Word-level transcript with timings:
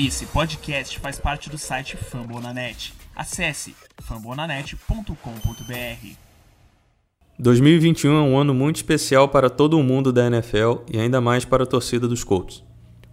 Esse 0.00 0.26
podcast 0.26 0.96
faz 1.00 1.18
parte 1.18 1.50
do 1.50 1.58
site 1.58 1.96
Fambonanet. 1.96 2.94
Acesse 3.16 3.74
fambonanet.com.br. 4.00 6.08
2021 7.36 8.16
é 8.16 8.20
um 8.20 8.38
ano 8.38 8.54
muito 8.54 8.76
especial 8.76 9.28
para 9.28 9.50
todo 9.50 9.76
o 9.76 9.82
mundo 9.82 10.12
da 10.12 10.28
NFL 10.28 10.84
e 10.88 11.00
ainda 11.00 11.20
mais 11.20 11.44
para 11.44 11.64
a 11.64 11.66
torcida 11.66 12.06
dos 12.06 12.22
Colts. 12.22 12.62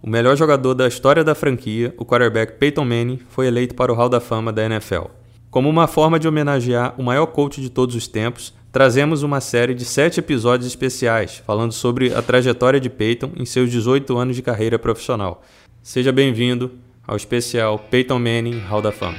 O 0.00 0.08
melhor 0.08 0.36
jogador 0.36 0.74
da 0.74 0.86
história 0.86 1.24
da 1.24 1.34
franquia, 1.34 1.92
o 1.98 2.04
quarterback 2.04 2.56
Peyton 2.56 2.84
Manning, 2.84 3.18
foi 3.30 3.48
eleito 3.48 3.74
para 3.74 3.92
o 3.92 3.96
Hall 3.96 4.08
da 4.08 4.20
Fama 4.20 4.52
da 4.52 4.64
NFL. 4.64 5.06
Como 5.50 5.68
uma 5.68 5.88
forma 5.88 6.20
de 6.20 6.28
homenagear 6.28 6.94
o 6.96 7.02
maior 7.02 7.26
coach 7.26 7.60
de 7.60 7.68
todos 7.68 7.96
os 7.96 8.06
tempos, 8.06 8.54
trazemos 8.70 9.24
uma 9.24 9.40
série 9.40 9.74
de 9.74 9.84
sete 9.84 10.20
episódios 10.20 10.68
especiais 10.68 11.42
falando 11.44 11.72
sobre 11.72 12.14
a 12.14 12.22
trajetória 12.22 12.78
de 12.78 12.88
Peyton 12.88 13.32
em 13.34 13.44
seus 13.44 13.72
18 13.72 14.16
anos 14.16 14.36
de 14.36 14.42
carreira 14.42 14.78
profissional. 14.78 15.42
Seja 15.86 16.10
bem-vindo 16.10 16.80
ao 17.06 17.14
especial 17.14 17.78
Peyton 17.78 18.18
Manning 18.18 18.58
Hall 18.58 18.82
da 18.82 18.90
Fama. 18.90 19.18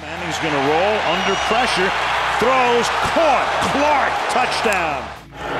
Manning's 0.00 0.38
going 0.40 0.54
to 0.54 0.64
roll 0.72 0.96
under 1.04 1.36
pressure, 1.52 1.92
throws, 2.40 2.88
caught, 3.12 3.44
Clark, 3.72 4.12
touchdown. 4.32 5.04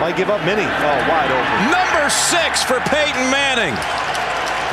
Might 0.00 0.16
give 0.16 0.30
up 0.30 0.42
many. 0.46 0.62
Oh, 0.62 0.98
wide 1.06 1.30
open. 1.30 1.70
Number 1.70 2.08
six 2.08 2.62
for 2.62 2.80
Peyton 2.88 3.30
Manning. 3.30 3.76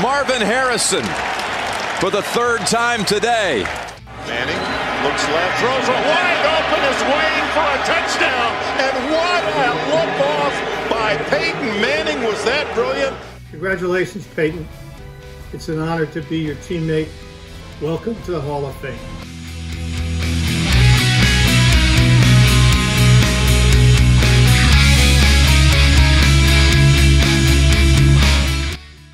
Marvin 0.01 0.41
Harrison 0.41 1.03
for 1.99 2.09
the 2.09 2.21
third 2.21 2.65
time 2.67 3.03
today. 3.03 3.65
Manning 4.27 4.59
looks 5.07 5.23
left, 5.29 5.59
Throws 5.59 5.87
it 5.87 6.03
wide 6.03 6.43
open, 6.51 6.83
is 6.91 7.01
waiting 7.07 7.47
for 7.55 7.63
a 7.63 7.79
touchdown. 7.87 8.51
And 8.75 8.95
what 9.15 9.41
a 9.55 9.71
look 9.87 10.15
off 10.27 10.55
by 10.89 11.15
Peyton 11.29 11.79
Manning. 11.79 12.21
Was 12.27 12.43
that 12.43 12.67
brilliant? 12.75 13.15
Congratulations, 13.51 14.27
Peyton. 14.35 14.67
It's 15.53 15.69
an 15.69 15.79
honor 15.79 16.07
to 16.07 16.21
be 16.23 16.39
your 16.39 16.55
teammate. 16.55 17.07
Welcome 17.81 18.21
to 18.23 18.31
the 18.31 18.41
Hall 18.41 18.65
of 18.65 18.75
Fame. 18.81 18.99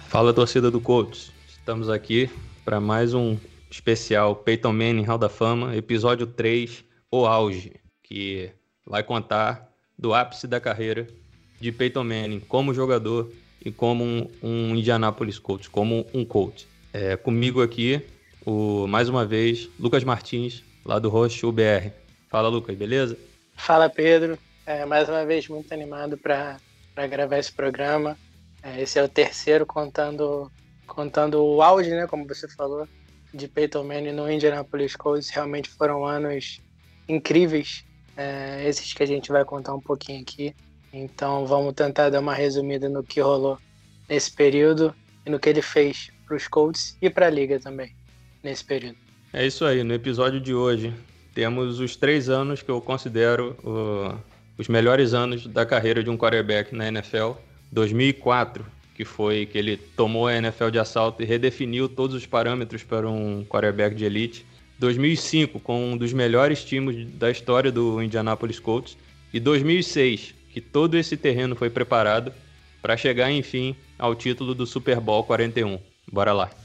Fala 0.10 0.34
torcida 0.34 0.72
do 0.72 0.82
Colts, 0.82 1.32
estamos 1.48 1.88
aqui 1.88 2.32
para 2.66 2.80
mais 2.80 3.14
um 3.14 3.38
especial 3.74 4.36
Peyton 4.36 4.72
Manning 4.72 5.04
Hall 5.04 5.18
da 5.18 5.28
Fama, 5.28 5.76
episódio 5.76 6.28
3, 6.28 6.86
O 7.10 7.26
Auge, 7.26 7.74
que 8.04 8.52
vai 8.86 9.02
contar 9.02 9.68
do 9.98 10.14
ápice 10.14 10.46
da 10.46 10.60
carreira 10.60 11.08
de 11.60 11.72
Peyton 11.72 12.04
Manning 12.04 12.40
como 12.42 12.72
jogador 12.72 13.32
e 13.66 13.72
como 13.72 14.04
um, 14.04 14.30
um 14.44 14.76
Indianapolis 14.76 15.40
Colts, 15.40 15.68
como 15.68 16.06
um 16.14 16.24
Colt. 16.24 16.66
É, 16.94 17.16
comigo 17.16 17.64
aqui, 17.64 18.00
o, 18.46 18.86
mais 18.86 19.10
uma 19.10 19.26
vez, 19.26 19.68
Lucas 19.80 20.04
Martins, 20.04 20.64
lá 20.86 21.00
do 21.00 21.10
Roche 21.10 21.44
UBR. 21.44 21.92
Fala, 22.30 22.50
Lucas, 22.50 22.76
beleza? 22.78 23.18
Fala 23.56 23.90
Pedro, 23.90 24.38
é, 24.68 24.86
mais 24.86 25.10
uma 25.10 25.26
vez 25.26 25.48
muito 25.48 25.74
animado 25.74 26.16
para 26.16 26.60
gravar 27.10 27.40
esse 27.40 27.52
programa. 27.52 28.16
É, 28.62 28.84
esse 28.84 29.00
é 29.00 29.04
o 29.04 29.10
terceiro 29.10 29.66
contando, 29.66 30.52
contando 30.86 31.44
o 31.44 31.60
auge, 31.64 31.90
né, 31.90 32.06
como 32.06 32.28
você 32.28 32.48
falou, 32.48 32.88
de 33.34 33.48
Peyton 33.48 33.84
Manning 33.84 34.12
no 34.12 34.32
Indianapolis 34.32 34.96
Colts. 34.96 35.30
Realmente 35.30 35.70
foram 35.70 36.06
anos 36.06 36.62
incríveis, 37.08 37.84
é, 38.16 38.68
esses 38.68 38.94
que 38.94 39.04
a 39.04 39.08
gente 39.08 39.32
vai 39.32 39.44
contar 39.44 39.74
um 39.74 39.80
pouquinho 39.80 40.22
aqui. 40.22 40.56
Então 40.94 41.46
vamos 41.46 41.74
tentar 41.74 42.10
dar 42.10 42.20
uma 42.20 42.34
resumida 42.34 42.88
no 42.88 43.04
que 43.04 43.20
rolou 43.20 43.58
nesse 44.08 44.32
período 44.32 44.94
e 45.26 45.30
no 45.30 45.40
que 45.40 45.50
ele 45.50 45.62
fez 45.62 46.12
para 46.26 46.36
os 46.36 46.48
Colts 46.48 46.96
e 47.02 47.10
para 47.10 47.28
a 47.28 47.30
liga 47.30 47.60
também 47.60 47.96
nesse 48.44 48.64
período. 48.64 48.98
É 49.32 49.46
isso 49.46 49.66
aí, 49.66 49.84
no 49.84 49.94
episódio 49.94 50.40
de 50.40 50.54
hoje 50.54 50.94
temos 51.34 51.80
os 51.80 51.96
três 51.96 52.30
anos 52.30 52.62
que 52.62 52.70
eu 52.70 52.80
considero 52.80 53.58
uh, 53.64 54.16
os 54.58 54.68
melhores 54.68 55.14
anos 55.14 55.48
da 55.48 55.66
carreira 55.66 56.04
de 56.04 56.10
um 56.10 56.18
quarterback 56.18 56.76
na 56.76 56.88
NFL. 56.88 57.32
2004, 57.72 58.64
que 58.94 59.04
foi 59.04 59.46
que 59.46 59.58
ele 59.58 59.78
tomou 59.78 60.28
a 60.28 60.36
NFL 60.36 60.70
de 60.70 60.80
assalto 60.80 61.22
e 61.22 61.26
redefiniu 61.26 61.90
todos 61.90 62.16
os 62.16 62.26
parâmetros 62.26 62.84
para 62.84 63.10
um 63.10 63.44
quarterback 63.44 63.96
de 63.96 64.06
elite. 64.06 64.46
2005, 64.80 65.60
com 65.60 65.94
um 65.94 65.98
dos 65.98 66.14
melhores 66.14 66.64
times 66.64 67.08
da 67.14 67.32
história 67.32 67.72
do 67.72 68.02
Indianapolis 68.02 68.60
Colts. 68.60 68.98
E 69.34 69.40
2006, 69.40 70.36
que 70.52 70.62
todo 70.62 70.96
esse 70.96 71.18
terreno 71.18 71.56
foi 71.56 71.70
preparado 71.70 72.32
para 72.82 72.98
chegar, 72.98 73.32
enfim, 73.32 73.76
ao 73.98 74.14
título 74.14 74.54
do 74.54 74.68
Super 74.68 75.00
Bowl 75.00 75.24
41. 75.24 75.80
Bora 76.12 76.34
lá. 76.34 76.63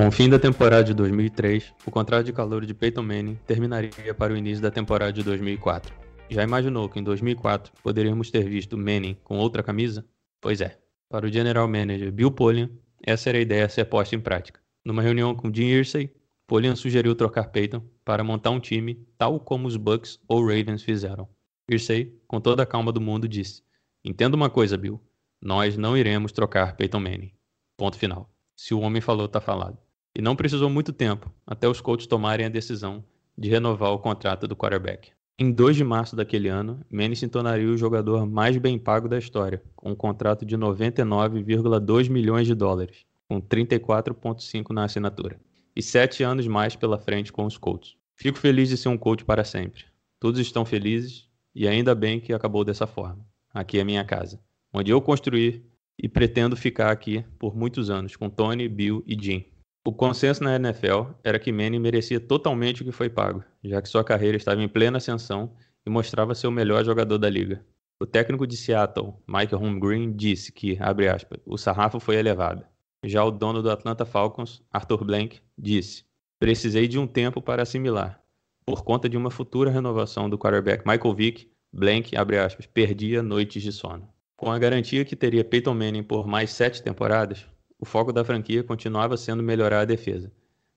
Com 0.00 0.08
o 0.08 0.10
fim 0.10 0.30
da 0.30 0.38
temporada 0.38 0.82
de 0.82 0.94
2003, 0.94 1.74
o 1.84 1.90
contrato 1.90 2.24
de 2.24 2.32
calor 2.32 2.64
de 2.64 2.72
Peyton 2.72 3.02
Manning 3.02 3.38
terminaria 3.46 4.14
para 4.14 4.32
o 4.32 4.36
início 4.36 4.62
da 4.62 4.70
temporada 4.70 5.12
de 5.12 5.22
2004. 5.22 5.94
Já 6.30 6.42
imaginou 6.42 6.88
que 6.88 6.98
em 6.98 7.02
2004 7.02 7.70
poderíamos 7.82 8.30
ter 8.30 8.48
visto 8.48 8.78
Manning 8.78 9.18
com 9.22 9.36
outra 9.36 9.62
camisa? 9.62 10.02
Pois 10.40 10.62
é. 10.62 10.78
Para 11.06 11.26
o 11.26 11.30
general 11.30 11.68
manager 11.68 12.10
Bill 12.10 12.30
Polian, 12.30 12.70
essa 13.02 13.28
era 13.28 13.36
a 13.36 13.42
ideia 13.42 13.66
a 13.66 13.68
ser 13.68 13.84
posta 13.84 14.16
em 14.16 14.20
prática. 14.20 14.58
Numa 14.82 15.02
reunião 15.02 15.34
com 15.34 15.52
Jim 15.52 15.66
Irsay, 15.66 16.10
Polian 16.46 16.76
sugeriu 16.76 17.14
trocar 17.14 17.50
Peyton 17.50 17.82
para 18.02 18.24
montar 18.24 18.52
um 18.52 18.58
time 18.58 19.06
tal 19.18 19.38
como 19.38 19.68
os 19.68 19.76
Bucks 19.76 20.18
ou 20.26 20.40
Ravens 20.40 20.82
fizeram. 20.82 21.28
Irsay, 21.70 22.18
com 22.26 22.40
toda 22.40 22.62
a 22.62 22.66
calma 22.66 22.90
do 22.90 23.02
mundo, 23.02 23.28
disse: 23.28 23.62
Entenda 24.02 24.34
uma 24.34 24.48
coisa, 24.48 24.78
Bill. 24.78 24.98
Nós 25.42 25.76
não 25.76 25.94
iremos 25.94 26.32
trocar 26.32 26.74
Peyton 26.74 27.00
Manning. 27.00 27.34
Ponto 27.76 27.98
final. 27.98 28.30
Se 28.56 28.72
o 28.72 28.80
homem 28.80 29.02
falou, 29.02 29.28
tá 29.28 29.42
falado. 29.42 29.76
E 30.20 30.22
não 30.22 30.36
precisou 30.36 30.68
muito 30.68 30.92
tempo 30.92 31.32
até 31.46 31.66
os 31.66 31.80
Colts 31.80 32.06
tomarem 32.06 32.44
a 32.44 32.50
decisão 32.50 33.02
de 33.38 33.48
renovar 33.48 33.90
o 33.90 33.98
contrato 33.98 34.46
do 34.46 34.54
quarterback. 34.54 35.12
Em 35.38 35.50
2 35.50 35.76
de 35.76 35.82
março 35.82 36.14
daquele 36.14 36.46
ano, 36.46 36.84
Manning 36.92 37.14
se 37.14 37.26
tornaria 37.26 37.66
o 37.66 37.78
jogador 37.78 38.26
mais 38.26 38.58
bem 38.58 38.78
pago 38.78 39.08
da 39.08 39.16
história, 39.16 39.62
com 39.74 39.92
um 39.92 39.94
contrato 39.94 40.44
de 40.44 40.58
99,2 40.58 42.10
milhões 42.10 42.46
de 42.46 42.54
dólares, 42.54 43.06
com 43.26 43.40
34,5 43.40 44.74
na 44.74 44.84
assinatura, 44.84 45.40
e 45.74 45.82
sete 45.82 46.22
anos 46.22 46.46
mais 46.46 46.76
pela 46.76 46.98
frente 46.98 47.32
com 47.32 47.46
os 47.46 47.56
Colts. 47.56 47.96
Fico 48.14 48.36
feliz 48.36 48.68
de 48.68 48.76
ser 48.76 48.90
um 48.90 48.98
coach 48.98 49.24
para 49.24 49.42
sempre. 49.42 49.84
Todos 50.18 50.38
estão 50.38 50.66
felizes 50.66 51.30
e 51.54 51.66
ainda 51.66 51.94
bem 51.94 52.20
que 52.20 52.34
acabou 52.34 52.62
dessa 52.62 52.86
forma. 52.86 53.26
Aqui 53.54 53.78
é 53.78 53.84
minha 53.84 54.04
casa, 54.04 54.38
onde 54.70 54.90
eu 54.90 55.00
construí 55.00 55.64
e 55.98 56.06
pretendo 56.10 56.56
ficar 56.56 56.90
aqui 56.90 57.24
por 57.38 57.56
muitos 57.56 57.88
anos 57.88 58.16
com 58.16 58.28
Tony, 58.28 58.68
Bill 58.68 59.02
e 59.06 59.16
Jim. 59.18 59.46
O 59.82 59.94
consenso 59.94 60.44
na 60.44 60.56
NFL 60.56 61.14
era 61.24 61.38
que 61.38 61.50
Manning 61.50 61.78
merecia 61.78 62.20
totalmente 62.20 62.82
o 62.82 62.84
que 62.84 62.92
foi 62.92 63.08
pago, 63.08 63.42
já 63.64 63.80
que 63.80 63.88
sua 63.88 64.04
carreira 64.04 64.36
estava 64.36 64.62
em 64.62 64.68
plena 64.68 64.98
ascensão 64.98 65.56
e 65.86 65.88
mostrava 65.88 66.34
ser 66.34 66.46
o 66.48 66.52
melhor 66.52 66.84
jogador 66.84 67.16
da 67.16 67.30
liga. 67.30 67.64
O 67.98 68.04
técnico 68.04 68.46
de 68.46 68.58
Seattle, 68.58 69.14
Mike 69.26 69.54
Holmgren, 69.54 70.14
disse 70.14 70.52
que, 70.52 70.78
aspas, 70.82 71.40
o 71.46 71.56
sarrafo 71.56 71.98
foi 71.98 72.16
elevado. 72.16 72.62
Já 73.04 73.24
o 73.24 73.30
dono 73.30 73.62
do 73.62 73.70
Atlanta 73.70 74.04
Falcons, 74.04 74.62
Arthur 74.70 75.02
Blank, 75.02 75.40
disse: 75.56 76.04
Precisei 76.38 76.86
de 76.86 76.98
um 76.98 77.06
tempo 77.06 77.40
para 77.40 77.62
assimilar. 77.62 78.22
Por 78.66 78.84
conta 78.84 79.08
de 79.08 79.16
uma 79.16 79.30
futura 79.30 79.70
renovação 79.70 80.28
do 80.28 80.38
quarterback 80.38 80.86
Michael 80.86 81.14
Vick, 81.14 81.50
Blank, 81.72 82.14
aspas, 82.16 82.66
perdia 82.66 83.22
noites 83.22 83.62
de 83.62 83.72
sono. 83.72 84.06
Com 84.36 84.52
a 84.52 84.58
garantia 84.58 85.06
que 85.06 85.16
teria 85.16 85.44
Peyton 85.44 85.74
Manning 85.74 86.02
por 86.02 86.26
mais 86.26 86.50
sete 86.50 86.82
temporadas, 86.82 87.46
o 87.80 87.86
foco 87.86 88.12
da 88.12 88.22
franquia 88.22 88.62
continuava 88.62 89.16
sendo 89.16 89.42
melhorar 89.42 89.80
a 89.80 89.84
defesa, 89.86 90.30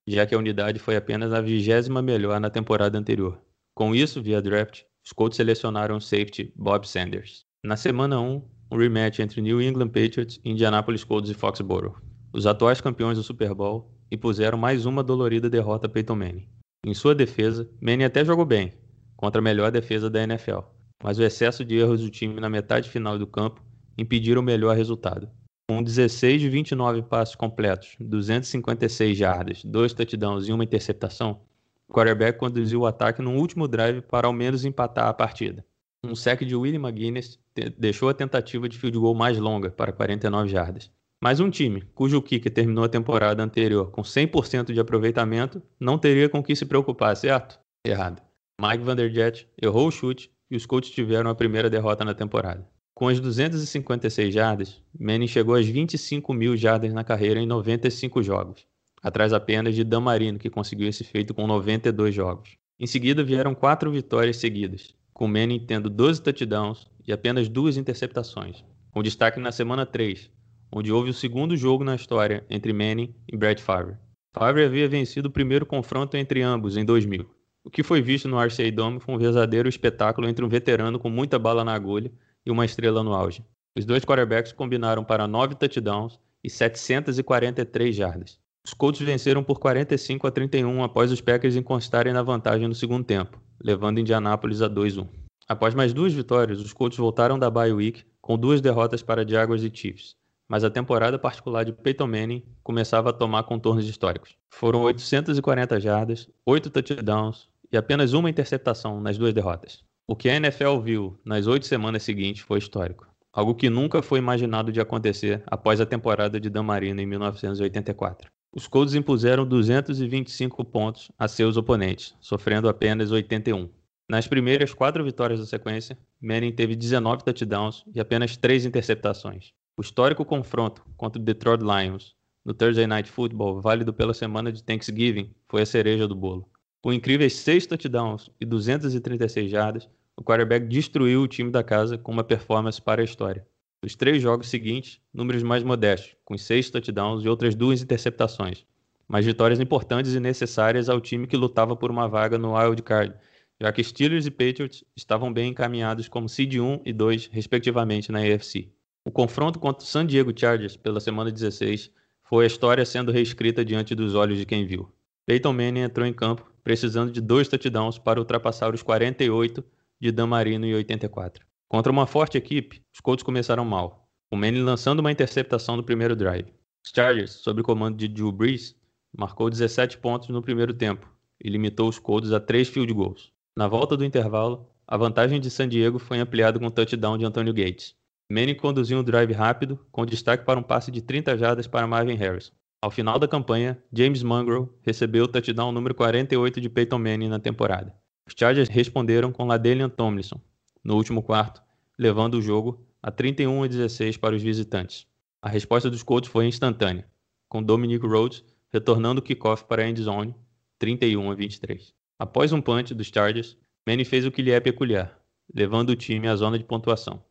já 0.07 0.25
que 0.25 0.33
a 0.33 0.37
unidade 0.37 0.79
foi 0.79 0.95
apenas 0.95 1.33
a 1.33 1.41
vigésima 1.41 2.01
melhor 2.01 2.39
na 2.39 2.49
temporada 2.49 2.97
anterior. 2.97 3.41
Com 3.75 3.93
isso, 3.93 4.21
via 4.21 4.41
draft, 4.41 4.83
os 5.03 5.11
Colts 5.11 5.35
selecionaram 5.35 5.97
o 5.97 6.01
safety 6.01 6.53
Bob 6.55 6.87
Sanders. 6.87 7.45
Na 7.61 7.75
semana 7.75 8.21
1, 8.21 8.41
um 8.71 8.77
rematch 8.77 9.19
entre 9.19 9.41
New 9.41 9.61
England 9.61 9.89
Patriots, 9.89 10.39
Indianapolis 10.45 11.03
Colts 11.03 11.29
e 11.29 11.33
Foxborough, 11.33 11.97
os 12.31 12.47
atuais 12.47 12.79
campeões 12.79 13.17
do 13.17 13.23
Super 13.23 13.53
Bowl, 13.53 13.91
impuseram 14.09 14.57
mais 14.57 14.85
uma 14.85 15.03
dolorida 15.03 15.49
derrota 15.49 15.87
a 15.87 15.89
Peyton 15.89 16.15
Manning. 16.15 16.47
Em 16.85 16.93
sua 16.93 17.13
defesa, 17.13 17.69
Manning 17.81 18.05
até 18.05 18.23
jogou 18.23 18.45
bem, 18.45 18.71
contra 19.17 19.39
a 19.39 19.43
melhor 19.43 19.71
defesa 19.71 20.09
da 20.09 20.23
NFL, 20.23 20.59
mas 21.03 21.19
o 21.19 21.23
excesso 21.23 21.65
de 21.65 21.75
erros 21.75 22.01
do 22.01 22.09
time 22.09 22.39
na 22.39 22.49
metade 22.49 22.89
final 22.89 23.19
do 23.19 23.27
campo 23.27 23.61
impediram 23.97 24.41
o 24.41 24.45
melhor 24.45 24.75
resultado. 24.75 25.29
Com 25.73 25.81
16 25.81 26.39
de 26.39 26.49
29 26.49 27.01
passes 27.01 27.33
completos, 27.33 27.95
256 27.99 29.17
jardas, 29.17 29.65
dois 29.65 29.91
touchdowns 29.91 30.47
e 30.47 30.53
uma 30.53 30.63
interceptação, 30.63 31.41
O 31.87 31.93
quarterback 31.93 32.37
conduziu 32.37 32.81
o 32.81 32.85
ataque 32.85 33.23
no 33.23 33.31
último 33.31 33.67
drive 33.67 34.01
para 34.01 34.27
ao 34.27 34.33
menos 34.33 34.65
empatar 34.65 35.07
a 35.07 35.13
partida. 35.15 35.65
Um 36.03 36.15
sec 36.15 36.41
de 36.45 36.55
Willie 36.55 36.77
McGuinness 36.77 37.39
deixou 37.75 38.07
a 38.07 38.13
tentativa 38.13 38.69
de 38.69 38.77
field 38.77 38.99
goal 38.99 39.15
mais 39.15 39.39
longa, 39.39 39.71
para 39.71 39.91
49 39.91 40.47
jardas. 40.47 40.91
Mas 41.19 41.39
um 41.39 41.49
time 41.49 41.81
cujo 41.95 42.21
kicker 42.21 42.53
terminou 42.53 42.83
a 42.83 42.89
temporada 42.89 43.41
anterior 43.41 43.89
com 43.89 44.03
100% 44.03 44.73
de 44.73 44.79
aproveitamento 44.79 45.59
não 45.79 45.97
teria 45.97 46.29
com 46.29 46.43
que 46.43 46.55
se 46.55 46.67
preocupar, 46.67 47.17
certo? 47.17 47.59
Errado. 47.83 48.21
Mike 48.61 48.83
Vanderjet 48.83 49.47
errou 49.59 49.87
o 49.87 49.91
chute 49.91 50.31
e 50.51 50.55
os 50.55 50.67
Colts 50.67 50.91
tiveram 50.91 51.31
a 51.31 51.35
primeira 51.35 51.67
derrota 51.67 52.05
na 52.05 52.13
temporada. 52.13 52.72
Com 53.03 53.09
as 53.09 53.19
256 53.19 54.33
jardas, 54.33 54.81
Manning 54.97 55.27
chegou 55.27 55.55
às 55.55 55.67
25 55.67 56.33
mil 56.33 56.55
jardas 56.55 56.93
na 56.93 57.03
carreira 57.03 57.37
em 57.37 57.45
95 57.45 58.23
jogos, 58.23 58.65
atrás 59.03 59.33
apenas 59.33 59.75
de 59.75 59.83
Dan 59.83 59.99
Marino, 59.99 60.39
que 60.39 60.49
conseguiu 60.49 60.87
esse 60.87 61.03
feito 61.03 61.33
com 61.33 61.45
92 61.45 62.15
jogos. 62.15 62.55
Em 62.79 62.87
seguida 62.87 63.21
vieram 63.21 63.53
quatro 63.53 63.91
vitórias 63.91 64.37
seguidas, 64.37 64.95
com 65.13 65.27
Manning 65.27 65.65
tendo 65.67 65.89
12 65.89 66.21
touchdowns 66.21 66.87
e 67.05 67.11
apenas 67.11 67.49
duas 67.49 67.75
interceptações, 67.75 68.63
com 68.89 69.03
destaque 69.03 69.37
na 69.37 69.51
semana 69.51 69.85
3, 69.85 70.31
onde 70.71 70.89
houve 70.89 71.09
o 71.09 71.13
segundo 71.13 71.57
jogo 71.57 71.83
na 71.83 71.95
história 71.95 72.45
entre 72.49 72.71
Manning 72.71 73.13
e 73.27 73.35
Brett 73.35 73.61
Favre. 73.61 73.97
Favre 74.33 74.63
havia 74.63 74.87
vencido 74.87 75.27
o 75.27 75.33
primeiro 75.33 75.65
confronto 75.65 76.15
entre 76.15 76.41
ambos 76.41 76.77
em 76.77 76.85
2000. 76.85 77.29
O 77.65 77.69
que 77.69 77.83
foi 77.83 78.01
visto 78.01 78.29
no 78.29 78.41
RCA 78.41 78.71
Dome 78.71 79.01
foi 79.01 79.13
um 79.13 79.17
verdadeiro 79.17 79.67
espetáculo 79.67 80.25
entre 80.25 80.45
um 80.45 80.47
veterano 80.47 80.97
com 80.97 81.09
muita 81.09 81.37
bala 81.37 81.65
na 81.65 81.73
agulha 81.73 82.09
e 82.45 82.51
uma 82.51 82.65
estrela 82.65 83.03
no 83.03 83.13
auge. 83.13 83.43
Os 83.77 83.85
dois 83.85 84.05
quarterbacks 84.05 84.51
combinaram 84.51 85.03
para 85.03 85.27
nove 85.27 85.55
touchdowns 85.55 86.19
e 86.43 86.49
743 86.49 87.95
jardas. 87.95 88.39
Os 88.65 88.73
Colts 88.73 89.01
venceram 89.01 89.43
por 89.43 89.59
45 89.59 90.27
a 90.27 90.31
31 90.31 90.83
após 90.83 91.11
os 91.11 91.21
Packers 91.21 91.55
encostarem 91.55 92.13
na 92.13 92.23
vantagem 92.23 92.67
no 92.67 92.75
segundo 92.75 93.03
tempo, 93.03 93.41
levando 93.61 93.99
Indianápolis 93.99 94.61
a 94.61 94.69
2-1. 94.69 95.07
Após 95.47 95.75
mais 95.75 95.93
duas 95.93 96.13
vitórias, 96.13 96.61
os 96.61 96.71
Colts 96.71 96.97
voltaram 96.97 97.37
da 97.37 97.49
bye 97.49 97.73
week 97.73 98.03
com 98.21 98.37
duas 98.37 98.61
derrotas 98.61 99.03
para 99.03 99.27
Jaguars 99.27 99.63
e 99.63 99.71
Chiefs 99.73 100.15
mas 100.53 100.63
a 100.63 100.69
temporada 100.69 101.17
particular 101.17 101.63
de 101.65 101.73
Peyton 101.73 102.05
Manning 102.05 102.43
começava 102.61 103.09
a 103.09 103.13
tomar 103.13 103.43
contornos 103.43 103.87
históricos. 103.87 104.35
Foram 104.53 104.81
840 104.81 105.79
jardas, 105.79 106.29
8 106.45 106.69
touchdowns 106.69 107.49
e 107.71 107.75
apenas 107.77 108.13
uma 108.13 108.29
interceptação 108.29 109.01
nas 109.01 109.17
duas 109.17 109.33
derrotas. 109.33 109.83
O 110.05 110.17
que 110.17 110.27
a 110.27 110.35
NFL 110.35 110.79
viu 110.83 111.17
nas 111.23 111.47
oito 111.47 111.65
semanas 111.65 112.03
seguintes 112.03 112.41
foi 112.41 112.59
histórico, 112.59 113.07
algo 113.31 113.55
que 113.55 113.69
nunca 113.69 114.01
foi 114.01 114.19
imaginado 114.19 114.69
de 114.69 114.81
acontecer 114.81 115.41
após 115.47 115.79
a 115.79 115.85
temporada 115.85 116.41
de 116.41 116.49
Dan 116.49 116.63
Marino 116.63 116.99
em 116.99 117.05
1984. 117.05 118.29
Os 118.51 118.67
Colts 118.67 118.95
impuseram 118.95 119.47
225 119.47 120.65
pontos 120.65 121.09
a 121.17 121.29
seus 121.29 121.55
oponentes, 121.55 122.13
sofrendo 122.19 122.67
apenas 122.67 123.11
81. 123.11 123.69
Nas 124.09 124.27
primeiras 124.27 124.73
quatro 124.73 125.05
vitórias 125.05 125.39
da 125.39 125.45
sequência, 125.45 125.97
Manning 126.21 126.51
teve 126.51 126.75
19 126.75 127.23
touchdowns 127.23 127.85
e 127.95 128.01
apenas 128.01 128.35
três 128.35 128.65
interceptações. 128.65 129.53
O 129.77 129.81
histórico 129.81 130.25
confronto 130.25 130.85
contra 130.97 131.19
o 131.19 131.23
Detroit 131.23 131.61
Lions 131.61 132.13
no 132.43 132.53
Thursday 132.53 132.85
Night 132.85 133.09
Football, 133.09 133.61
válido 133.61 133.93
pela 133.93 134.13
semana 134.13 134.51
de 134.51 134.61
Thanksgiving, 134.61 135.33
foi 135.47 135.61
a 135.61 135.65
cereja 135.65 136.09
do 136.09 136.13
bolo. 136.13 136.52
Com 136.83 136.91
incríveis 136.91 137.37
seis 137.37 137.65
touchdowns 137.65 138.29
e 138.41 138.45
236 138.45 139.49
jardas, 139.49 139.87
o 140.17 140.21
quarterback 140.21 140.67
destruiu 140.67 141.21
o 141.21 141.27
time 141.29 141.49
da 141.49 141.63
casa 141.63 141.97
com 141.97 142.11
uma 142.11 142.25
performance 142.25 142.81
para 142.81 143.01
a 143.01 143.05
história. 143.05 143.47
Nos 143.81 143.95
três 143.95 144.21
jogos 144.21 144.49
seguintes, 144.49 144.99
números 145.13 145.43
mais 145.43 145.63
modestos, 145.63 146.17
com 146.25 146.37
seis 146.37 146.69
touchdowns 146.69 147.23
e 147.23 147.29
outras 147.29 147.55
duas 147.55 147.81
interceptações, 147.81 148.65
mas 149.07 149.25
vitórias 149.25 149.61
importantes 149.61 150.13
e 150.13 150.19
necessárias 150.19 150.89
ao 150.89 150.99
time 150.99 151.25
que 151.25 151.37
lutava 151.37 151.73
por 151.73 151.89
uma 151.89 152.09
vaga 152.09 152.37
no 152.37 152.53
wild 152.53 152.81
card, 152.81 153.15
já 153.61 153.71
que 153.71 153.81
Steelers 153.81 154.25
e 154.25 154.31
Patriots 154.31 154.83
estavam 154.93 155.31
bem 155.31 155.51
encaminhados 155.51 156.09
como 156.09 156.27
seed 156.27 156.55
1 156.55 156.81
e 156.83 156.91
2, 156.91 157.27
respectivamente, 157.27 158.11
na 158.11 158.19
AFC. 158.19 158.67
O 159.05 159.11
confronto 159.11 159.57
contra 159.57 159.85
o 159.85 159.87
San 159.87 160.05
Diego 160.05 160.37
Chargers 160.37 160.75
pela 160.75 160.99
semana 160.99 161.31
16 161.31 161.89
foi 162.25 162.43
a 162.43 162.47
história 162.47 162.85
sendo 162.85 163.09
reescrita 163.09 163.63
diante 163.63 163.95
dos 163.95 164.15
olhos 164.15 164.37
de 164.37 164.45
quem 164.45 164.67
viu. 164.67 164.91
Peyton 165.25 165.53
Manning 165.53 165.79
entrou 165.79 166.05
em 166.05 166.11
campo 166.11 166.52
precisando 166.63 167.11
de 167.11 167.19
dois 167.19 167.47
touchdowns 167.47 167.97
para 167.97 168.19
ultrapassar 168.19 168.73
os 168.73 168.81
48 168.81 169.63
de 169.99 170.11
Dan 170.11 170.27
Marino 170.27 170.65
em 170.65 170.73
84. 170.73 171.45
Contra 171.67 171.91
uma 171.91 172.05
forte 172.05 172.37
equipe, 172.37 172.81
os 172.93 172.99
Colts 172.99 173.23
começaram 173.23 173.65
mal, 173.65 174.07
o 174.31 174.35
Manning 174.35 174.63
lançando 174.63 174.99
uma 174.99 175.11
interceptação 175.11 175.75
no 175.75 175.83
primeiro 175.83 176.15
drive. 176.15 176.53
Os 176.85 176.91
Chargers, 176.93 177.31
sob 177.31 177.61
o 177.61 177.63
comando 177.63 177.97
de 177.97 178.07
Drew 178.07 178.31
Brees, 178.31 178.75
marcou 179.17 179.49
17 179.49 179.97
pontos 179.97 180.29
no 180.29 180.41
primeiro 180.41 180.73
tempo 180.73 181.11
e 181.43 181.49
limitou 181.49 181.87
os 181.87 181.99
Colts 181.99 182.31
a 182.31 182.39
três 182.39 182.67
field 182.67 182.93
goals. 182.93 183.31
Na 183.55 183.67
volta 183.67 183.95
do 183.95 184.03
intervalo, 184.03 184.69
a 184.87 184.97
vantagem 184.97 185.39
de 185.39 185.49
San 185.49 185.69
Diego 185.69 185.99
foi 185.99 186.19
ampliada 186.19 186.59
com 186.59 186.65
o 186.65 186.71
touchdown 186.71 187.17
de 187.17 187.25
Antonio 187.25 187.53
Gates. 187.53 187.95
Manning 188.29 188.55
conduziu 188.55 188.99
um 188.99 189.03
drive 189.03 189.31
rápido, 189.31 189.79
com 189.91 190.05
destaque 190.05 190.45
para 190.45 190.59
um 190.59 190.63
passe 190.63 190.91
de 190.91 191.01
30 191.01 191.37
jardas 191.37 191.67
para 191.67 191.87
Marvin 191.87 192.15
Harrison. 192.15 192.53
Ao 192.83 192.91
final 192.91 193.17
da 193.17 193.29
campanha, 193.29 193.81
James 193.93 194.21
Monroe 194.23 194.67
recebeu 194.81 195.23
o 195.23 195.27
touchdown 195.29 195.71
número 195.71 195.95
48 195.95 196.59
de 196.59 196.67
Peyton 196.67 196.99
Manning 196.99 197.29
na 197.29 197.39
temporada. 197.39 197.95
Os 198.27 198.33
Chargers 198.37 198.67
responderam 198.67 199.31
com 199.31 199.45
LaDainian 199.45 199.87
Tomlinson 199.87 200.37
no 200.83 200.97
último 200.97 201.23
quarto, 201.23 201.63
levando 201.97 202.33
o 202.33 202.41
jogo 202.41 202.85
a 203.01 203.09
31 203.09 203.63
a 203.63 203.67
16 203.67 204.17
para 204.17 204.35
os 204.35 204.43
visitantes. 204.43 205.07
A 205.41 205.47
resposta 205.47 205.89
dos 205.89 206.03
Colts 206.03 206.29
foi 206.29 206.45
instantânea, 206.45 207.07
com 207.47 207.63
Dominic 207.63 208.05
Rhodes 208.05 208.43
retornando 208.69 209.21
o 209.21 209.23
kickoff 209.23 209.63
para 209.63 209.81
a 209.81 209.87
end 209.87 210.01
zone, 210.01 210.35
31 210.77 211.31
a 211.31 211.35
23. 211.35 211.93
Após 212.19 212.51
um 212.51 212.59
punch 212.59 212.93
dos 212.93 213.07
Chargers, 213.07 213.57
Manning 213.87 214.03
fez 214.03 214.25
o 214.25 214.31
que 214.31 214.41
lhe 214.41 214.51
é 214.51 214.59
peculiar, 214.59 215.17
levando 215.55 215.91
o 215.91 215.95
time 215.95 216.27
à 216.27 216.35
zona 216.35 216.59
de 216.59 216.65
pontuação 216.65 217.23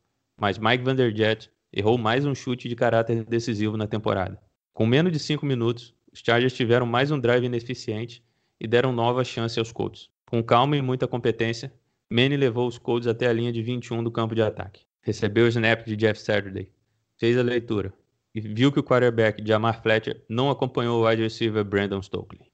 mas 0.43 0.59
Mike 0.59 0.83
Vanderjet 0.83 1.51
errou 1.73 1.97
mais 1.97 2.25
um 2.25 2.35
chute 2.35 2.69
de 2.69 2.75
caráter 2.75 3.25
decisivo 3.25 3.77
na 3.77 3.87
temporada. 3.87 4.41
Com 4.73 4.87
menos 4.87 5.13
de 5.13 5.19
5 5.19 5.45
minutos, 5.45 5.95
os 6.11 6.21
Chargers 6.25 6.55
tiveram 6.55 6.87
mais 6.87 7.11
um 7.11 7.21
drive 7.21 7.45
ineficiente 7.45 8.25
e 8.59 8.67
deram 8.67 8.91
nova 8.91 9.23
chance 9.23 9.59
aos 9.59 9.71
Colts. 9.71 10.09
Com 10.25 10.43
calma 10.43 10.77
e 10.77 10.83
muita 10.83 11.07
competência, 11.07 11.71
Manny 12.11 12.39
levou 12.39 12.67
os 12.67 12.79
Colts 12.79 13.07
até 13.07 13.27
a 13.27 13.33
linha 13.33 13.53
de 13.53 13.63
21 13.63 14.03
do 14.03 14.11
campo 14.11 14.35
de 14.35 14.41
ataque. 14.41 14.87
Recebeu 15.03 15.45
o 15.45 15.49
snap 15.49 15.85
de 15.85 15.95
Jeff 15.95 16.19
Saturday, 16.19 16.71
fez 17.19 17.37
a 17.37 17.43
leitura 17.43 17.93
e 18.35 18.41
viu 18.41 18.73
que 18.73 18.81
o 18.81 18.83
quarterback 18.83 19.47
Jamar 19.47 19.83
Fletcher 19.83 20.25
não 20.27 20.49
acompanhou 20.49 21.03
o 21.03 21.07
wide 21.07 21.23
receiver 21.23 21.65
Brandon 21.65 22.01
Stokely. 22.01 22.51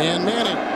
And 0.00 0.24
Manning 0.24 0.67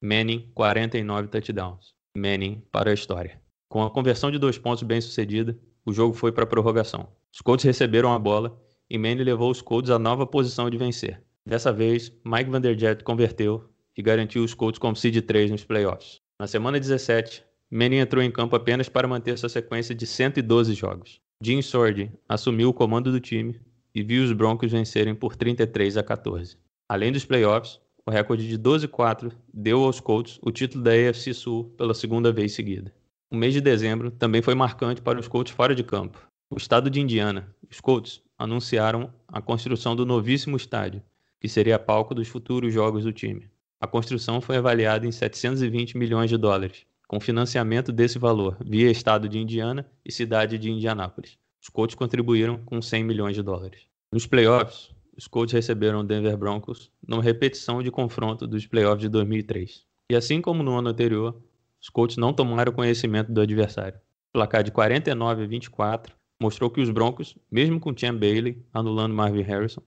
Manning, 0.00 0.48
49 0.54 1.28
touchdowns. 1.28 1.92
Manning 2.16 2.62
para 2.70 2.90
a 2.90 2.94
história. 2.94 3.40
Com 3.68 3.82
a 3.82 3.90
conversão 3.90 4.30
de 4.30 4.38
dois 4.38 4.56
pontos 4.56 4.84
bem 4.84 5.00
sucedida, 5.00 5.58
o 5.84 5.92
jogo 5.92 6.14
foi 6.14 6.30
para 6.30 6.44
a 6.44 6.46
prorrogação. 6.46 7.08
Os 7.34 7.40
Colts 7.40 7.64
receberam 7.64 8.12
a 8.12 8.18
bola 8.18 8.56
e 8.88 8.96
Manning 8.96 9.24
levou 9.24 9.50
os 9.50 9.60
Colts 9.60 9.90
à 9.90 9.98
nova 9.98 10.24
posição 10.24 10.70
de 10.70 10.78
vencer. 10.78 11.20
Dessa 11.44 11.72
vez, 11.72 12.12
Mike 12.24 12.48
Vanderjet 12.48 13.02
converteu 13.02 13.68
e 13.96 14.02
garantiu 14.02 14.44
os 14.44 14.54
Colts 14.54 14.78
como 14.78 14.94
seed 14.94 15.20
3 15.20 15.50
nos 15.50 15.64
playoffs. 15.64 16.20
Na 16.40 16.46
semana 16.46 16.78
17, 16.78 17.44
Manning 17.68 17.98
entrou 17.98 18.22
em 18.22 18.30
campo 18.30 18.54
apenas 18.54 18.88
para 18.88 19.08
manter 19.08 19.36
sua 19.36 19.48
sequência 19.48 19.94
de 19.94 20.06
112 20.06 20.74
jogos. 20.74 21.20
Jim 21.42 21.60
Sordi 21.60 22.12
assumiu 22.28 22.68
o 22.68 22.74
comando 22.74 23.10
do 23.10 23.18
time 23.18 23.60
e 23.92 24.02
viu 24.02 24.22
os 24.22 24.32
Broncos 24.32 24.70
vencerem 24.70 25.14
por 25.14 25.34
33 25.34 25.96
a 25.96 26.04
14. 26.04 26.56
Além 26.88 27.10
dos 27.10 27.24
playoffs, 27.24 27.80
o 28.08 28.10
recorde 28.10 28.48
de 28.48 28.58
12-4 28.58 29.30
deu 29.52 29.84
aos 29.84 30.00
Colts 30.00 30.38
o 30.42 30.50
título 30.50 30.82
da 30.82 30.92
AFC 30.92 31.34
Sul 31.34 31.74
pela 31.76 31.92
segunda 31.92 32.32
vez 32.32 32.52
seguida. 32.52 32.90
O 33.30 33.36
mês 33.36 33.52
de 33.52 33.60
dezembro 33.60 34.10
também 34.10 34.40
foi 34.40 34.54
marcante 34.54 35.02
para 35.02 35.20
os 35.20 35.28
Colts 35.28 35.52
fora 35.52 35.74
de 35.74 35.84
campo. 35.84 36.18
O 36.50 36.56
estado 36.56 36.88
de 36.88 37.02
Indiana, 37.02 37.54
os 37.70 37.82
Colts, 37.82 38.22
anunciaram 38.38 39.12
a 39.28 39.42
construção 39.42 39.94
do 39.94 40.06
novíssimo 40.06 40.56
estádio, 40.56 41.02
que 41.38 41.50
seria 41.50 41.78
palco 41.78 42.14
dos 42.14 42.28
futuros 42.28 42.72
jogos 42.72 43.04
do 43.04 43.12
time. 43.12 43.50
A 43.78 43.86
construção 43.86 44.40
foi 44.40 44.56
avaliada 44.56 45.06
em 45.06 45.12
720 45.12 45.98
milhões 45.98 46.30
de 46.30 46.38
dólares, 46.38 46.86
com 47.06 47.20
financiamento 47.20 47.92
desse 47.92 48.18
valor 48.18 48.56
via 48.64 48.90
estado 48.90 49.28
de 49.28 49.38
Indiana 49.38 49.86
e 50.02 50.10
cidade 50.10 50.56
de 50.56 50.70
Indianápolis. 50.70 51.36
Os 51.62 51.68
Colts 51.68 51.94
contribuíram 51.94 52.56
com 52.64 52.80
100 52.80 53.04
milhões 53.04 53.36
de 53.36 53.42
dólares. 53.42 53.82
Nos 54.10 54.26
playoffs, 54.26 54.96
os 55.18 55.26
Colts 55.26 55.52
receberam 55.52 56.00
o 56.00 56.04
Denver 56.04 56.36
Broncos 56.36 56.92
numa 57.06 57.20
repetição 57.20 57.82
de 57.82 57.90
confronto 57.90 58.46
dos 58.46 58.68
playoffs 58.68 59.02
de 59.02 59.08
2003. 59.08 59.84
E 60.08 60.14
assim 60.14 60.40
como 60.40 60.62
no 60.62 60.78
ano 60.78 60.90
anterior, 60.90 61.42
os 61.82 61.88
Colts 61.88 62.16
não 62.16 62.32
tomaram 62.32 62.72
conhecimento 62.72 63.32
do 63.32 63.40
adversário. 63.40 63.98
O 64.30 64.34
placar 64.34 64.62
de 64.62 64.70
49 64.70 65.42
a 65.42 65.46
24 65.46 66.14
mostrou 66.40 66.70
que 66.70 66.80
os 66.80 66.88
Broncos, 66.90 67.36
mesmo 67.50 67.80
com 67.80 67.96
Champ 67.96 68.16
Bailey 68.16 68.64
anulando 68.72 69.12
Marvin 69.12 69.42
Harrison, 69.42 69.82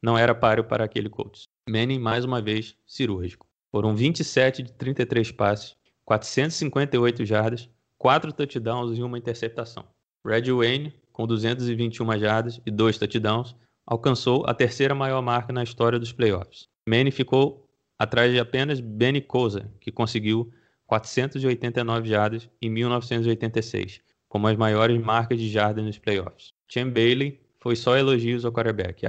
não 0.00 0.16
era 0.16 0.36
páreo 0.36 0.62
para 0.62 0.84
aquele 0.84 1.08
Colts. 1.08 1.48
Manning 1.68 1.98
mais 1.98 2.24
uma 2.24 2.40
vez 2.40 2.76
cirúrgico. 2.86 3.48
Foram 3.72 3.92
27 3.92 4.62
de 4.62 4.72
33 4.72 5.32
passes 5.32 5.76
458 6.04 7.24
jardas, 7.24 7.68
4 7.98 8.32
touchdowns 8.32 8.96
e 8.96 9.02
uma 9.02 9.18
interceptação. 9.18 9.84
Red 10.24 10.52
Wayne, 10.52 10.94
com 11.12 11.26
221 11.26 12.18
jardas 12.18 12.60
e 12.64 12.70
2 12.70 12.98
touchdowns, 12.98 13.56
alcançou 13.86 14.44
a 14.46 14.52
terceira 14.52 14.94
maior 14.94 15.22
marca 15.22 15.52
na 15.52 15.62
história 15.62 15.98
dos 15.98 16.12
playoffs. 16.12 16.68
Manning 16.88 17.10
ficou 17.10 17.68
atrás 17.98 18.32
de 18.32 18.38
apenas 18.38 18.80
Benny 18.80 19.20
Kosar, 19.20 19.68
que 19.80 19.92
conseguiu 19.92 20.52
489 20.86 22.08
jardas 22.08 22.48
em 22.60 22.68
1986, 22.68 24.00
como 24.28 24.48
as 24.48 24.56
maiores 24.56 25.00
marcas 25.00 25.38
de 25.38 25.48
jardas 25.48 25.84
nos 25.84 25.98
playoffs. 25.98 26.52
Chan 26.68 26.90
Bailey 26.90 27.40
foi 27.58 27.76
só 27.76 27.96
elogios 27.96 28.44
ao 28.44 28.52
quarterback. 28.52 29.02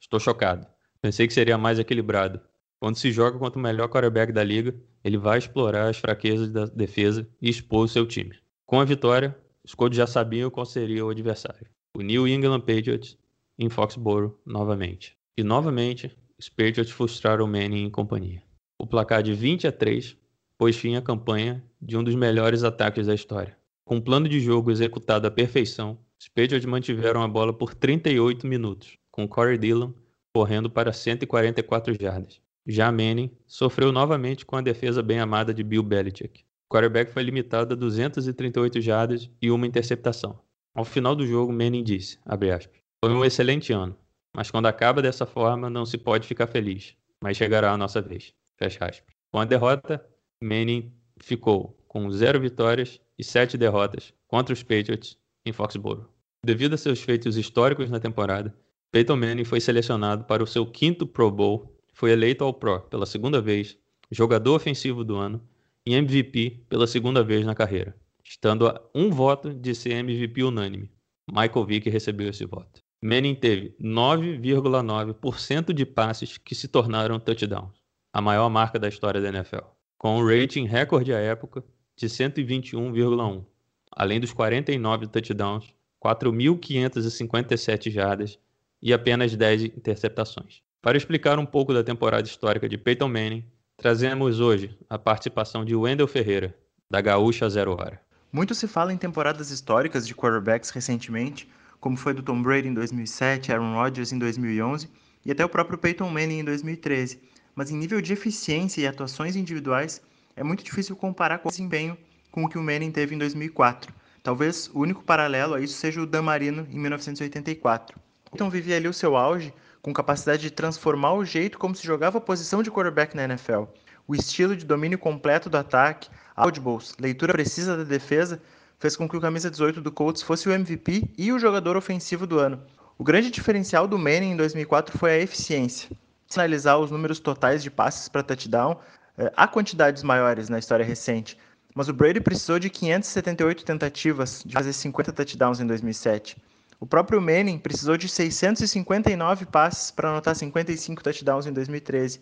Estou 0.00 0.18
chocado. 0.18 0.66
Pensei 1.00 1.26
que 1.26 1.34
seria 1.34 1.58
mais 1.58 1.78
equilibrado. 1.78 2.40
Quando 2.80 2.96
se 2.96 3.12
joga 3.12 3.38
contra 3.38 3.58
o 3.58 3.62
melhor 3.62 3.88
quarterback 3.88 4.32
da 4.32 4.42
liga, 4.42 4.74
ele 5.02 5.16
vai 5.16 5.38
explorar 5.38 5.88
as 5.88 5.98
fraquezas 5.98 6.50
da 6.50 6.66
defesa 6.66 7.28
e 7.40 7.48
expor 7.48 7.84
o 7.84 7.88
seu 7.88 8.06
time. 8.06 8.36
Com 8.66 8.80
a 8.80 8.84
vitória, 8.84 9.36
os 9.62 9.74
Colts 9.74 9.96
já 9.96 10.06
sabiam 10.06 10.50
qual 10.50 10.66
seria 10.66 11.04
o 11.04 11.10
adversário. 11.10 11.66
O 11.96 12.02
New 12.02 12.26
England 12.26 12.60
Patriots 12.60 13.16
em 13.58 13.68
Foxborough 13.68 14.38
novamente. 14.44 15.16
E 15.36 15.42
novamente, 15.42 16.14
Patriots 16.56 16.90
frustraram 16.90 17.46
Manning 17.46 17.84
em 17.84 17.90
companhia. 17.90 18.42
O 18.78 18.86
placar 18.86 19.22
de 19.22 19.34
20 19.34 19.66
a 19.66 19.72
3 19.72 20.16
pôs 20.58 20.76
fim 20.76 20.96
à 20.96 21.02
campanha 21.02 21.64
de 21.80 21.96
um 21.96 22.04
dos 22.04 22.14
melhores 22.14 22.64
ataques 22.64 23.06
da 23.06 23.14
história. 23.14 23.56
Com 23.84 23.96
um 23.96 24.00
plano 24.00 24.28
de 24.28 24.40
jogo 24.40 24.70
executado 24.70 25.26
à 25.26 25.30
perfeição, 25.30 25.98
os 26.18 26.28
Patriots 26.28 26.64
mantiveram 26.64 27.22
a 27.22 27.28
bola 27.28 27.52
por 27.52 27.74
38 27.74 28.46
minutos, 28.46 28.96
com 29.10 29.28
Corey 29.28 29.58
Dillon 29.58 29.92
correndo 30.34 30.68
para 30.68 30.92
144 30.92 31.94
jardas. 32.00 32.40
Já 32.66 32.90
Manning 32.90 33.30
sofreu 33.46 33.92
novamente 33.92 34.44
com 34.44 34.56
a 34.56 34.60
defesa 34.60 35.02
bem 35.02 35.20
amada 35.20 35.54
de 35.54 35.62
Bill 35.62 35.82
Belichick. 35.82 36.44
O 36.68 36.74
quarterback 36.74 37.12
foi 37.12 37.22
limitado 37.22 37.74
a 37.74 37.76
238 37.76 38.80
jardas 38.80 39.30
e 39.40 39.50
uma 39.50 39.66
interceptação. 39.66 40.40
Ao 40.74 40.84
final 40.84 41.14
do 41.14 41.26
jogo, 41.26 41.52
Manning 41.52 41.84
disse, 41.84 42.18
aspas, 42.24 42.83
foi 43.04 43.12
um 43.12 43.22
excelente 43.22 43.70
ano, 43.70 43.94
mas 44.34 44.50
quando 44.50 44.64
acaba 44.64 45.02
dessa 45.02 45.26
forma 45.26 45.68
não 45.68 45.84
se 45.84 45.98
pode 45.98 46.26
ficar 46.26 46.46
feliz, 46.46 46.96
mas 47.22 47.36
chegará 47.36 47.70
a 47.70 47.76
nossa 47.76 48.00
vez. 48.00 48.32
Fecha 48.56 48.86
aspas. 48.86 49.14
Com 49.30 49.38
a 49.38 49.44
derrota, 49.44 50.02
Manning 50.42 50.90
ficou 51.20 51.78
com 51.86 52.10
zero 52.10 52.40
vitórias 52.40 52.98
e 53.18 53.22
sete 53.22 53.58
derrotas 53.58 54.14
contra 54.26 54.54
os 54.54 54.62
Patriots 54.62 55.18
em 55.44 55.52
Foxborough. 55.52 56.08
Devido 56.42 56.72
a 56.72 56.78
seus 56.78 57.02
feitos 57.02 57.36
históricos 57.36 57.90
na 57.90 58.00
temporada, 58.00 58.56
Peyton 58.90 59.16
Manning 59.16 59.44
foi 59.44 59.60
selecionado 59.60 60.24
para 60.24 60.42
o 60.42 60.46
seu 60.46 60.64
quinto 60.64 61.06
Pro 61.06 61.30
Bowl 61.30 61.78
foi 61.92 62.10
eleito 62.10 62.42
ao 62.42 62.54
Pro 62.54 62.80
pela 62.88 63.04
segunda 63.04 63.38
vez, 63.38 63.76
jogador 64.10 64.54
ofensivo 64.54 65.04
do 65.04 65.16
ano 65.16 65.46
e 65.84 65.94
MVP 65.94 66.64
pela 66.70 66.86
segunda 66.86 67.22
vez 67.22 67.44
na 67.44 67.54
carreira, 67.54 67.94
estando 68.24 68.66
a 68.66 68.80
um 68.94 69.10
voto 69.10 69.52
de 69.52 69.74
ser 69.74 69.92
MVP 69.92 70.42
unânime. 70.42 70.90
Michael 71.30 71.66
Vick 71.66 71.90
recebeu 71.90 72.30
esse 72.30 72.46
voto. 72.46 72.83
Manning 73.06 73.34
teve 73.34 73.76
9,9% 73.78 75.74
de 75.74 75.84
passes 75.84 76.38
que 76.38 76.54
se 76.54 76.66
tornaram 76.66 77.20
touchdowns, 77.20 77.76
a 78.10 78.18
maior 78.18 78.48
marca 78.48 78.78
da 78.78 78.88
história 78.88 79.20
da 79.20 79.28
NFL, 79.28 79.66
com 79.98 80.16
um 80.16 80.26
rating 80.26 80.64
recorde 80.64 81.12
à 81.12 81.18
época 81.18 81.62
de 81.94 82.06
121,1, 82.06 83.44
além 83.92 84.18
dos 84.18 84.32
49 84.32 85.06
touchdowns, 85.08 85.66
4.557 86.02 87.90
jardas 87.90 88.38
e 88.80 88.90
apenas 88.90 89.36
10 89.36 89.64
interceptações. 89.64 90.62
Para 90.80 90.96
explicar 90.96 91.38
um 91.38 91.44
pouco 91.44 91.74
da 91.74 91.84
temporada 91.84 92.26
histórica 92.26 92.66
de 92.66 92.78
Peyton 92.78 93.08
Manning, 93.08 93.44
trazemos 93.76 94.40
hoje 94.40 94.78
a 94.88 94.98
participação 94.98 95.62
de 95.62 95.76
Wendell 95.76 96.08
Ferreira, 96.08 96.56
da 96.90 97.02
Gaúcha 97.02 97.50
Zero 97.50 97.72
Hora. 97.72 98.00
Muito 98.32 98.54
se 98.54 98.66
fala 98.66 98.94
em 98.94 98.96
temporadas 98.96 99.50
históricas 99.50 100.06
de 100.06 100.14
quarterbacks 100.14 100.70
recentemente, 100.70 101.46
como 101.84 101.98
foi 101.98 102.14
do 102.14 102.22
Tom 102.22 102.40
Brady 102.40 102.68
em 102.68 102.72
2007, 102.72 103.52
Aaron 103.52 103.74
Rodgers 103.74 104.10
em 104.10 104.18
2011 104.18 104.88
e 105.22 105.30
até 105.30 105.44
o 105.44 105.48
próprio 105.50 105.76
Peyton 105.76 106.08
Manning 106.08 106.38
em 106.38 106.44
2013. 106.44 107.20
Mas 107.54 107.70
em 107.70 107.76
nível 107.76 108.00
de 108.00 108.10
eficiência 108.10 108.80
e 108.80 108.86
atuações 108.86 109.36
individuais, 109.36 110.00
é 110.34 110.42
muito 110.42 110.64
difícil 110.64 110.96
comparar 110.96 111.40
com 111.40 111.48
o 111.48 111.50
desempenho 111.50 111.94
com 112.30 112.42
o 112.42 112.48
que 112.48 112.56
o 112.56 112.62
Manning 112.62 112.90
teve 112.90 113.14
em 113.14 113.18
2004. 113.18 113.92
Talvez 114.22 114.70
o 114.72 114.80
único 114.80 115.04
paralelo 115.04 115.52
a 115.52 115.60
isso 115.60 115.74
seja 115.74 116.00
o 116.00 116.06
Dan 116.06 116.22
Marino 116.22 116.66
em 116.70 116.78
1984. 116.78 118.00
Então 118.32 118.48
vivia 118.48 118.76
ali 118.76 118.88
o 118.88 118.94
seu 118.94 119.14
auge 119.14 119.52
com 119.82 119.92
capacidade 119.92 120.40
de 120.40 120.50
transformar 120.50 121.12
o 121.12 121.22
jeito 121.22 121.58
como 121.58 121.76
se 121.76 121.86
jogava 121.86 122.16
a 122.16 122.22
posição 122.22 122.62
de 122.62 122.70
quarterback 122.70 123.14
na 123.14 123.24
NFL. 123.24 123.64
O 124.08 124.14
estilo 124.14 124.56
de 124.56 124.64
domínio 124.64 124.98
completo 124.98 125.50
do 125.50 125.58
ataque, 125.58 126.08
audibles, 126.34 126.96
leitura 126.98 127.34
precisa 127.34 127.76
da 127.76 127.84
defesa, 127.84 128.40
fez 128.78 128.96
com 128.96 129.08
que 129.08 129.16
o 129.16 129.20
camisa 129.20 129.50
18 129.50 129.80
do 129.80 129.92
Colts 129.92 130.22
fosse 130.22 130.48
o 130.48 130.52
MVP 130.52 131.10
e 131.16 131.32
o 131.32 131.38
jogador 131.38 131.76
ofensivo 131.76 132.26
do 132.26 132.38
ano. 132.38 132.60
O 132.98 133.04
grande 133.04 133.30
diferencial 133.30 133.88
do 133.88 133.98
Manning 133.98 134.32
em 134.32 134.36
2004 134.36 134.96
foi 134.96 135.10
a 135.12 135.18
eficiência. 135.18 135.90
Se 136.28 136.38
analisar 136.38 136.78
os 136.78 136.90
números 136.90 137.18
totais 137.18 137.62
de 137.62 137.70
passes 137.70 138.08
para 138.08 138.22
touchdown, 138.22 138.76
eh, 139.18 139.32
há 139.36 139.46
quantidades 139.46 140.02
maiores 140.02 140.48
na 140.48 140.58
história 140.58 140.84
recente, 140.84 141.38
mas 141.74 141.88
o 141.88 141.92
Brady 141.92 142.20
precisou 142.20 142.58
de 142.58 142.70
578 142.70 143.64
tentativas 143.64 144.42
de 144.46 144.54
fazer 144.54 144.72
50 144.72 145.12
touchdowns 145.12 145.60
em 145.60 145.66
2007. 145.66 146.36
O 146.78 146.86
próprio 146.86 147.20
Manning 147.20 147.58
precisou 147.58 147.96
de 147.96 148.08
659 148.08 149.46
passes 149.46 149.90
para 149.90 150.10
anotar 150.10 150.36
55 150.36 151.02
touchdowns 151.02 151.46
em 151.46 151.52
2013. 151.52 152.20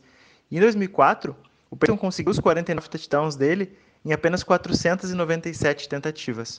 E 0.51 0.57
em 0.57 0.61
2004, 0.61 1.37
o 1.71 1.77
Peyton 1.77 1.97
conseguiu 1.97 2.31
os 2.31 2.39
49 2.39 2.89
touchdowns 2.89 3.37
dele 3.37 3.77
em 4.05 4.13
apenas 4.13 4.43
497 4.43 5.89
tentativas. 5.89 6.59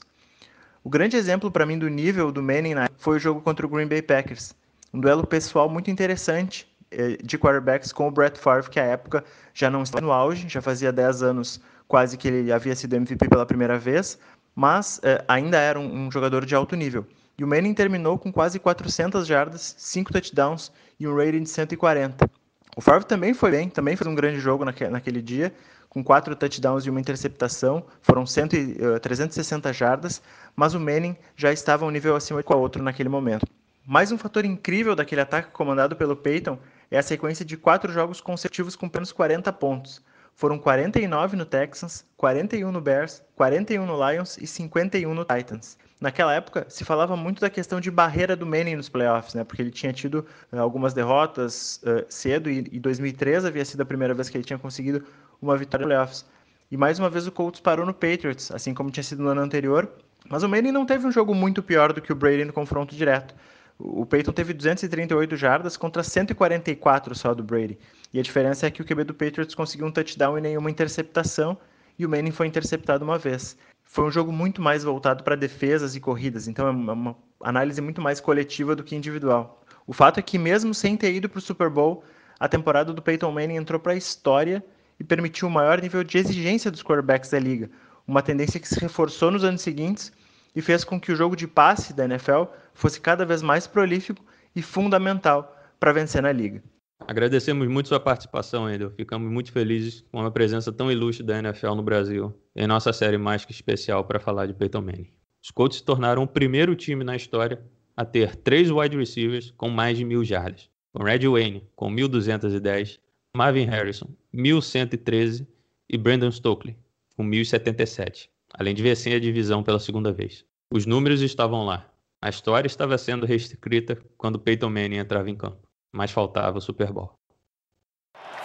O 0.82 0.90
grande 0.90 1.16
exemplo 1.16 1.50
para 1.50 1.64
mim 1.64 1.78
do 1.78 1.88
nível 1.88 2.30
do 2.30 2.42
Manning 2.42 2.74
foi 2.98 3.16
o 3.16 3.18
jogo 3.18 3.40
contra 3.40 3.64
o 3.64 3.68
Green 3.68 3.86
Bay 3.86 4.02
Packers. 4.02 4.54
Um 4.92 5.00
duelo 5.00 5.26
pessoal 5.26 5.68
muito 5.68 5.90
interessante 5.90 6.66
eh, 6.90 7.16
de 7.22 7.38
quarterbacks 7.38 7.92
com 7.92 8.06
o 8.06 8.10
Brett 8.10 8.38
Favre, 8.38 8.70
que 8.70 8.78
à 8.78 8.84
época 8.84 9.24
já 9.52 9.70
não 9.70 9.82
estava 9.82 10.04
no 10.04 10.12
auge, 10.12 10.48
já 10.48 10.60
fazia 10.62 10.92
10 10.92 11.22
anos 11.22 11.60
quase 11.88 12.16
que 12.16 12.28
ele 12.28 12.52
havia 12.52 12.74
sido 12.76 12.94
MVP 12.94 13.28
pela 13.28 13.44
primeira 13.44 13.78
vez, 13.78 14.18
mas 14.54 15.00
eh, 15.02 15.24
ainda 15.26 15.58
era 15.58 15.78
um, 15.80 16.06
um 16.06 16.10
jogador 16.10 16.44
de 16.44 16.54
alto 16.54 16.76
nível. 16.76 17.06
E 17.36 17.42
o 17.42 17.48
Manning 17.48 17.74
terminou 17.74 18.18
com 18.18 18.32
quase 18.32 18.58
400 18.58 19.26
jardas, 19.26 19.74
5 19.76 20.12
touchdowns 20.12 20.70
e 21.00 21.08
um 21.08 21.16
rating 21.16 21.42
de 21.42 21.48
140. 21.48 22.30
O 22.76 22.80
Favre 22.80 23.04
também 23.04 23.34
foi 23.34 23.50
bem, 23.50 23.68
também 23.68 23.96
fez 23.96 24.06
um 24.06 24.14
grande 24.14 24.38
jogo 24.38 24.64
naquele 24.64 25.22
dia, 25.22 25.52
com 25.94 26.02
4 26.02 26.34
touchdowns 26.34 26.84
e 26.84 26.90
uma 26.90 27.00
interceptação, 27.00 27.86
foram 28.02 28.26
100, 28.26 28.44
uh, 28.44 29.00
360 29.00 29.72
jardas, 29.72 30.20
mas 30.56 30.74
o 30.74 30.80
Manning 30.80 31.16
já 31.36 31.52
estava 31.52 31.86
um 31.86 31.90
nível 31.90 32.16
acima 32.16 32.42
do 32.42 32.56
outro 32.56 32.82
naquele 32.82 33.08
momento. 33.08 33.46
Mais 33.86 34.10
um 34.10 34.18
fator 34.18 34.44
incrível 34.44 34.96
daquele 34.96 35.20
ataque 35.20 35.52
comandado 35.52 35.94
pelo 35.94 36.16
Peyton 36.16 36.58
é 36.90 36.98
a 36.98 37.02
sequência 37.02 37.44
de 37.44 37.56
quatro 37.56 37.92
jogos 37.92 38.20
consecutivos 38.20 38.74
com 38.74 38.90
menos 38.92 39.12
40 39.12 39.52
pontos. 39.52 40.02
Foram 40.34 40.58
49 40.58 41.36
no 41.36 41.44
Texans, 41.44 42.04
41 42.16 42.72
no 42.72 42.80
Bears, 42.80 43.22
41 43.36 43.86
no 43.86 44.10
Lions 44.10 44.36
e 44.36 44.48
51 44.48 45.14
no 45.14 45.24
Titans. 45.24 45.78
Naquela 46.00 46.34
época, 46.34 46.66
se 46.68 46.84
falava 46.84 47.16
muito 47.16 47.40
da 47.40 47.48
questão 47.48 47.80
de 47.80 47.90
barreira 47.90 48.34
do 48.34 48.44
Manning 48.44 48.76
nos 48.76 48.88
playoffs, 48.88 49.34
né? 49.34 49.44
porque 49.44 49.62
ele 49.62 49.70
tinha 49.70 49.92
tido 49.92 50.26
uh, 50.52 50.58
algumas 50.58 50.92
derrotas 50.92 51.80
uh, 51.84 52.04
cedo 52.08 52.50
e, 52.50 52.68
e 52.72 52.80
2013 52.80 53.46
havia 53.46 53.64
sido 53.64 53.82
a 53.82 53.86
primeira 53.86 54.12
vez 54.12 54.28
que 54.28 54.36
ele 54.36 54.44
tinha 54.44 54.58
conseguido 54.58 55.04
uma 55.44 55.56
vitória 55.56 55.86
nos 55.86 55.94
playoffs. 55.94 56.26
E 56.70 56.76
mais 56.76 56.98
uma 56.98 57.08
vez 57.08 57.26
o 57.26 57.32
Colts 57.32 57.60
parou 57.60 57.86
no 57.86 57.94
Patriots, 57.94 58.50
assim 58.50 58.74
como 58.74 58.90
tinha 58.90 59.04
sido 59.04 59.22
no 59.22 59.28
ano 59.28 59.40
anterior. 59.40 59.88
Mas 60.28 60.42
o 60.42 60.48
Manning 60.48 60.72
não 60.72 60.86
teve 60.86 61.06
um 61.06 61.12
jogo 61.12 61.34
muito 61.34 61.62
pior 61.62 61.92
do 61.92 62.00
que 62.00 62.12
o 62.12 62.16
Brady 62.16 62.44
no 62.44 62.52
confronto 62.52 62.96
direto. 62.96 63.34
O 63.78 64.06
Peyton 64.06 64.32
teve 64.32 64.54
238 64.54 65.36
jardas 65.36 65.76
contra 65.76 66.02
144 66.02 67.14
só 67.14 67.34
do 67.34 67.42
Brady. 67.42 67.78
E 68.12 68.20
a 68.20 68.22
diferença 68.22 68.66
é 68.66 68.70
que 68.70 68.80
o 68.80 68.84
QB 68.84 69.04
do 69.04 69.14
Patriots 69.14 69.54
conseguiu 69.54 69.86
um 69.86 69.90
touchdown 69.90 70.38
e 70.38 70.40
nenhuma 70.40 70.70
interceptação, 70.70 71.58
e 71.98 72.06
o 72.06 72.08
Manning 72.08 72.30
foi 72.30 72.46
interceptado 72.46 73.04
uma 73.04 73.18
vez. 73.18 73.56
Foi 73.82 74.04
um 74.04 74.10
jogo 74.10 74.32
muito 74.32 74.62
mais 74.62 74.84
voltado 74.84 75.22
para 75.24 75.36
defesas 75.36 75.94
e 75.94 76.00
corridas, 76.00 76.48
então 76.48 76.66
é 76.66 76.70
uma 76.70 77.16
análise 77.40 77.80
muito 77.80 78.00
mais 78.00 78.20
coletiva 78.20 78.74
do 78.74 78.84
que 78.84 78.96
individual. 78.96 79.62
O 79.86 79.92
fato 79.92 80.18
é 80.18 80.22
que, 80.22 80.38
mesmo 80.38 80.72
sem 80.72 80.96
ter 80.96 81.12
ido 81.12 81.28
para 81.28 81.38
o 81.38 81.42
Super 81.42 81.68
Bowl, 81.68 82.04
a 82.38 82.48
temporada 82.48 82.92
do 82.92 83.02
Peyton 83.02 83.30
Manning 83.30 83.56
entrou 83.56 83.78
para 83.78 83.92
a 83.92 83.96
história 83.96 84.64
e 84.98 85.04
permitiu 85.04 85.48
o 85.48 85.50
maior 85.50 85.80
nível 85.80 86.04
de 86.04 86.18
exigência 86.18 86.70
dos 86.70 86.82
quarterbacks 86.82 87.30
da 87.30 87.38
liga, 87.38 87.70
uma 88.06 88.22
tendência 88.22 88.60
que 88.60 88.68
se 88.68 88.78
reforçou 88.78 89.30
nos 89.30 89.44
anos 89.44 89.62
seguintes 89.62 90.12
e 90.54 90.62
fez 90.62 90.84
com 90.84 91.00
que 91.00 91.10
o 91.12 91.16
jogo 91.16 91.34
de 91.34 91.48
passe 91.48 91.92
da 91.92 92.04
NFL 92.04 92.44
fosse 92.72 93.00
cada 93.00 93.24
vez 93.24 93.42
mais 93.42 93.66
prolífico 93.66 94.24
e 94.54 94.62
fundamental 94.62 95.56
para 95.80 95.92
vencer 95.92 96.22
na 96.22 96.32
liga. 96.32 96.62
Agradecemos 97.06 97.68
muito 97.68 97.88
sua 97.88 98.00
participação, 98.00 98.70
Endel. 98.70 98.90
Ficamos 98.90 99.30
muito 99.30 99.52
felizes 99.52 100.04
com 100.10 100.20
a 100.20 100.30
presença 100.30 100.72
tão 100.72 100.90
ilustre 100.90 101.26
da 101.26 101.38
NFL 101.38 101.74
no 101.74 101.82
Brasil, 101.82 102.32
em 102.54 102.66
nossa 102.66 102.92
série 102.92 103.18
mais 103.18 103.44
que 103.44 103.52
especial 103.52 104.04
para 104.04 104.20
falar 104.20 104.46
de 104.46 104.54
Peyton 104.54 104.80
Manning. 104.80 105.10
Os 105.42 105.50
Colts 105.50 105.78
se 105.78 105.84
tornaram 105.84 106.22
o 106.22 106.28
primeiro 106.28 106.74
time 106.74 107.04
na 107.04 107.16
história 107.16 107.62
a 107.96 108.04
ter 108.04 108.34
três 108.36 108.70
wide 108.70 108.96
receivers 108.96 109.52
com 109.56 109.68
mais 109.68 109.98
de 109.98 110.04
mil 110.04 110.24
jardas, 110.24 110.70
com 110.92 111.02
Red 111.02 111.28
Wayne 111.28 111.68
com 111.76 111.90
1.210, 111.90 112.98
Marvin 113.36 113.66
Harrison 113.66 114.06
1.113 114.32 115.44
e 115.88 115.98
Brandon 115.98 116.30
Stokely 116.30 116.78
com 117.16 117.24
1.077, 117.24 118.28
além 118.52 118.74
de 118.74 118.82
vencer 118.82 119.16
a 119.16 119.20
divisão 119.20 119.62
pela 119.62 119.80
segunda 119.80 120.12
vez. 120.12 120.44
Os 120.72 120.86
números 120.86 121.20
estavam 121.20 121.64
lá. 121.64 121.88
A 122.22 122.28
história 122.28 122.66
estava 122.66 122.96
sendo 122.96 123.26
reescrita 123.26 123.98
quando 124.16 124.38
Peyton 124.38 124.70
Manning 124.70 124.98
entrava 124.98 125.28
em 125.28 125.36
campo, 125.36 125.68
mas 125.92 126.10
faltava 126.10 126.58
o 126.58 126.60
Super 126.60 126.92
Bowl. 126.92 127.18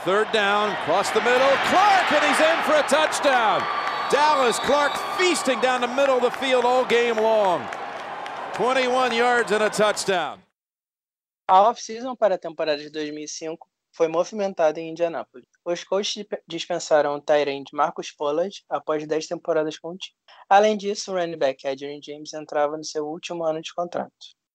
Third 0.04 0.32
down, 0.32 0.72
across 0.72 1.12
the 1.12 1.20
middle. 1.22 1.50
Clark, 1.70 2.12
and 2.14 2.24
he's 2.26 2.40
in 2.40 2.64
for 2.64 2.76
a 2.76 2.84
touchdown. 2.84 3.62
Dallas 4.12 4.58
Clark 4.60 4.98
feasting 5.18 5.60
down 5.62 5.82
the 5.82 5.88
middle 5.88 6.16
of 6.16 6.24
the 6.24 6.32
field 6.32 6.66
all 6.66 6.86
game 6.86 7.22
long. 7.22 7.62
21 8.54 9.14
yards 9.14 9.52
and 9.52 9.62
a 9.62 9.70
touchdown. 9.70 10.40
A 11.48 11.62
off-season 11.62 12.16
para 12.16 12.36
a 12.36 12.38
temporada 12.38 12.82
de 12.82 12.90
2005 12.90 13.68
foi 13.92 14.08
movimentada 14.08 14.80
em 14.80 14.90
Indianápolis. 14.90 15.48
Os 15.66 15.84
Colts 15.84 16.16
dispensaram 16.48 17.16
o 17.16 17.22
Tyrant 17.22 17.68
Marcus 17.74 18.12
Pollard 18.12 18.64
após 18.70 19.06
10 19.06 19.28
temporadas 19.28 19.78
com 19.78 19.90
o 19.90 19.98
time. 19.98 20.16
Além 20.48 20.78
disso, 20.78 21.12
o 21.12 21.16
running 21.16 21.38
back 21.38 21.68
Adrian 21.68 22.00
James 22.02 22.34
entrava 22.34 22.78
no 22.78 22.84
seu 22.84 23.08
último 23.08 23.44
ano 23.44 23.62
de 23.62 23.74
contrato. 23.74 24.12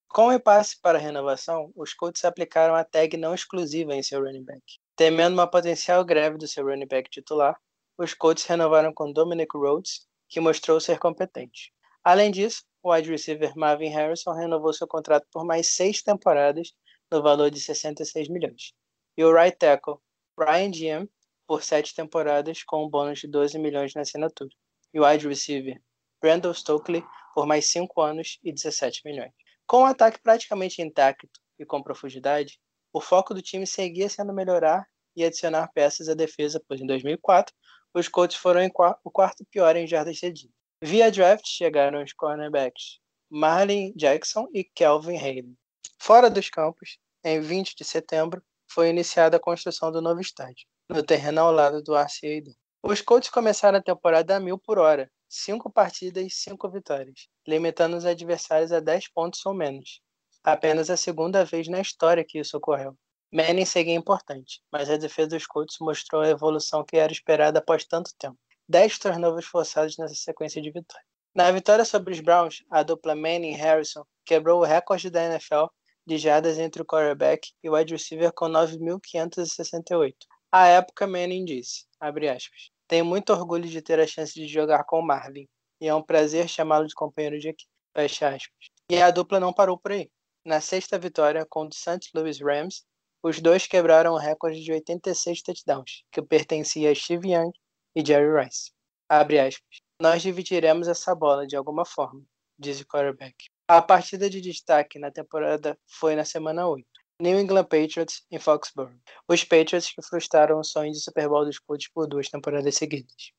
Com 0.08 0.26
o 0.26 0.30
repasse 0.30 0.80
para 0.80 0.96
a 0.96 1.00
renovação, 1.00 1.72
os 1.74 1.92
Colts 1.92 2.24
aplicaram 2.24 2.74
a 2.74 2.84
tag 2.84 3.16
não 3.16 3.34
exclusiva 3.34 3.94
em 3.94 4.02
seu 4.02 4.22
running 4.22 4.44
back. 4.44 4.62
Temendo 4.96 5.34
uma 5.34 5.50
potencial 5.50 6.04
greve 6.04 6.38
do 6.38 6.46
seu 6.46 6.64
running 6.64 6.86
back 6.86 7.10
titular, 7.10 7.58
os 7.98 8.14
Colts 8.14 8.44
renovaram 8.44 8.92
com 8.92 9.12
Dominic 9.12 9.56
Rhodes, 9.56 10.06
que 10.28 10.40
mostrou 10.40 10.80
ser 10.80 10.98
competente. 10.98 11.72
Além 12.04 12.30
disso, 12.30 12.62
o 12.82 12.92
wide 12.92 13.10
receiver 13.10 13.52
Marvin 13.56 13.88
Harrison 13.88 14.32
renovou 14.32 14.72
seu 14.72 14.86
contrato 14.86 15.26
por 15.32 15.44
mais 15.44 15.74
seis 15.74 16.02
temporadas, 16.02 16.72
no 17.10 17.22
valor 17.22 17.50
de 17.50 17.60
66 17.60 18.28
milhões. 18.28 18.72
E 19.16 19.25
o 19.25 19.33
right 19.33 19.56
tackle 19.56 19.99
Ryan 20.38 20.71
Diem 20.71 21.09
por 21.47 21.62
sete 21.62 21.94
temporadas, 21.94 22.62
com 22.62 22.85
um 22.85 22.88
bônus 22.88 23.21
de 23.21 23.28
12 23.28 23.59
milhões 23.59 23.94
na 23.94 24.00
assinatura. 24.00 24.50
E 24.92 25.00
o 25.00 25.06
wide 25.06 25.28
receiver 25.28 25.80
Brandon 26.21 26.54
Stokely 26.54 27.04
por 27.35 27.47
mais 27.47 27.66
cinco 27.66 28.00
anos 28.00 28.38
e 28.42 28.52
17 28.52 29.02
milhões. 29.04 29.33
Com 29.66 29.83
o 29.83 29.85
ataque 29.85 30.21
praticamente 30.23 30.80
intacto 30.80 31.28
e 31.59 31.66
com 31.66 31.83
profundidade, 31.83 32.59
o 32.92 33.00
foco 33.00 33.35
do 33.35 33.42
time 33.42 33.66
seguia 33.66 34.09
sendo 34.09 34.33
melhorar 34.33 34.87
e 35.16 35.25
adicionar 35.25 35.71
peças 35.75 36.09
à 36.09 36.14
defesa, 36.14 36.62
pois 36.66 36.80
em 36.80 36.87
2004 36.87 37.54
os 37.92 38.09
Colts 38.09 38.37
foram 38.37 38.68
o 39.04 39.11
quarto 39.11 39.44
pior 39.50 39.76
em 39.76 39.87
jardas 39.87 40.18
cedidas. 40.18 40.54
Via 40.83 41.11
draft 41.11 41.47
chegaram 41.47 42.02
os 42.02 42.12
cornerbacks 42.12 42.99
Marlin 43.30 43.92
Jackson 43.97 44.49
e 44.52 44.64
Kelvin 44.64 45.16
Haley. 45.16 45.54
Fora 45.99 46.28
dos 46.28 46.50
campos, 46.50 46.99
em 47.25 47.40
20 47.40 47.75
de 47.75 47.85
setembro, 47.85 48.42
foi 48.74 48.88
iniciada 48.90 49.36
a 49.36 49.40
construção 49.40 49.92
do 49.92 50.02
novo 50.02 50.20
estádio, 50.20 50.66
no 50.88 51.00
terreno 51.00 51.42
ao 51.42 51.52
lado 51.52 51.80
do 51.80 51.94
RCA. 51.94 52.42
Os 52.82 53.00
Colts 53.00 53.30
começaram 53.30 53.78
a 53.78 53.82
temporada 53.82 54.34
a 54.34 54.40
mil 54.40 54.58
por 54.58 54.78
hora, 54.78 55.08
cinco 55.28 55.70
partidas, 55.70 56.34
cinco 56.34 56.68
vitórias, 56.68 57.28
limitando 57.46 57.96
os 57.96 58.04
adversários 58.04 58.72
a 58.72 58.80
10 58.80 59.12
pontos 59.12 59.46
ou 59.46 59.54
menos, 59.54 60.00
apenas 60.42 60.90
a 60.90 60.96
segunda 60.96 61.44
vez 61.44 61.68
na 61.68 61.80
história 61.80 62.24
que 62.26 62.40
isso 62.40 62.56
ocorreu. 62.56 62.98
Manning 63.32 63.64
seguia 63.64 63.94
importante, 63.94 64.60
mas 64.72 64.90
a 64.90 64.96
defesa 64.96 65.28
dos 65.28 65.46
Colts 65.46 65.76
mostrou 65.80 66.22
a 66.22 66.28
evolução 66.28 66.84
que 66.84 66.96
era 66.96 67.12
esperada 67.12 67.60
após 67.60 67.84
tanto 67.84 68.10
tempo. 68.18 68.38
Dez 68.68 68.98
turnovers 68.98 69.46
forçados 69.46 69.96
nessa 69.98 70.14
sequência 70.14 70.60
de 70.60 70.70
vitórias. 70.70 71.06
Na 71.34 71.50
vitória 71.50 71.84
sobre 71.84 72.12
os 72.12 72.20
Browns, 72.20 72.64
a 72.70 72.82
dupla 72.82 73.14
Manning-Harrison 73.14 74.04
quebrou 74.24 74.60
o 74.60 74.64
recorde 74.64 75.10
da 75.10 75.24
NFL 75.24 75.66
de 76.06 76.18
jardas 76.18 76.58
entre 76.58 76.82
o 76.82 76.84
quarterback 76.84 77.52
e 77.62 77.68
o 77.68 77.75
wide 77.75 77.92
receiver 77.92 78.32
com 78.32 78.46
9.568. 78.46 80.14
À 80.52 80.66
época, 80.68 81.06
Manning 81.06 81.44
disse, 81.44 81.87
aspas, 82.00 82.70
tenho 82.87 83.04
muito 83.04 83.32
orgulho 83.32 83.68
de 83.68 83.82
ter 83.82 83.99
a 83.99 84.06
chance 84.06 84.34
de 84.34 84.46
jogar 84.46 84.84
com 84.84 85.00
o 85.00 85.06
Marvin, 85.06 85.49
e 85.80 85.88
é 85.88 85.94
um 85.94 86.02
prazer 86.02 86.49
chamá-lo 86.49 86.87
de 86.87 86.94
companheiro 86.94 87.38
de 87.38 87.49
equipe, 87.49 87.70
fecha 87.94 88.28
aspas. 88.28 88.70
E 88.90 89.00
a 89.00 89.11
dupla 89.11 89.40
não 89.40 89.52
parou 89.52 89.78
por 89.78 89.92
aí. 89.92 90.11
Na 90.44 90.61
sexta 90.61 90.98
vitória 90.98 91.46
contra 91.48 91.76
o 91.76 91.98
St. 91.98 92.11
Louis 92.14 92.38
Rams, 92.40 92.85
os 93.22 93.40
dois 93.40 93.66
quebraram 93.66 94.12
o 94.12 94.18
recorde 94.18 94.62
de 94.62 94.70
86 94.70 95.42
touchdowns, 95.42 96.05
que 96.12 96.20
pertencia 96.20 96.90
a 96.90 96.94
Steve 96.94 97.33
Young 97.33 97.50
e 97.96 98.05
Jerry 98.05 98.44
Rice. 98.44 98.70
Abre 99.09 99.38
aspas. 99.38 99.78
Nós 100.00 100.20
dividiremos 100.20 100.88
essa 100.88 101.14
bola 101.14 101.46
de 101.46 101.57
alguma 101.57 101.87
forma, 101.87 102.22
diz 102.59 102.81
o 102.81 102.87
quarterback. 102.87 103.35
A 103.66 103.81
partida 103.81 104.29
de 104.29 104.42
destaque 104.42 104.98
na 104.98 105.11
temporada 105.11 105.79
foi 105.88 106.14
na 106.14 106.27
semana 106.27 106.68
8. 106.68 106.87
New 107.18 107.40
England 107.40 107.64
Patriots 107.64 108.22
em 108.31 108.38
Foxborough. 108.38 108.94
Os 109.27 109.42
Patriots 109.42 109.90
que 109.90 110.03
frustraram 110.03 110.61
o 110.61 110.62
sonho 110.62 110.92
de 110.92 111.00
Super 111.00 111.31
Bowl 111.31 111.46
dos 111.46 111.59
Colts 111.59 111.88
por 111.88 112.07
duas 112.07 112.29
temporadas 112.29 112.74
seguidas. 112.74 113.33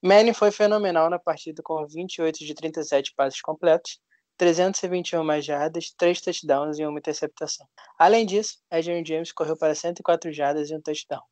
Manning 0.00 0.34
foi 0.34 0.52
fenomenal 0.52 1.10
na 1.10 1.18
partida 1.18 1.64
com 1.64 1.84
28 1.84 2.38
de 2.38 2.54
37 2.54 3.12
passes 3.16 3.40
completos, 3.40 3.98
321 4.36 5.24
mais 5.24 5.44
jardas, 5.44 5.92
3 5.98 6.20
touchdowns 6.20 6.78
e 6.78 6.86
uma 6.86 7.00
interceptação. 7.00 7.66
Além 7.98 8.24
disso, 8.24 8.58
Adrian 8.70 9.04
James 9.04 9.32
correu 9.32 9.58
para 9.58 9.74
104 9.74 10.32
jardas 10.32 10.70
e 10.70 10.76
um 10.76 10.80
touchdown. 10.80 11.22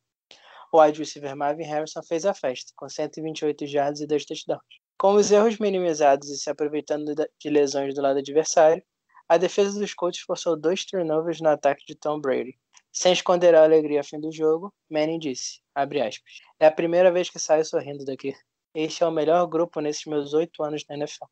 O 0.73 0.81
wide 0.81 0.99
receiver 0.99 1.37
Marvin 1.37 1.63
Harrison 1.63 2.03
fez 2.03 2.25
a 2.25 2.33
festa, 2.33 2.73
com 2.75 2.89
128 2.89 3.65
jardas 3.65 4.01
e 4.01 4.07
2 4.07 4.25
touchdowns. 4.25 4.88
Com 4.99 5.13
os 5.13 5.31
erros 5.31 5.57
minimizados 5.57 6.27
e 6.29 6.35
se 6.35 6.49
aproveitando 6.49 7.15
de 7.15 7.49
lesões 7.49 7.95
do 7.95 8.01
lado 8.01 8.19
adversário, 8.19 8.83
a 9.29 9.37
defesa 9.37 9.79
dos 9.79 9.93
Colts 9.93 10.19
forçou 10.19 10.59
dois 10.59 10.83
turnovers 10.83 11.39
no 11.39 11.47
ataque 11.47 11.85
de 11.87 11.95
Tom 11.95 12.19
Brady. 12.19 12.59
Sem 12.91 13.13
esconder 13.13 13.55
a 13.55 13.63
alegria 13.63 14.01
ao 14.01 14.03
fim 14.03 14.19
do 14.19 14.29
jogo, 14.29 14.73
Manning 14.91 15.19
disse, 15.19 15.61
aspas, 15.73 16.41
é 16.59 16.65
a 16.65 16.71
primeira 16.71 17.13
vez 17.13 17.29
que 17.29 17.39
saio 17.39 17.63
sorrindo 17.63 18.03
daqui. 18.03 18.33
Este 18.75 19.01
é 19.01 19.07
o 19.07 19.11
melhor 19.11 19.47
grupo 19.47 19.79
nesses 19.79 20.03
meus 20.03 20.33
oito 20.33 20.61
anos 20.63 20.83
na 20.89 20.97
NFL. 20.97 21.27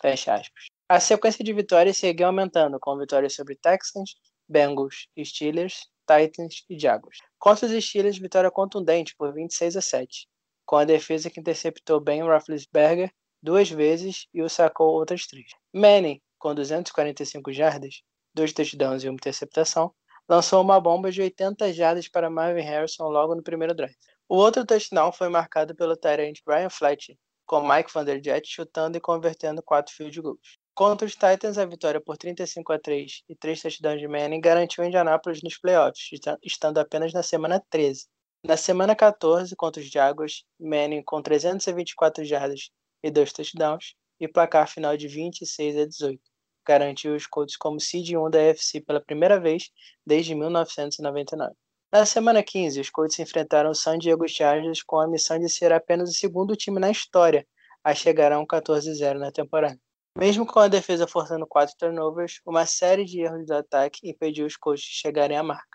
Fecha 0.00 0.34
aspas. 0.34 0.64
A 0.88 0.98
sequência 0.98 1.44
de 1.44 1.52
vitórias 1.52 1.98
seguiu 1.98 2.26
aumentando, 2.26 2.76
com 2.80 2.98
vitórias 2.98 3.36
sobre 3.36 3.54
Texans, 3.54 4.16
Bengals, 4.48 5.06
Steelers, 5.24 5.86
Titans 6.08 6.64
e 6.68 6.76
Jaguars. 6.76 7.18
Contra 7.38 7.66
os 7.66 7.84
Steelers, 7.84 8.18
vitória 8.18 8.50
contundente 8.50 9.14
por 9.16 9.32
26 9.32 9.76
a 9.76 9.80
7, 9.80 10.26
com 10.64 10.76
a 10.76 10.84
defesa 10.84 11.30
que 11.30 11.40
interceptou 11.40 12.00
Ben 12.00 12.22
Roethlisberger 12.22 13.12
duas 13.42 13.70
vezes 13.70 14.26
e 14.32 14.42
o 14.42 14.48
sacou 14.48 14.92
outras 14.92 15.26
três. 15.26 15.46
Manning, 15.72 16.20
com 16.38 16.54
245 16.54 17.52
jardas, 17.52 18.02
dois 18.34 18.52
touchdowns 18.52 19.04
e 19.04 19.08
uma 19.08 19.14
interceptação, 19.14 19.92
lançou 20.28 20.62
uma 20.62 20.80
bomba 20.80 21.10
de 21.10 21.20
80 21.20 21.72
jardas 21.72 22.08
para 22.08 22.30
Marvin 22.30 22.62
Harrison 22.62 23.08
logo 23.08 23.34
no 23.34 23.42
primeiro 23.42 23.74
drive. 23.74 23.96
O 24.28 24.36
outro 24.36 24.64
touchdown 24.64 25.12
foi 25.12 25.28
marcado 25.28 25.74
pelo 25.74 25.96
Tyrant 25.96 26.38
Brian 26.44 26.70
Fletcher, 26.70 27.16
com 27.44 27.66
Mike 27.66 27.92
Vanderjagt 27.92 28.48
chutando 28.48 28.96
e 28.96 29.00
convertendo 29.00 29.62
quatro 29.62 29.94
field 29.94 30.20
goals. 30.20 30.58
Contra 30.74 31.06
os 31.06 31.12
Titans, 31.12 31.58
a 31.58 31.66
vitória 31.66 32.00
por 32.00 32.16
35 32.16 32.72
a 32.72 32.78
3 32.78 33.24
e 33.28 33.36
3 33.36 33.60
touchdowns 33.60 34.00
de 34.00 34.08
Manning 34.08 34.40
garantiu 34.40 34.82
Indianapolis 34.82 35.42
nos 35.42 35.58
playoffs, 35.58 36.08
estando 36.42 36.78
apenas 36.78 37.12
na 37.12 37.22
semana 37.22 37.62
13. 37.68 38.06
Na 38.44 38.56
semana 38.56 38.96
14, 38.96 39.54
contra 39.54 39.80
os 39.80 39.88
Jaguars, 39.88 40.44
Manning 40.58 41.04
com 41.04 41.22
324 41.22 42.24
jardas 42.24 42.70
e 43.00 43.08
2 43.08 43.32
touchdowns 43.32 43.94
e 44.18 44.26
placar 44.26 44.68
final 44.68 44.96
de 44.96 45.06
26 45.06 45.76
a 45.76 45.86
18, 45.86 46.20
garantiu 46.66 47.14
os 47.14 47.24
Colts 47.24 47.56
como 47.56 47.78
seed 47.78 48.16
1 48.16 48.30
da 48.30 48.50
AFC 48.50 48.80
pela 48.80 49.00
primeira 49.00 49.38
vez 49.38 49.70
desde 50.04 50.34
1999. 50.34 51.54
Na 51.92 52.04
semana 52.04 52.42
15, 52.42 52.80
os 52.80 52.90
Colts 52.90 53.16
enfrentaram 53.20 53.70
o 53.70 53.74
San 53.76 53.96
Diego 53.96 54.28
Chargers 54.28 54.82
com 54.82 54.98
a 54.98 55.06
missão 55.06 55.38
de 55.38 55.48
ser 55.48 55.72
apenas 55.72 56.10
o 56.10 56.14
segundo 56.14 56.56
time 56.56 56.80
na 56.80 56.90
história 56.90 57.46
a 57.84 57.94
chegar 57.94 58.32
a 58.32 58.40
um 58.40 58.46
14-0 58.46 59.18
na 59.18 59.30
temporada. 59.30 59.78
Mesmo 60.18 60.44
com 60.44 60.58
a 60.58 60.66
defesa 60.66 61.06
forçando 61.06 61.46
quatro 61.46 61.76
turnovers, 61.78 62.40
uma 62.44 62.66
série 62.66 63.04
de 63.04 63.20
erros 63.20 63.46
do 63.46 63.54
ataque 63.54 64.08
impediu 64.08 64.46
os 64.46 64.56
coaches 64.56 64.86
de 64.86 64.94
chegarem 64.94 65.36
à 65.36 65.42
marca. 65.44 65.71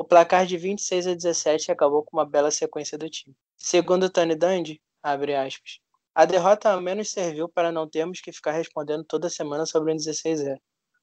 O 0.00 0.04
placar 0.04 0.46
de 0.46 0.56
26 0.56 1.06
a 1.08 1.12
17 1.12 1.70
acabou 1.70 2.02
com 2.02 2.16
uma 2.16 2.24
bela 2.24 2.50
sequência 2.50 2.96
do 2.96 3.10
time. 3.10 3.36
Segundo 3.58 4.08
Tony 4.08 4.34
Dungy, 4.34 4.80
abre 5.02 5.36
aspas, 5.36 5.78
a 6.14 6.24
derrota 6.24 6.72
ao 6.72 6.80
menos 6.80 7.10
serviu 7.10 7.50
para 7.50 7.70
não 7.70 7.86
termos 7.86 8.22
que 8.22 8.32
ficar 8.32 8.52
respondendo 8.52 9.04
toda 9.04 9.28
semana 9.28 9.66
sobre 9.66 9.92
o 9.92 9.94
16-0. 9.94 10.56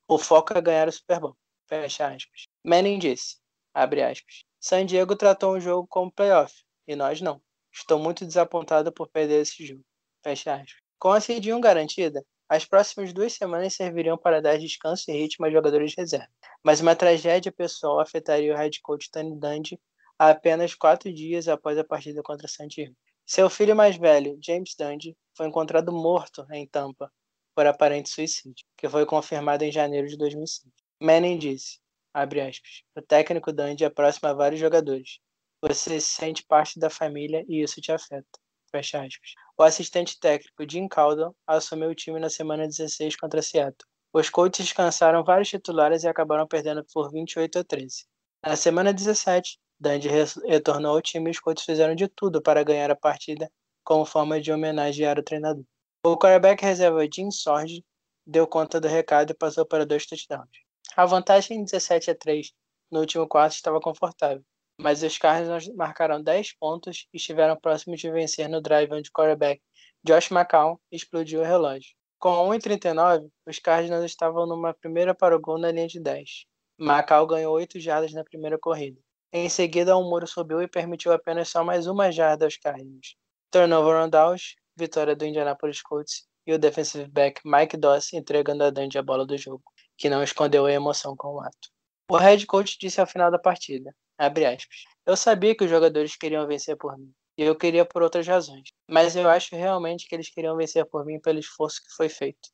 O 0.07 0.17
foco 0.17 0.57
é 0.57 0.61
ganhar 0.61 0.87
o 0.87 0.91
Super 0.91 1.19
Bowl. 1.19 1.37
Fecha 1.67 2.07
aspas. 2.07 2.47
Manning 2.65 2.97
disse, 2.97 3.35
abre 3.71 4.01
aspas, 4.01 4.43
San 4.59 4.83
Diego 4.83 5.15
tratou 5.15 5.53
o 5.53 5.59
jogo 5.59 5.87
como 5.87 6.11
playoff, 6.11 6.55
e 6.87 6.95
nós 6.95 7.21
não. 7.21 7.39
Estou 7.71 7.99
muito 7.99 8.25
desapontado 8.25 8.91
por 8.91 9.09
perder 9.09 9.43
esse 9.43 9.63
jogo. 9.63 9.85
Fecha 10.23 10.55
aspas. 10.55 10.81
Com 10.97 11.11
a 11.11 11.19
1 11.19 11.61
garantida, 11.61 12.25
as 12.49 12.65
próximas 12.65 13.13
duas 13.13 13.33
semanas 13.33 13.73
serviriam 13.73 14.17
para 14.17 14.41
dar 14.41 14.57
descanso 14.57 15.09
e 15.09 15.13
ritmo 15.13 15.45
aos 15.45 15.53
jogadores 15.53 15.91
de 15.91 15.97
reserva, 15.97 16.29
mas 16.63 16.79
uma 16.79 16.95
tragédia 16.95 17.51
pessoal 17.51 17.99
afetaria 17.99 18.53
o 18.53 18.57
head 18.57 18.79
coach 18.81 19.11
Tony 19.11 19.37
Dungy 19.37 19.79
apenas 20.17 20.73
quatro 20.73 21.13
dias 21.13 21.47
após 21.47 21.77
a 21.77 21.83
partida 21.83 22.23
contra 22.23 22.47
Santiago. 22.47 22.95
Seu 23.25 23.49
filho 23.49 23.75
mais 23.75 23.97
velho, 23.97 24.39
James 24.41 24.73
Dungy, 24.77 25.15
foi 25.35 25.47
encontrado 25.47 25.91
morto 25.91 26.45
em 26.51 26.65
Tampa 26.65 27.11
por 27.53 27.67
aparente 27.67 28.09
suicídio, 28.09 28.65
que 28.77 28.87
foi 28.87 29.05
confirmado 29.05 29.63
em 29.63 29.71
janeiro 29.71 30.07
de 30.07 30.17
2005. 30.17 30.71
Manning 31.01 31.37
disse, 31.37 31.79
aspas, 32.13 32.83
o 32.95 33.01
técnico 33.01 33.51
Dungy 33.51 33.83
é 33.83 33.89
próximo 33.89 34.29
a 34.29 34.33
vários 34.33 34.59
jogadores. 34.59 35.19
Você 35.61 35.99
se 35.99 36.09
sente 36.09 36.45
parte 36.45 36.79
da 36.79 36.89
família 36.89 37.43
e 37.47 37.61
isso 37.61 37.81
te 37.81 37.91
afeta. 37.91 38.39
Fecha 38.69 38.99
aspas. 38.99 39.31
O 39.57 39.63
assistente 39.63 40.19
técnico 40.19 40.69
Jim 40.69 40.87
Caldwell 40.87 41.35
assumiu 41.45 41.89
o 41.89 41.95
time 41.95 42.19
na 42.19 42.29
semana 42.29 42.67
16 42.67 43.15
contra 43.15 43.41
Seattle. 43.41 43.87
Os 44.13 44.29
Colts 44.29 44.65
descansaram 44.65 45.23
vários 45.23 45.49
titulares 45.49 46.03
e 46.03 46.07
acabaram 46.07 46.47
perdendo 46.47 46.83
por 46.93 47.11
28 47.11 47.59
a 47.59 47.63
13. 47.63 48.05
Na 48.43 48.55
semana 48.55 48.93
17, 48.93 49.59
Dandy 49.79 50.07
retornou 50.07 50.95
ao 50.95 51.01
time 51.01 51.29
e 51.29 51.31
os 51.31 51.39
Colts 51.39 51.63
fizeram 51.63 51.93
de 51.93 52.07
tudo 52.07 52.41
para 52.41 52.63
ganhar 52.63 52.89
a 52.89 52.95
partida 52.95 53.51
como 53.83 54.05
forma 54.05 54.41
de 54.41 54.51
homenagear 54.51 55.19
o 55.19 55.23
treinador. 55.23 55.63
O 56.03 56.17
quarterback 56.17 56.63
reserva 56.63 57.07
Jim 57.13 57.29
Sorge 57.31 57.83
deu 58.25 58.47
conta 58.47 58.79
do 58.79 58.87
recado 58.87 59.31
e 59.31 59.33
passou 59.33 59.65
para 59.65 59.85
dois 59.85 60.05
touchdowns. 60.05 60.49
A 60.95 61.05
vantagem 61.05 61.57
em 61.57 61.63
17 61.63 62.11
a 62.11 62.15
3 62.15 62.51
no 62.91 62.99
último 62.99 63.27
quarto 63.27 63.53
estava 63.53 63.79
confortável, 63.79 64.43
mas 64.79 65.01
os 65.03 65.17
Cardinals 65.17 65.67
marcaram 65.75 66.21
10 66.21 66.53
pontos 66.53 67.07
e 67.13 67.17
estiveram 67.17 67.57
próximos 67.57 67.99
de 67.99 68.11
vencer 68.11 68.47
no 68.47 68.61
drive 68.61 68.91
onde 68.91 69.09
o 69.09 69.11
quarterback 69.11 69.61
Josh 70.03 70.31
McCown 70.31 70.79
explodiu 70.91 71.41
o 71.41 71.43
relógio. 71.43 71.95
Com 72.19 72.49
1,39, 72.49 73.29
os 73.45 73.59
Cardinals 73.59 74.05
estavam 74.05 74.45
numa 74.45 74.73
primeira 74.73 75.13
para 75.13 75.35
o 75.35 75.39
gol 75.39 75.57
na 75.57 75.71
linha 75.71 75.87
de 75.87 75.99
10. 75.99 76.45
McCown 76.79 77.27
ganhou 77.27 77.55
8 77.55 77.79
jardas 77.79 78.13
na 78.13 78.23
primeira 78.23 78.57
corrida. 78.57 78.99
Em 79.33 79.49
seguida, 79.49 79.97
um 79.97 80.09
muro 80.09 80.25
subiu 80.25 80.61
e 80.61 80.67
permitiu 80.67 81.11
apenas 81.11 81.49
só 81.49 81.63
mais 81.63 81.85
uma 81.85 82.11
jarda 82.11 82.45
aos 82.45 82.57
Cardinals. 82.57 83.15
Turnover 83.51 84.03
on 84.03 84.09
downs, 84.09 84.55
vitória 84.75 85.15
do 85.15 85.25
Indianapolis 85.25 85.81
Colts 85.81 86.27
e 86.45 86.53
o 86.53 86.59
defensive 86.59 87.09
back 87.09 87.41
Mike 87.43 87.75
Doss 87.75 88.13
entregando 88.13 88.63
a 88.63 88.69
Dundee 88.69 88.97
a 88.97 89.03
bola 89.03 89.25
do 89.25 89.37
jogo, 89.37 89.63
que 89.97 90.09
não 90.09 90.23
escondeu 90.23 90.65
a 90.65 90.71
emoção 90.71 91.15
com 91.15 91.35
o 91.35 91.41
ato. 91.41 91.69
O 92.09 92.15
head 92.15 92.45
coach 92.45 92.77
disse 92.79 93.01
ao 93.01 93.07
final 93.07 93.29
da 93.29 93.37
partida, 93.37 93.93
aspas, 94.17 94.83
eu 95.05 95.15
sabia 95.15 95.55
que 95.55 95.63
os 95.63 95.69
jogadores 95.69 96.15
queriam 96.15 96.47
vencer 96.47 96.75
por 96.77 96.97
mim, 96.97 97.13
e 97.37 97.43
eu 97.43 97.55
queria 97.55 97.85
por 97.85 98.01
outras 98.01 98.27
razões, 98.27 98.69
mas 98.89 99.15
eu 99.15 99.29
acho 99.29 99.55
realmente 99.55 100.07
que 100.07 100.15
eles 100.15 100.29
queriam 100.29 100.55
vencer 100.55 100.85
por 100.85 101.05
mim 101.05 101.19
pelo 101.19 101.39
esforço 101.39 101.81
que 101.83 101.95
foi 101.95 102.09
feito. 102.09 102.49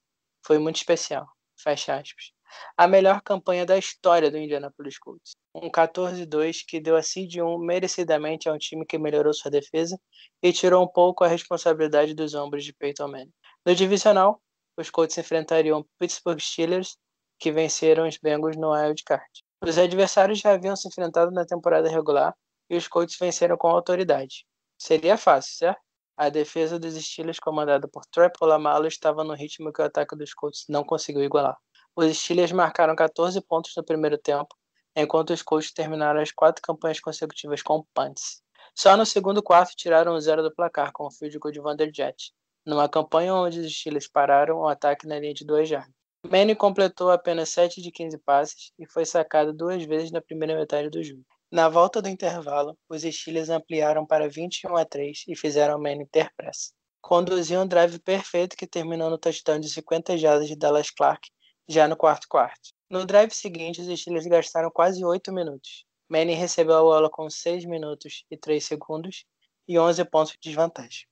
Foi 0.46 0.60
muito 0.60 0.76
especial, 0.78 1.26
fecha 1.58 1.96
aspas. 1.96 2.32
A 2.78 2.88
melhor 2.88 3.22
campanha 3.22 3.66
da 3.66 3.78
história 3.78 4.30
do 4.30 4.38
Indianapolis 4.38 5.00
Colts. 5.00 5.32
Um 5.56 5.70
14-2 5.72 6.64
que 6.68 6.80
deu 6.80 6.96
a 6.96 7.02
seed 7.02 7.38
1 7.38 7.58
merecidamente 7.60 8.48
a 8.48 8.54
um 8.54 8.58
time 8.58 8.86
que 8.86 8.98
melhorou 8.98 9.34
sua 9.34 9.50
defesa 9.50 10.00
e 10.42 10.52
tirou 10.54 10.84
um 10.84 10.88
pouco 10.88 11.24
a 11.24 11.28
responsabilidade 11.28 12.14
dos 12.14 12.34
ombros 12.36 12.64
de 12.64 12.74
Peyton 12.74 13.08
Manning. 13.08 13.34
No 13.66 13.74
divisional, 13.74 14.42
os 14.78 14.90
Colts 14.90 15.18
enfrentariam 15.18 15.86
Pittsburgh 16.00 16.40
Steelers, 16.40 16.98
que 17.40 17.52
venceram 17.52 18.08
os 18.08 18.18
Bengals 18.18 18.58
no 18.58 18.72
Wild 18.72 19.04
Card. 19.04 19.43
Os 19.66 19.78
adversários 19.78 20.40
já 20.40 20.52
haviam 20.52 20.76
se 20.76 20.90
enfrentado 20.90 21.32
na 21.32 21.46
temporada 21.46 21.90
regular 21.90 22.36
e 22.70 22.76
os 22.76 22.86
Colts 22.86 23.16
venceram 23.18 23.56
com 23.56 23.70
autoridade. 23.70 24.46
Seria 24.78 25.16
fácil, 25.16 25.56
certo? 25.56 25.80
A 26.18 26.28
defesa 26.28 26.78
dos 26.78 26.96
Steelers, 26.96 27.40
comandada 27.40 27.88
por 27.88 28.06
Troy 28.08 28.30
Polamalu, 28.30 28.88
estava 28.88 29.24
no 29.24 29.34
ritmo 29.34 29.72
que 29.72 29.82
o 29.82 29.86
ataque 29.86 30.18
dos 30.18 30.34
Colts 30.34 30.66
não 30.68 30.84
conseguiu 30.84 31.24
igualar. 31.24 31.56
Os 31.96 32.18
Steelers 32.18 32.52
marcaram 32.52 32.94
14 32.94 33.40
pontos 33.40 33.72
no 33.78 33.86
primeiro 33.86 34.18
tempo, 34.18 34.54
enquanto 34.94 35.30
os 35.30 35.42
Colts 35.42 35.72
terminaram 35.72 36.20
as 36.20 36.32
quatro 36.32 36.62
campanhas 36.62 37.00
consecutivas 37.00 37.64
com 37.64 37.86
punts. 37.94 38.44
Só 38.76 38.98
no 38.98 39.06
segundo 39.06 39.42
quarto 39.42 39.78
tiraram 39.78 40.14
o 40.14 40.20
zero 40.20 40.44
do 40.44 40.54
placar 40.54 40.92
com 40.92 41.06
o 41.06 41.12
field 41.12 41.40
goal 41.40 41.54
de 41.54 41.62
Vanderjet, 41.62 42.34
numa 42.66 42.90
campanha 42.90 43.34
onde 43.34 43.62
os 43.62 43.74
Steelers 43.74 44.10
pararam 44.10 44.58
o 44.58 44.68
ataque 44.68 45.08
na 45.08 45.18
linha 45.18 45.34
de 45.34 45.46
duas 45.46 45.70
jardas. 45.70 46.03
Manning 46.26 46.56
completou 46.56 47.12
apenas 47.12 47.50
7 47.50 47.82
de 47.82 47.92
15 47.92 48.18
passes 48.20 48.72
e 48.80 48.88
foi 48.88 49.06
sacado 49.06 49.54
duas 49.54 49.84
vezes 49.84 50.10
na 50.10 50.22
primeira 50.22 50.56
metade 50.56 50.90
do 50.90 51.04
jogo. 51.04 51.26
Na 51.52 51.68
volta 51.68 52.02
do 52.02 52.08
intervalo, 52.08 52.78
os 52.90 53.02
Steelers 53.02 53.50
ampliaram 53.50 54.06
para 54.06 54.30
21 54.30 54.76
a 54.78 54.86
3 54.86 55.26
e 55.28 55.36
fizeram 55.36 55.78
Manning 55.78 56.06
ter 56.06 56.32
pressa. 56.36 56.72
Conduziu 57.02 57.60
um 57.60 57.68
drive 57.68 58.00
perfeito 58.00 58.56
que 58.56 58.66
terminou 58.66 59.10
no 59.10 59.18
touchdown 59.18 59.60
de 59.60 59.70
50 59.70 60.18
jardas 60.18 60.48
de 60.48 60.56
Dallas 60.56 60.90
Clark 60.90 61.30
já 61.68 61.88
no 61.88 61.98
quarto 61.98 62.28
quarto. 62.30 62.72
No 62.90 63.06
drive 63.06 63.32
seguinte, 63.32 63.82
os 63.82 64.00
Steelers 64.00 64.26
gastaram 64.26 64.72
quase 64.72 65.04
8 65.04 65.32
minutos. 65.34 65.86
Manning 66.10 66.36
recebeu 66.36 66.78
a 66.78 66.82
bola 66.82 67.10
com 67.10 67.30
6 67.30 67.66
minutos 67.66 68.24
e 68.32 68.38
3 68.38 68.64
segundos 68.64 69.26
e 69.68 69.78
11 69.78 70.06
pontos 70.06 70.32
de 70.34 70.40
desvantagem. 70.42 71.06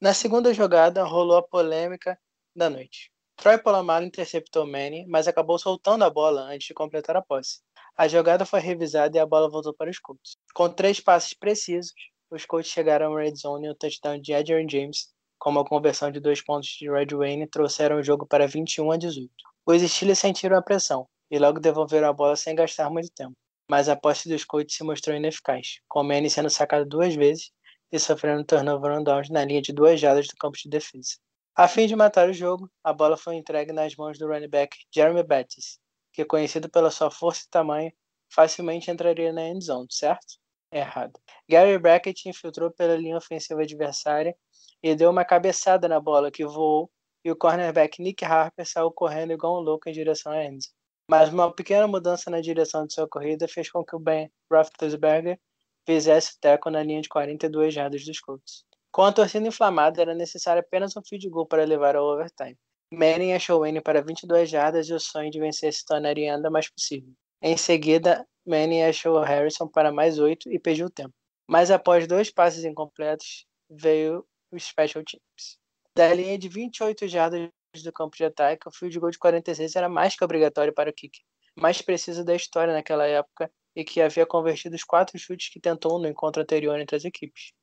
Na 0.00 0.12
segunda 0.12 0.52
jogada, 0.52 1.04
rolou 1.04 1.36
a 1.36 1.42
polêmica 1.42 2.18
da 2.56 2.68
noite. 2.68 3.11
Troy 3.42 3.58
Polamalu 3.58 4.06
interceptou 4.06 4.64
Manning, 4.64 5.04
mas 5.08 5.26
acabou 5.26 5.58
soltando 5.58 6.04
a 6.04 6.10
bola 6.10 6.42
antes 6.42 6.68
de 6.68 6.74
completar 6.74 7.16
a 7.16 7.20
posse. 7.20 7.58
A 7.96 8.06
jogada 8.06 8.46
foi 8.46 8.60
revisada 8.60 9.16
e 9.16 9.20
a 9.20 9.26
bola 9.26 9.50
voltou 9.50 9.74
para 9.74 9.90
os 9.90 9.98
Colts. 9.98 10.36
Com 10.54 10.68
três 10.68 11.00
passes 11.00 11.34
precisos, 11.34 11.92
os 12.30 12.46
Colts 12.46 12.70
chegaram 12.70 13.06
ao 13.06 13.16
red 13.16 13.34
zone 13.34 13.66
e 13.66 13.70
o 13.70 13.74
touchdown 13.74 14.20
de 14.20 14.32
Adrian 14.32 14.68
James, 14.68 15.08
com 15.40 15.50
uma 15.50 15.64
conversão 15.64 16.12
de 16.12 16.20
dois 16.20 16.40
pontos 16.40 16.68
de 16.68 16.88
Red 16.88 17.16
Wayne, 17.16 17.48
trouxeram 17.48 17.96
o 17.96 18.02
jogo 18.04 18.24
para 18.28 18.46
21 18.46 18.92
a 18.92 18.96
18. 18.96 19.28
Os 19.66 19.82
Steelers 19.82 20.20
sentiram 20.20 20.56
a 20.56 20.62
pressão 20.62 21.08
e 21.28 21.36
logo 21.36 21.58
devolveram 21.58 22.10
a 22.10 22.12
bola 22.12 22.36
sem 22.36 22.54
gastar 22.54 22.90
muito 22.90 23.10
tempo, 23.10 23.34
mas 23.68 23.88
a 23.88 23.96
posse 23.96 24.28
dos 24.28 24.44
Colts 24.44 24.76
se 24.76 24.84
mostrou 24.84 25.16
ineficaz, 25.16 25.80
com 25.88 26.04
Manning 26.04 26.28
sendo 26.28 26.48
sacado 26.48 26.86
duas 26.86 27.16
vezes 27.16 27.50
e 27.90 27.98
sofrendo 27.98 28.44
turnover 28.44 28.92
on 28.92 29.02
downs 29.02 29.28
na 29.30 29.44
linha 29.44 29.60
de 29.60 29.72
duas 29.72 29.98
jardas 29.98 30.28
do 30.28 30.36
campo 30.36 30.56
de 30.56 30.68
defesa. 30.68 31.16
A 31.54 31.68
fim 31.68 31.86
de 31.86 31.94
matar 31.94 32.30
o 32.30 32.32
jogo, 32.32 32.70
a 32.82 32.94
bola 32.94 33.14
foi 33.14 33.36
entregue 33.36 33.72
nas 33.72 33.94
mãos 33.94 34.18
do 34.18 34.26
running 34.26 34.48
back 34.48 34.74
Jeremy 34.90 35.22
Bettis, 35.22 35.78
que 36.10 36.24
conhecido 36.24 36.70
pela 36.70 36.90
sua 36.90 37.10
força 37.10 37.42
e 37.44 37.50
tamanho, 37.50 37.92
facilmente 38.32 38.90
entraria 38.90 39.32
na 39.34 39.48
end 39.48 39.62
zone, 39.62 39.86
certo? 39.90 40.38
Errado. 40.72 41.12
Gary 41.46 41.78
Brackett 41.78 42.26
infiltrou 42.26 42.70
pela 42.70 42.96
linha 42.96 43.18
ofensiva 43.18 43.60
adversária 43.60 44.34
e 44.82 44.94
deu 44.94 45.10
uma 45.10 45.26
cabeçada 45.26 45.86
na 45.86 46.00
bola 46.00 46.30
que 46.30 46.46
voou 46.46 46.90
e 47.22 47.30
o 47.30 47.36
cornerback 47.36 48.00
Nick 48.00 48.24
Harper 48.24 48.66
saiu 48.66 48.90
correndo 48.90 49.34
igual 49.34 49.58
um 49.58 49.60
louco 49.60 49.90
em 49.90 49.92
direção 49.92 50.32
à 50.32 50.42
end 50.42 50.64
zone. 50.64 50.74
Mas 51.06 51.28
uma 51.28 51.54
pequena 51.54 51.86
mudança 51.86 52.30
na 52.30 52.40
direção 52.40 52.86
de 52.86 52.94
sua 52.94 53.06
corrida 53.06 53.46
fez 53.46 53.70
com 53.70 53.84
que 53.84 53.94
o 53.94 53.98
Ben 53.98 54.32
Roethlisberger 54.50 55.38
fizesse 55.84 56.36
o 56.36 56.40
teco 56.40 56.70
na 56.70 56.82
linha 56.82 57.02
de 57.02 57.10
42 57.10 57.74
jardas 57.74 58.02
dos 58.06 58.18
Colts. 58.20 58.64
Com 58.92 59.04
a 59.04 59.12
torcida 59.12 59.48
inflamada, 59.48 60.02
era 60.02 60.14
necessário 60.14 60.60
apenas 60.60 60.94
um 60.94 61.02
field 61.02 61.26
goal 61.30 61.46
para 61.46 61.64
levar 61.64 61.96
ao 61.96 62.04
overtime. 62.04 62.58
Manning 62.92 63.32
achou 63.32 63.60
Wayne 63.60 63.80
para 63.80 64.02
22 64.02 64.50
jardas 64.50 64.86
e 64.86 64.92
o 64.92 65.00
sonho 65.00 65.30
de 65.30 65.40
vencer 65.40 65.72
se 65.72 65.82
tornaria 65.86 66.34
ainda 66.34 66.50
mais 66.50 66.68
possível. 66.68 67.10
Em 67.40 67.56
seguida, 67.56 68.28
Manning 68.46 68.82
achou 68.82 69.18
Harrison 69.20 69.66
para 69.66 69.90
mais 69.90 70.18
8 70.18 70.52
e 70.52 70.58
pediu 70.58 70.90
tempo. 70.90 71.14
Mas 71.48 71.70
após 71.70 72.06
dois 72.06 72.30
passes 72.30 72.64
incompletos, 72.64 73.46
veio 73.70 74.26
o 74.50 74.60
Special 74.60 75.02
Teams. 75.02 75.58
Da 75.96 76.12
linha 76.12 76.38
de 76.38 76.50
28 76.50 77.08
jardas 77.08 77.48
do 77.82 77.92
campo 77.92 78.14
de 78.14 78.26
ataque, 78.26 78.68
o 78.68 78.70
field 78.70 79.00
goal 79.00 79.10
de 79.10 79.18
46 79.18 79.74
era 79.74 79.88
mais 79.88 80.14
que 80.14 80.22
obrigatório 80.22 80.74
para 80.74 80.90
o 80.90 80.92
kicker, 80.92 81.22
mais 81.58 81.80
preciso 81.80 82.22
da 82.22 82.36
história 82.36 82.74
naquela 82.74 83.06
época 83.06 83.50
e 83.74 83.84
que 83.84 84.02
havia 84.02 84.26
convertido 84.26 84.76
os 84.76 84.84
quatro 84.84 85.18
chutes 85.18 85.48
que 85.48 85.58
tentou 85.58 85.98
no 85.98 86.06
encontro 86.06 86.42
anterior 86.42 86.78
entre 86.78 86.94
as 86.94 87.06
equipes. 87.06 87.54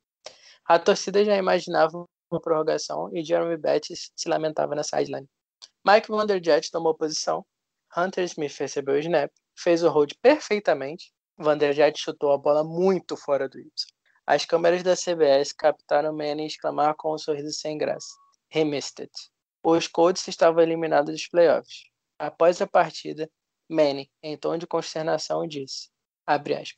A 0.70 0.78
torcida 0.78 1.24
já 1.24 1.36
imaginava 1.36 2.06
uma 2.30 2.40
prorrogação 2.40 3.10
e 3.12 3.24
Jeremy 3.24 3.56
Betts 3.56 4.12
se 4.14 4.28
lamentava 4.28 4.72
na 4.72 4.84
sideline. 4.84 5.28
Mike 5.84 6.06
Vanderjet 6.06 6.70
tomou 6.70 6.94
posição, 6.94 7.44
Hunter 7.96 8.22
Smith 8.22 8.56
recebeu 8.56 8.94
o 8.94 8.98
snap, 8.98 9.32
fez 9.58 9.82
o 9.82 9.90
hold 9.90 10.12
perfeitamente. 10.22 11.12
Vanderjet 11.36 11.98
chutou 11.98 12.30
a 12.30 12.38
bola 12.38 12.62
muito 12.62 13.16
fora 13.16 13.48
do 13.48 13.58
Y. 13.58 13.68
As 14.24 14.44
câmeras 14.44 14.84
da 14.84 14.94
CBS 14.94 15.52
captaram 15.52 16.16
Manning 16.16 16.46
exclamar 16.46 16.94
com 16.94 17.14
um 17.14 17.18
sorriso 17.18 17.50
sem 17.50 17.76
graça. 17.76 18.14
He 18.54 18.64
missed 18.64 19.02
it. 19.02 19.12
Os 19.64 19.88
Colts 19.88 20.28
estavam 20.28 20.62
eliminados 20.62 21.12
dos 21.12 21.26
playoffs. 21.26 21.82
Após 22.16 22.62
a 22.62 22.66
partida, 22.68 23.28
Manning, 23.68 24.08
em 24.22 24.38
tom 24.38 24.56
de 24.56 24.68
consternação, 24.68 25.48
disse, 25.48 25.90
aspas, 26.28 26.76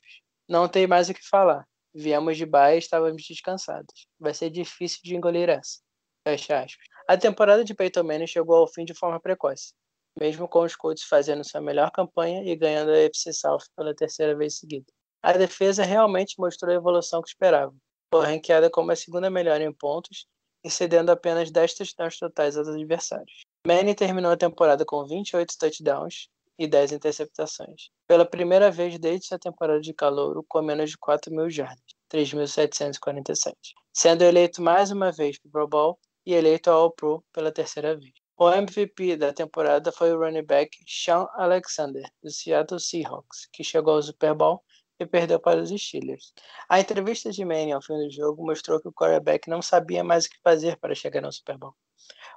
não 0.49 0.67
tem 0.67 0.87
mais 0.87 1.09
o 1.09 1.13
que 1.13 1.21
falar. 1.21 1.67
Viemos 1.93 2.37
de 2.37 2.45
baixo 2.45 2.75
e 2.75 2.79
estávamos 2.79 3.23
descansados. 3.27 4.07
Vai 4.19 4.33
ser 4.33 4.49
difícil 4.49 4.99
de 5.03 5.15
engolir 5.15 5.49
essa. 5.49 5.79
Fecha 6.27 6.59
aspas. 6.59 6.85
A 7.07 7.17
temporada 7.17 7.63
de 7.63 7.73
Peyton 7.73 8.03
Manning 8.03 8.27
chegou 8.27 8.55
ao 8.55 8.67
fim 8.67 8.85
de 8.85 8.93
forma 8.93 9.19
precoce, 9.19 9.73
mesmo 10.19 10.47
com 10.47 10.63
os 10.63 10.75
Colts 10.75 11.03
fazendo 11.03 11.43
sua 11.43 11.61
melhor 11.61 11.91
campanha 11.91 12.43
e 12.43 12.55
ganhando 12.55 12.91
a 12.91 12.97
FC 12.97 13.33
South 13.33 13.65
pela 13.75 13.93
terceira 13.93 14.35
vez 14.35 14.57
seguida. 14.57 14.85
A 15.21 15.33
defesa 15.33 15.83
realmente 15.83 16.35
mostrou 16.37 16.71
a 16.71 16.75
evolução 16.75 17.21
que 17.21 17.29
esperava, 17.29 17.73
foi 18.13 18.25
ranqueada 18.25 18.69
como 18.69 18.91
a 18.91 18.95
segunda 18.95 19.29
melhor 19.29 19.59
em 19.59 19.73
pontos 19.73 20.27
e 20.63 20.69
cedendo 20.69 21.11
apenas 21.11 21.51
10 21.51 21.73
touchdowns 21.73 22.17
totais 22.17 22.57
aos 22.57 22.67
adversários. 22.67 23.41
Manning 23.67 23.95
terminou 23.95 24.31
a 24.31 24.37
temporada 24.37 24.85
com 24.85 25.05
28 25.05 25.57
touchdowns 25.57 26.29
e 26.57 26.67
10 26.67 26.93
interceptações. 26.93 27.89
Pela 28.07 28.25
primeira 28.25 28.69
vez 28.69 28.97
desde 28.99 29.27
sua 29.27 29.39
temporada 29.39 29.81
de 29.81 29.93
calouro, 29.93 30.45
com 30.47 30.61
menos 30.61 30.91
de 30.91 30.97
4 30.97 31.33
mil 31.33 31.49
jardas, 31.49 31.83
3.747, 32.11 33.53
sendo 33.93 34.23
eleito 34.23 34.61
mais 34.61 34.91
uma 34.91 35.11
vez 35.11 35.39
para 35.39 35.49
o 35.49 35.51
Pro 35.51 35.67
Bowl 35.67 35.99
e 36.25 36.33
eleito 36.33 36.69
ao 36.69 36.83
All-Pro 36.83 37.23
pela 37.33 37.51
terceira 37.51 37.95
vez. 37.95 38.13
O 38.37 38.49
MVP 38.49 39.15
da 39.17 39.31
temporada 39.31 39.91
foi 39.91 40.11
o 40.11 40.19
running 40.19 40.43
back 40.43 40.75
Sean 40.87 41.27
Alexander, 41.35 42.03
do 42.21 42.31
Seattle 42.31 42.79
Seahawks, 42.79 43.47
que 43.51 43.63
chegou 43.63 43.95
ao 43.95 44.01
Super 44.01 44.33
Bowl 44.33 44.63
e 44.99 45.05
perdeu 45.05 45.39
para 45.39 45.61
os 45.61 45.69
Steelers. 45.69 46.33
A 46.69 46.79
entrevista 46.79 47.31
de 47.31 47.45
Manning 47.45 47.73
ao 47.73 47.81
fim 47.81 47.93
do 47.93 48.09
jogo 48.11 48.45
mostrou 48.45 48.81
que 48.81 48.87
o 48.87 48.93
quarterback 48.93 49.49
não 49.49 49.61
sabia 49.61 50.03
mais 50.03 50.25
o 50.25 50.29
que 50.29 50.37
fazer 50.43 50.77
para 50.77 50.95
chegar 50.95 51.23
ao 51.23 51.31
Super 51.31 51.57
Bowl. 51.57 51.75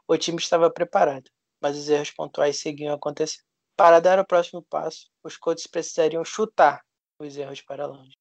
O 0.06 0.16
time 0.16 0.38
estava 0.38 0.70
preparado, 0.70 1.30
mas 1.60 1.76
os 1.76 1.88
erros 1.88 2.10
pontuais 2.10 2.60
seguiam 2.60 2.94
acontecendo. 2.94 3.44
Para 3.76 4.00
dar 4.00 4.18
o 4.18 4.24
próximo 4.24 4.62
passo, 4.62 5.10
os 5.22 5.36
Colts 5.36 5.66
precisariam 5.66 6.24
chutar 6.24 6.80
os 7.20 7.36
erros 7.36 7.60
para 7.60 7.86
longe. 7.86 8.16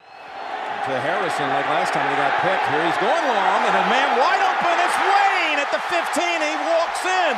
To 0.00 0.92
Harrison, 0.92 1.46
like 1.52 1.68
last 1.68 1.92
time 1.92 2.08
he 2.08 2.16
got 2.16 2.32
picked. 2.40 2.66
Here 2.72 2.86
he's 2.88 2.96
going 2.96 3.26
long, 3.28 3.60
and 3.68 3.76
a 3.76 3.84
man 3.92 4.18
wide 4.18 4.40
open. 4.40 4.76
It's 4.80 4.96
Wayne 4.96 5.60
at 5.60 5.70
the 5.70 5.78
15. 5.78 6.40
He 6.40 6.56
walks 6.64 7.04
in. 7.04 7.36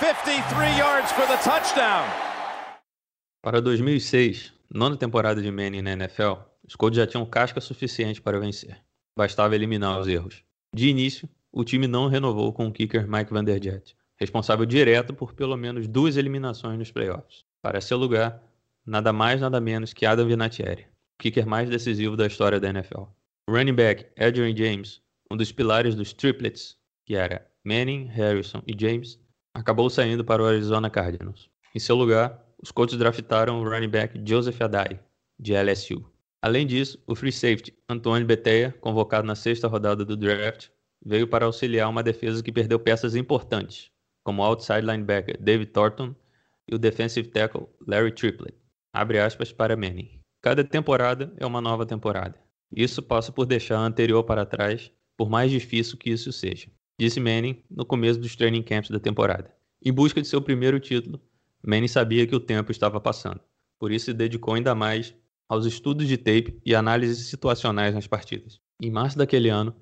53 0.00 0.78
yards 0.78 1.12
for 1.12 1.26
the 1.26 1.36
touchdown. 1.44 2.08
Para 3.42 3.60
2006, 3.60 4.54
nona 4.70 4.96
temporada 4.96 5.42
de 5.42 5.50
Manning 5.50 5.82
na 5.82 5.92
NFL, 5.92 6.40
os 6.66 6.74
Colts 6.74 6.96
já 6.96 7.06
tinham 7.06 7.26
casca 7.26 7.60
suficiente 7.60 8.22
para 8.22 8.40
vencer. 8.40 8.82
Bastava 9.16 9.54
eliminar 9.54 10.00
os 10.00 10.08
erros. 10.08 10.42
De 10.74 10.88
início, 10.88 11.28
o 11.56 11.64
time 11.64 11.86
não 11.86 12.06
renovou 12.06 12.52
com 12.52 12.66
o 12.66 12.70
kicker 12.70 13.08
Mike 13.08 13.32
Vanderjagt, 13.32 13.96
responsável 14.20 14.66
direto 14.66 15.14
por 15.14 15.32
pelo 15.32 15.56
menos 15.56 15.88
duas 15.88 16.18
eliminações 16.18 16.78
nos 16.78 16.90
playoffs. 16.90 17.46
Para 17.62 17.80
seu 17.80 17.96
lugar, 17.96 18.42
nada 18.84 19.10
mais 19.10 19.40
nada 19.40 19.58
menos 19.58 19.94
que 19.94 20.04
Adam 20.04 20.26
Vinatieri, 20.26 20.82
o 20.82 21.22
kicker 21.22 21.46
mais 21.46 21.70
decisivo 21.70 22.14
da 22.14 22.26
história 22.26 22.60
da 22.60 22.68
NFL. 22.68 23.04
O 23.48 23.52
running 23.52 23.72
back 23.72 24.04
Adrian 24.22 24.54
James, 24.54 25.00
um 25.30 25.36
dos 25.36 25.50
pilares 25.50 25.94
dos 25.94 26.12
triplets, 26.12 26.76
que 27.06 27.16
era 27.16 27.50
Manning, 27.64 28.04
Harrison 28.04 28.62
e 28.66 28.76
James, 28.78 29.18
acabou 29.54 29.88
saindo 29.88 30.22
para 30.22 30.42
o 30.42 30.46
Arizona 30.46 30.90
Cardinals. 30.90 31.48
Em 31.74 31.78
seu 31.78 31.96
lugar, 31.96 32.44
os 32.62 32.70
Colts 32.70 32.98
draftaram 32.98 33.62
o 33.62 33.64
running 33.64 33.88
back 33.88 34.22
Joseph 34.28 34.60
Adai, 34.60 35.00
de 35.40 35.54
LSU. 35.54 36.04
Além 36.42 36.66
disso, 36.66 37.02
o 37.06 37.14
free 37.14 37.32
safety 37.32 37.74
Antônio 37.88 38.26
Beteia, 38.26 38.76
convocado 38.78 39.26
na 39.26 39.34
sexta 39.34 39.66
rodada 39.66 40.04
do 40.04 40.18
draft, 40.18 40.68
veio 41.06 41.28
para 41.28 41.46
auxiliar 41.46 41.88
uma 41.88 42.02
defesa 42.02 42.42
que 42.42 42.50
perdeu 42.50 42.80
peças 42.80 43.14
importantes, 43.14 43.92
como 44.24 44.42
o 44.42 44.44
outside 44.44 44.80
linebacker 44.80 45.40
David 45.40 45.70
Thornton 45.70 46.14
e 46.68 46.74
o 46.74 46.78
defensive 46.78 47.28
tackle 47.28 47.68
Larry 47.86 48.12
Triplett 48.12 48.58
abre 48.92 49.20
aspas 49.20 49.52
para 49.52 49.76
Manning. 49.76 50.18
Cada 50.42 50.64
temporada 50.64 51.32
é 51.36 51.46
uma 51.46 51.60
nova 51.60 51.86
temporada. 51.86 52.40
Isso 52.74 53.00
passa 53.00 53.30
por 53.30 53.46
deixar 53.46 53.78
a 53.78 53.86
anterior 53.86 54.24
para 54.24 54.44
trás, 54.44 54.90
por 55.16 55.30
mais 55.30 55.50
difícil 55.50 55.96
que 55.96 56.10
isso 56.10 56.32
seja, 56.32 56.68
disse 56.98 57.20
Manning 57.20 57.62
no 57.70 57.84
começo 57.84 58.18
dos 58.18 58.34
training 58.34 58.62
camps 58.62 58.90
da 58.90 58.98
temporada. 58.98 59.54
Em 59.84 59.92
busca 59.92 60.20
de 60.20 60.26
seu 60.26 60.42
primeiro 60.42 60.80
título, 60.80 61.20
Manning 61.64 61.88
sabia 61.88 62.26
que 62.26 62.34
o 62.34 62.40
tempo 62.40 62.72
estava 62.72 63.00
passando, 63.00 63.40
por 63.78 63.92
isso 63.92 64.06
se 64.06 64.12
dedicou 64.12 64.54
ainda 64.54 64.74
mais 64.74 65.14
aos 65.48 65.66
estudos 65.66 66.08
de 66.08 66.16
tape 66.16 66.58
e 66.64 66.74
análises 66.74 67.28
situacionais 67.28 67.94
nas 67.94 68.08
partidas. 68.08 68.58
Em 68.82 68.90
março 68.90 69.16
daquele 69.16 69.48
ano, 69.48 69.74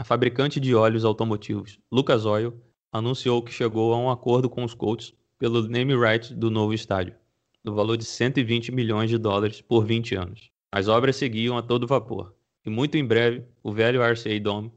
a 0.00 0.04
fabricante 0.04 0.58
de 0.58 0.74
óleos 0.74 1.04
automotivos 1.04 1.78
Lucas 1.92 2.24
Oil 2.24 2.54
anunciou 2.90 3.42
que 3.42 3.52
chegou 3.52 3.92
a 3.92 3.98
um 3.98 4.08
acordo 4.08 4.48
com 4.48 4.64
os 4.64 4.72
Colts 4.72 5.12
pelo 5.38 5.68
name 5.68 5.94
right 5.94 6.32
do 6.32 6.50
novo 6.50 6.72
estádio 6.72 7.14
no 7.62 7.74
valor 7.74 7.98
de 7.98 8.06
120 8.06 8.72
milhões 8.72 9.10
de 9.10 9.18
dólares 9.18 9.60
por 9.60 9.84
20 9.84 10.14
anos. 10.14 10.50
As 10.72 10.88
obras 10.88 11.16
seguiam 11.16 11.58
a 11.58 11.62
todo 11.62 11.86
vapor, 11.86 12.34
e 12.64 12.70
muito 12.70 12.96
em 12.96 13.04
breve 13.04 13.44
o 13.62 13.70
velho 13.70 14.00
RCA 14.02 14.40
Dome 14.40 14.72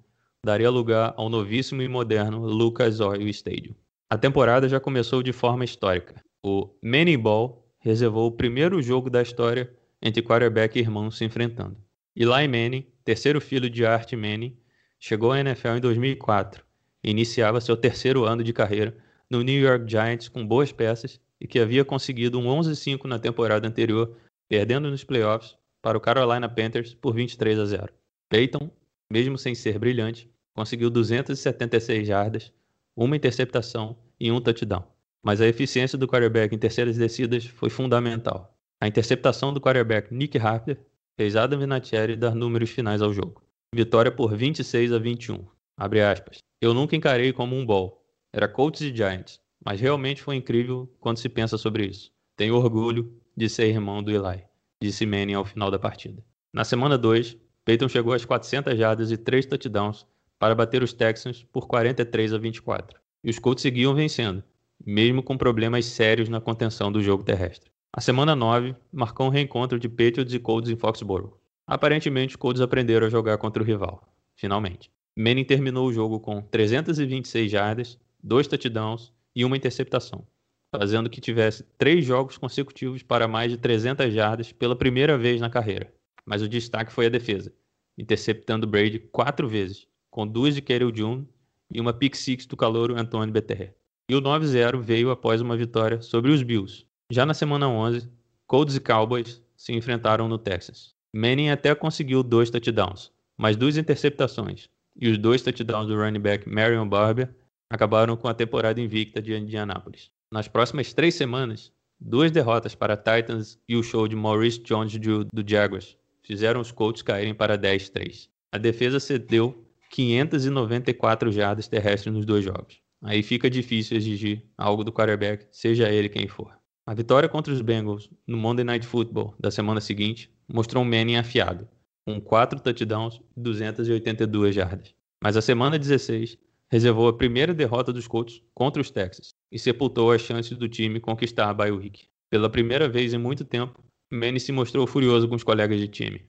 daria 0.46 0.70
lugar 0.70 1.14
ao 1.16 1.30
novíssimo 1.30 1.82
e 1.82 1.88
moderno 1.88 2.46
Lucas 2.46 3.00
Oil 3.00 3.30
Stadium. 3.30 3.74
A 4.10 4.18
temporada 4.18 4.68
já 4.68 4.78
começou 4.78 5.24
de 5.24 5.32
forma 5.32 5.64
histórica. 5.64 6.22
O 6.44 6.70
Manning 6.84 7.18
Ball 7.18 7.66
reservou 7.80 8.28
o 8.28 8.32
primeiro 8.34 8.82
jogo 8.82 9.10
da 9.10 9.22
história 9.22 9.74
entre 10.02 10.22
quarterback 10.22 10.78
e 10.78 10.82
irmão 10.82 11.10
se 11.10 11.24
enfrentando. 11.24 11.78
Eli 12.14 12.46
Manning, 12.50 12.86
terceiro 13.06 13.40
filho 13.40 13.70
de 13.70 13.86
Art 13.86 14.12
Manning, 14.12 14.58
chegou 15.06 15.34
à 15.34 15.40
NFL 15.42 15.76
em 15.76 15.82
2004 15.82 16.64
e 17.04 17.12
iniciava 17.12 17.60
seu 17.60 17.76
terceiro 17.76 18.24
ano 18.24 18.42
de 18.42 18.54
carreira 18.54 18.96
no 19.30 19.42
New 19.42 19.62
York 19.62 19.84
Giants 19.86 20.30
com 20.30 20.48
boas 20.48 20.72
peças 20.72 21.20
e 21.42 21.46
que 21.46 21.60
havia 21.60 21.84
conseguido 21.84 22.40
um 22.40 22.46
11-5 22.46 23.04
na 23.04 23.20
temporada 23.20 23.68
anterior, 23.68 24.16
perdendo 24.48 24.90
nos 24.90 25.04
playoffs 25.04 25.58
para 25.82 25.98
o 25.98 26.02
Carolina 26.02 26.48
Panthers 26.48 26.94
por 26.94 27.14
23 27.14 27.60
a 27.60 27.66
0. 27.66 27.94
Peyton, 28.30 28.72
mesmo 29.12 29.38
sem 29.38 29.54
ser 29.54 29.78
brilhante, 29.78 30.32
conseguiu 30.56 30.90
276 30.90 32.08
jardas, 32.08 32.54
uma 32.96 33.18
interceptação 33.18 33.98
e 34.18 34.32
um 34.32 34.40
touchdown. 34.40 34.88
Mas 35.22 35.42
a 35.42 35.48
eficiência 35.48 35.98
do 35.98 36.08
quarterback 36.08 36.56
em 36.56 36.58
terceiras 36.58 36.96
descidas 36.96 37.46
foi 37.46 37.70
fundamental. 37.70 38.58
A 38.80 38.88
interceptação 38.88 39.54
do 39.54 39.60
quarterback 39.60 40.14
Nick 40.14 40.38
Harper 40.38 40.80
fez 41.18 41.36
Adam 41.36 41.60
Vinatieri 41.60 42.16
dar 42.16 42.34
números 42.34 42.70
finais 42.70 43.02
ao 43.02 43.14
jogo. 43.14 43.44
Vitória 43.74 44.12
por 44.12 44.36
26 44.36 44.94
a 44.94 45.00
21. 45.00 45.48
Abre 45.76 46.00
aspas. 46.00 46.38
Eu 46.62 46.76
nunca 46.76 46.96
encarei 46.96 47.34
como 47.34 47.56
um 47.56 47.66
ball. 47.66 48.06
Era 48.32 48.48
Colts 48.48 48.82
e 48.82 48.96
Giants. 48.96 49.40
Mas 49.66 49.82
realmente 49.82 50.22
foi 50.22 50.36
incrível 50.36 50.88
quando 51.00 51.18
se 51.18 51.28
pensa 51.28 51.58
sobre 51.58 51.88
isso. 51.88 52.12
Tenho 52.38 52.56
orgulho 52.56 53.12
de 53.36 53.50
ser 53.50 53.66
irmão 53.70 54.04
do 54.04 54.12
Eli, 54.12 54.44
disse 54.80 55.08
Manning 55.08 55.34
ao 55.34 55.44
final 55.44 55.72
da 55.72 55.80
partida. 55.80 56.24
Na 56.54 56.64
semana 56.64 57.00
2, 57.00 57.36
Peyton 57.66 57.90
chegou 57.90 58.14
às 58.14 58.24
400 58.24 58.78
jardas 58.78 59.12
e 59.12 59.18
3 59.18 59.48
touchdowns 59.48 60.06
para 60.38 60.54
bater 60.54 60.84
os 60.84 60.94
Texans 60.94 61.44
por 61.52 61.66
43 61.66 62.34
a 62.34 62.38
24. 62.38 63.00
E 63.24 63.32
os 63.32 63.40
Colts 63.40 63.64
seguiam 63.64 63.96
vencendo, 63.96 64.44
mesmo 64.86 65.24
com 65.24 65.36
problemas 65.36 65.86
sérios 65.88 66.30
na 66.30 66.40
contenção 66.40 66.92
do 66.92 67.02
jogo 67.02 67.24
terrestre. 67.24 67.72
A 67.92 68.02
semana 68.02 68.36
9 68.36 68.76
marcou 68.92 69.26
um 69.26 69.32
reencontro 69.32 69.80
de 69.80 69.90
Patriots 69.90 70.34
e 70.34 70.40
Colts 70.40 70.70
em 70.70 70.76
Foxborough. 70.76 71.42
Aparentemente, 71.74 72.38
Colts 72.38 72.62
aprenderam 72.62 73.08
a 73.08 73.10
jogar 73.10 73.36
contra 73.40 73.64
o 73.64 73.66
rival, 73.66 74.08
finalmente. 74.36 74.92
Manning 75.18 75.44
terminou 75.44 75.88
o 75.88 75.92
jogo 75.92 76.20
com 76.20 76.40
326 76.40 77.50
jardas, 77.50 77.98
2 78.24 78.48
touchdowns 78.48 79.12
e 79.36 79.44
uma 79.44 79.58
interceptação, 79.58 80.24
fazendo 80.72 81.10
que 81.10 81.20
tivesse 81.20 81.64
três 81.76 82.06
jogos 82.06 82.38
consecutivos 82.38 83.02
para 83.02 83.28
mais 83.28 83.52
de 83.52 83.58
300 83.58 84.14
jardas 84.14 84.52
pela 84.52 84.76
primeira 84.76 85.18
vez 85.18 85.42
na 85.42 85.50
carreira. 85.50 85.92
Mas 86.24 86.44
o 86.44 86.48
destaque 86.48 86.94
foi 86.94 87.08
a 87.08 87.10
defesa, 87.10 87.52
interceptando 87.98 88.68
Brady 88.68 89.00
quatro 89.00 89.50
vezes, 89.50 89.88
com 90.12 90.28
duas 90.28 90.54
de 90.54 90.62
Kerry 90.62 90.96
June 90.96 91.28
e 91.74 91.82
uma 91.82 91.92
pick 91.92 92.14
six 92.14 92.46
do 92.46 92.56
calouro 92.56 92.96
Antônio 92.96 93.34
Beterre. 93.34 93.74
E 94.08 94.14
o 94.14 94.22
9-0 94.22 94.80
veio 94.80 95.10
após 95.10 95.42
uma 95.42 95.58
vitória 95.58 96.04
sobre 96.04 96.30
os 96.30 96.44
Bills. 96.44 96.86
Já 97.10 97.26
na 97.26 97.34
semana 97.34 97.68
11, 97.68 98.08
Colts 98.46 98.76
e 98.76 98.80
Cowboys 98.80 99.42
se 99.58 99.74
enfrentaram 99.74 100.28
no 100.28 100.38
Texas. 100.38 100.94
Manning 101.16 101.50
até 101.50 101.76
conseguiu 101.76 102.24
dois 102.24 102.50
touchdowns, 102.50 103.12
mas 103.38 103.56
duas 103.56 103.78
interceptações, 103.78 104.68
e 105.00 105.08
os 105.08 105.18
dois 105.18 105.44
touchdowns 105.44 105.88
do 105.88 105.96
running 105.96 106.20
back 106.20 106.50
Marion 106.50 106.88
Barber 106.88 107.30
acabaram 107.70 108.18
com 108.18 108.28
a 108.28 108.34
temporada 108.34 108.82
invicta 108.82 109.22
de 109.22 109.36
Indianápolis. 109.36 110.12
Nas 110.32 110.48
próximas 110.48 110.92
três 110.92 111.14
semanas, 111.14 111.72
duas 112.00 112.32
derrotas 112.32 112.74
para 112.74 112.98
Titans 112.98 113.60
e 113.70 113.76
o 113.76 113.84
show 113.84 114.08
de 114.08 114.16
Maurice 114.16 114.60
Jones 114.64 114.98
do, 114.98 115.28
Jaguars 115.46 115.96
fizeram 116.24 116.60
os 116.60 116.72
Colts 116.72 117.02
caírem 117.02 117.36
para 117.36 117.58
10-3. 117.58 118.30
A 118.52 118.58
defesa 118.58 119.00
cedeu 119.00 119.64
594 119.92 121.32
jardas 121.32 121.68
terrestres 121.68 122.14
nos 122.14 122.26
dois 122.26 122.44
jogos. 122.44 122.82
Aí 123.04 123.22
fica 123.22 123.50
difícil 123.50 123.98
exigir 123.98 124.44
algo 124.58 124.84
do 124.84 124.92
quarterback, 124.92 125.46
seja 125.52 125.90
ele 125.90 126.10
quem 126.10 126.28
for. 126.28 126.52
A 126.86 126.94
vitória 126.94 127.30
contra 127.30 127.54
os 127.54 127.62
Bengals 127.62 128.10
no 128.28 128.36
Monday 128.36 128.66
Night 128.66 128.86
Football 128.86 129.34
da 129.40 129.50
semana 129.50 129.80
seguinte 129.80 130.30
mostrou 130.52 130.84
um 130.84 130.86
Manning 130.86 131.16
afiado, 131.16 131.66
com 132.06 132.20
4 132.20 132.60
touchdowns 132.60 133.22
e 133.38 133.40
282 133.40 134.54
jardas. 134.54 134.94
Mas 135.24 135.38
a 135.38 135.42
semana 135.42 135.80
16 135.80 136.38
reservou 136.70 137.08
a 137.08 137.18
primeira 137.18 137.54
derrota 137.54 137.94
dos 137.94 138.06
Colts 138.06 138.42
contra 138.54 138.82
os 138.82 138.92
Texas 138.92 139.34
e 139.50 139.58
sepultou 139.58 140.12
as 140.12 140.24
chances 140.24 140.58
do 140.58 140.68
time 140.68 141.00
conquistar 141.00 141.50
a 141.50 141.54
bye 141.54 141.72
week. 141.72 142.06
Pela 142.30 142.50
primeira 142.50 142.90
vez 142.90 143.14
em 143.14 143.18
muito 143.18 143.46
tempo, 143.46 143.82
Manny 144.12 144.42
se 144.42 144.52
mostrou 144.52 144.86
furioso 144.86 145.30
com 145.30 145.36
os 145.36 145.44
colegas 145.44 145.80
de 145.80 145.88
time. 145.88 146.26